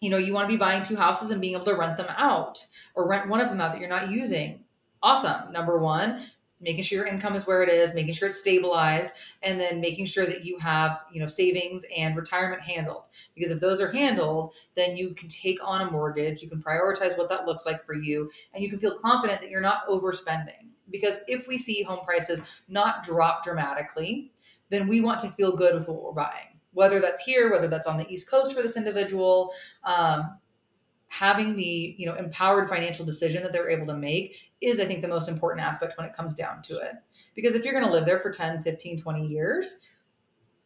you 0.00 0.10
know, 0.10 0.16
you 0.16 0.32
want 0.32 0.48
to 0.48 0.54
be 0.54 0.58
buying 0.58 0.82
two 0.82 0.96
houses 0.96 1.30
and 1.30 1.40
being 1.40 1.54
able 1.54 1.64
to 1.66 1.74
rent 1.74 1.96
them 1.96 2.06
out 2.16 2.64
or 2.94 3.08
rent 3.08 3.28
one 3.28 3.40
of 3.40 3.48
them 3.48 3.60
out 3.60 3.72
that 3.72 3.80
you're 3.80 3.88
not 3.88 4.10
using. 4.10 4.64
Awesome. 5.02 5.52
Number 5.52 5.78
one, 5.78 6.22
making 6.61 6.82
sure 6.82 6.98
your 6.98 7.06
income 7.06 7.34
is 7.34 7.46
where 7.46 7.62
it 7.62 7.68
is, 7.68 7.94
making 7.94 8.14
sure 8.14 8.28
it's 8.28 8.38
stabilized, 8.38 9.12
and 9.42 9.61
then 9.61 9.80
making 9.80 10.06
sure 10.06 10.26
that 10.26 10.44
you 10.44 10.59
have, 10.59 11.02
you 11.12 11.20
know, 11.20 11.26
savings 11.26 11.84
and 11.96 12.16
retirement 12.16 12.62
handled. 12.62 13.06
Because 13.34 13.50
if 13.50 13.61
those 13.61 13.80
are 13.80 13.92
handled, 13.92 14.54
then 14.74 14.96
you 14.96 15.14
can 15.14 15.28
take 15.28 15.59
on 15.62 15.86
a 15.86 15.90
mortgage, 15.90 16.42
you 16.42 16.48
can 16.48 16.62
prioritize 16.62 17.16
what 17.16 17.28
that 17.28 17.46
looks 17.46 17.66
like 17.66 17.82
for 17.82 17.94
you, 17.94 18.30
and 18.52 18.62
you 18.62 18.68
can 18.68 18.78
feel 18.78 18.98
confident 18.98 19.40
that 19.40 19.50
you're 19.50 19.61
not 19.61 19.86
overspending. 19.88 20.70
Because 20.90 21.20
if 21.28 21.46
we 21.46 21.59
see 21.59 21.82
home 21.82 22.04
prices 22.04 22.42
not 22.68 23.02
drop 23.02 23.44
dramatically, 23.44 24.32
then 24.70 24.88
we 24.88 25.00
want 25.00 25.18
to 25.20 25.28
feel 25.28 25.54
good 25.54 25.74
with 25.74 25.88
what 25.88 26.02
we're 26.02 26.12
buying. 26.12 26.61
Whether 26.72 27.00
that's 27.00 27.22
here, 27.22 27.50
whether 27.50 27.68
that's 27.68 27.86
on 27.86 27.98
the 27.98 28.09
East 28.09 28.30
Coast 28.30 28.54
for 28.54 28.62
this 28.62 28.76
individual, 28.76 29.52
um, 29.84 30.38
having 31.11 31.56
the 31.56 31.94
you 31.98 32.04
know 32.06 32.14
empowered 32.14 32.68
financial 32.68 33.04
decision 33.04 33.42
that 33.42 33.50
they're 33.52 33.70
able 33.70 33.86
to 33.86 33.94
make 33.96 34.50
is 34.61 34.78
i 34.78 34.84
think 34.84 35.00
the 35.00 35.09
most 35.09 35.28
important 35.28 35.64
aspect 35.66 35.96
when 35.96 36.06
it 36.06 36.12
comes 36.12 36.34
down 36.34 36.61
to 36.62 36.76
it 36.78 36.92
because 37.34 37.54
if 37.54 37.64
you're 37.64 37.72
going 37.72 37.84
to 37.86 37.90
live 37.90 38.04
there 38.04 38.18
for 38.18 38.30
10 38.30 38.61
15 38.61 38.98
20 38.98 39.26
years 39.26 39.80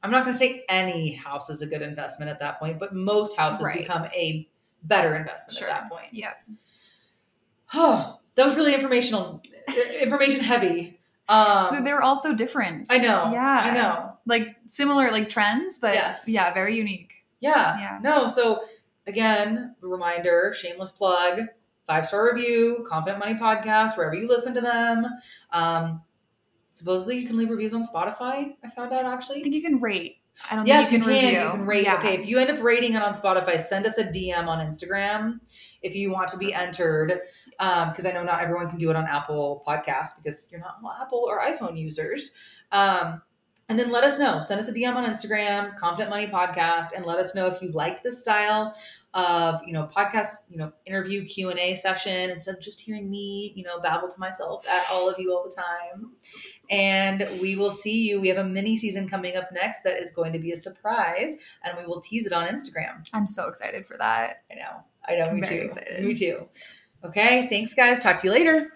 i'm 0.03 0.11
not 0.11 0.23
going 0.25 0.33
to 0.33 0.39
say 0.39 0.65
any 0.69 1.15
house 1.15 1.49
is 1.49 1.63
a 1.63 1.67
good 1.67 1.81
investment 1.83 2.29
at 2.31 2.41
that 2.41 2.59
point 2.59 2.79
but 2.79 2.93
most 2.95 3.37
houses 3.37 3.65
Right. 3.65 3.79
become 3.79 4.05
a 4.07 4.49
better 4.83 5.15
investment 5.15 5.57
Sure. 5.59 5.69
at 5.69 5.83
that 5.83 5.91
point 5.91 6.09
Yeah. 6.13 6.33
oh 7.75 8.19
that 8.35 8.45
was 8.47 8.57
really 8.57 8.75
informational 8.75 9.43
information 10.01 10.41
heavy 10.41 10.99
um 11.29 11.85
They're 11.85 12.03
all 12.03 12.17
so 12.17 12.35
different. 12.35 12.89
i 12.91 12.99
know 12.99 13.31
Yeah. 13.33 13.63
i 13.65 13.71
know 13.75 14.13
Like 14.27 14.57
similar 14.67 15.11
like 15.13 15.29
trends, 15.29 15.79
but 15.79 15.95
Yes. 15.95 16.25
yeah, 16.29 16.53
very 16.55 16.77
unique. 16.77 17.13
Yeah. 17.41 17.79
Yeah. 17.79 17.99
No, 18.03 18.29
so 18.29 18.63
again, 19.07 19.75
reminder, 19.81 20.55
shameless 20.57 20.93
plug, 20.93 21.43
five 21.87 22.07
star 22.07 22.33
review, 22.35 22.87
Confident 22.89 23.19
Money 23.19 23.35
Podcast, 23.39 23.97
wherever 23.97 24.15
you 24.15 24.29
listen 24.29 24.55
to 24.55 24.61
them. 24.61 25.07
Um, 25.53 26.03
supposedly 26.73 27.19
you 27.19 27.27
can 27.27 27.37
leave 27.37 27.51
reviews 27.51 27.75
on 27.75 27.83
Spotify. 27.83 28.55
I 28.65 28.71
found 28.75 28.93
out 28.93 29.05
actually. 29.05 29.41
I 29.41 29.43
think 29.43 29.55
you 29.55 29.63
can 29.63 29.81
rate. 29.81 30.19
I 30.51 30.57
don't 30.57 30.67
Yes, 30.67 30.89
think 30.89 31.05
you 31.05 31.11
you 31.13 31.21
can. 31.21 31.21
can, 31.21 31.31
review. 31.35 31.45
You 31.45 31.51
can 31.59 31.67
rate. 31.67 31.85
Yeah. 31.85 31.99
Okay, 31.99 32.15
if 32.15 32.27
you 32.27 32.39
end 32.39 32.51
up 32.51 32.63
rating 32.63 32.95
it 32.95 33.03
on 33.03 33.13
Spotify, 33.13 33.61
send 33.61 33.85
us 33.87 33.99
a 33.99 34.05
DM 34.05 34.47
on 34.49 34.67
Instagram 34.67 35.41
if 35.83 35.95
you 35.95 36.11
want 36.11 36.29
to 36.29 36.39
be 36.39 36.55
entered. 36.55 37.21
Because 37.59 38.07
I 38.07 38.13
know 38.13 38.25
not 38.25 38.41
everyone 38.41 38.69
can 38.69 38.79
do 38.79 38.89
it 38.89 38.97
on 38.97 39.05
Apple 39.07 39.63
Podcasts 39.67 40.17
because 40.17 40.49
you're 40.51 40.61
not 40.61 40.77
Apple 41.03 41.27
or 41.29 41.41
iPhone 41.41 41.79
users. 41.79 42.35
Um, 42.73 43.21
and 43.73 43.79
then 43.79 43.91
let 43.91 44.05
us 44.05 44.19
know. 44.19 44.39
Send 44.39 44.61
us 44.61 44.69
a 44.69 44.73
DM 44.75 44.95
on 44.97 45.07
Instagram, 45.07 45.75
Confident 45.79 46.11
Money 46.11 46.27
Podcast, 46.27 46.89
and 46.95 47.07
let 47.07 47.17
us 47.19 47.35
know 47.35 47.47
if 47.47 47.63
you 47.63 47.71
like 47.71 48.03
this 48.03 48.21
style 48.21 48.77
of 49.15 49.63
you 49.67 49.73
know 49.73 49.89
podcast, 49.97 50.29
you 50.51 50.59
know 50.59 50.75
interview 50.85 51.25
Q 51.25 51.49
and 51.49 51.59
A 51.59 51.75
session 51.75 52.29
instead 52.29 52.55
of 52.55 52.61
just 52.61 52.83
hearing 52.83 53.11
me, 53.11 53.55
you 53.57 53.63
know, 53.63 53.81
babble 53.81 54.09
to 54.09 54.21
myself 54.21 54.69
at 54.69 54.85
all 54.93 55.09
of 55.09 55.19
you 55.19 55.33
all 55.35 55.43
the 55.43 55.57
time. 55.57 56.11
And 56.69 57.27
we 57.41 57.57
will 57.57 57.71
see 57.71 58.07
you. 58.07 58.21
We 58.21 58.29
have 58.29 58.37
a 58.37 58.45
mini 58.45 58.77
season 58.77 59.09
coming 59.09 59.37
up 59.37 59.49
next 59.55 59.85
that 59.85 59.99
is 59.99 60.11
going 60.11 60.35
to 60.35 60.39
be 60.39 60.53
a 60.53 60.57
surprise, 60.57 61.39
and 61.65 61.79
we 61.79 61.87
will 61.87 62.03
tease 62.03 62.27
it 62.27 62.35
on 62.35 62.47
Instagram. 62.49 63.09
I'm 63.15 63.27
so 63.27 63.49
excited 63.49 63.87
for 63.87 63.97
that. 63.97 64.43
I 64.51 64.55
know. 64.57 64.85
I 65.09 65.17
know. 65.17 65.31
I'm 65.31 65.37
Me 65.37 65.41
very 65.41 65.61
too. 65.61 65.65
excited. 65.65 66.05
Me 66.05 66.15
too. 66.15 66.47
Okay. 67.07 67.47
Thanks, 67.49 67.73
guys. 67.73 68.01
Talk 68.01 68.19
to 68.19 68.27
you 68.27 68.35
later. 68.35 68.69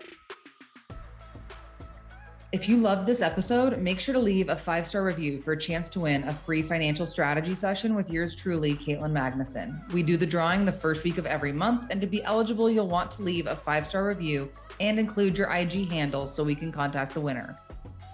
If 2.52 2.68
you 2.68 2.76
loved 2.76 3.06
this 3.06 3.22
episode, 3.22 3.76
make 3.78 3.98
sure 3.98 4.14
to 4.14 4.20
leave 4.20 4.50
a 4.50 4.56
five 4.56 4.86
star 4.86 5.02
review 5.02 5.40
for 5.40 5.52
a 5.52 5.58
chance 5.58 5.88
to 5.90 6.00
win 6.00 6.22
a 6.24 6.32
free 6.32 6.62
financial 6.62 7.04
strategy 7.04 7.56
session 7.56 7.92
with 7.92 8.08
yours 8.08 8.36
truly, 8.36 8.74
Caitlin 8.74 9.10
Magnuson. 9.10 9.92
We 9.92 10.04
do 10.04 10.16
the 10.16 10.26
drawing 10.26 10.64
the 10.64 10.70
first 10.70 11.02
week 11.02 11.18
of 11.18 11.26
every 11.26 11.52
month, 11.52 11.88
and 11.90 12.00
to 12.00 12.06
be 12.06 12.22
eligible, 12.22 12.70
you'll 12.70 12.86
want 12.86 13.10
to 13.12 13.22
leave 13.24 13.48
a 13.48 13.56
five 13.56 13.84
star 13.84 14.06
review 14.06 14.48
and 14.78 15.00
include 15.00 15.36
your 15.36 15.52
IG 15.52 15.90
handle 15.90 16.28
so 16.28 16.44
we 16.44 16.54
can 16.54 16.70
contact 16.70 17.14
the 17.14 17.20
winner. 17.20 17.58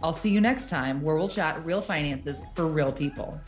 I'll 0.03 0.15
see 0.15 0.31
you 0.31 0.41
next 0.41 0.71
time 0.71 1.03
where 1.03 1.17
we'll 1.17 1.29
chat 1.29 1.65
real 1.67 1.83
finances 1.83 2.41
for 2.55 2.67
real 2.67 2.91
people. 2.91 3.39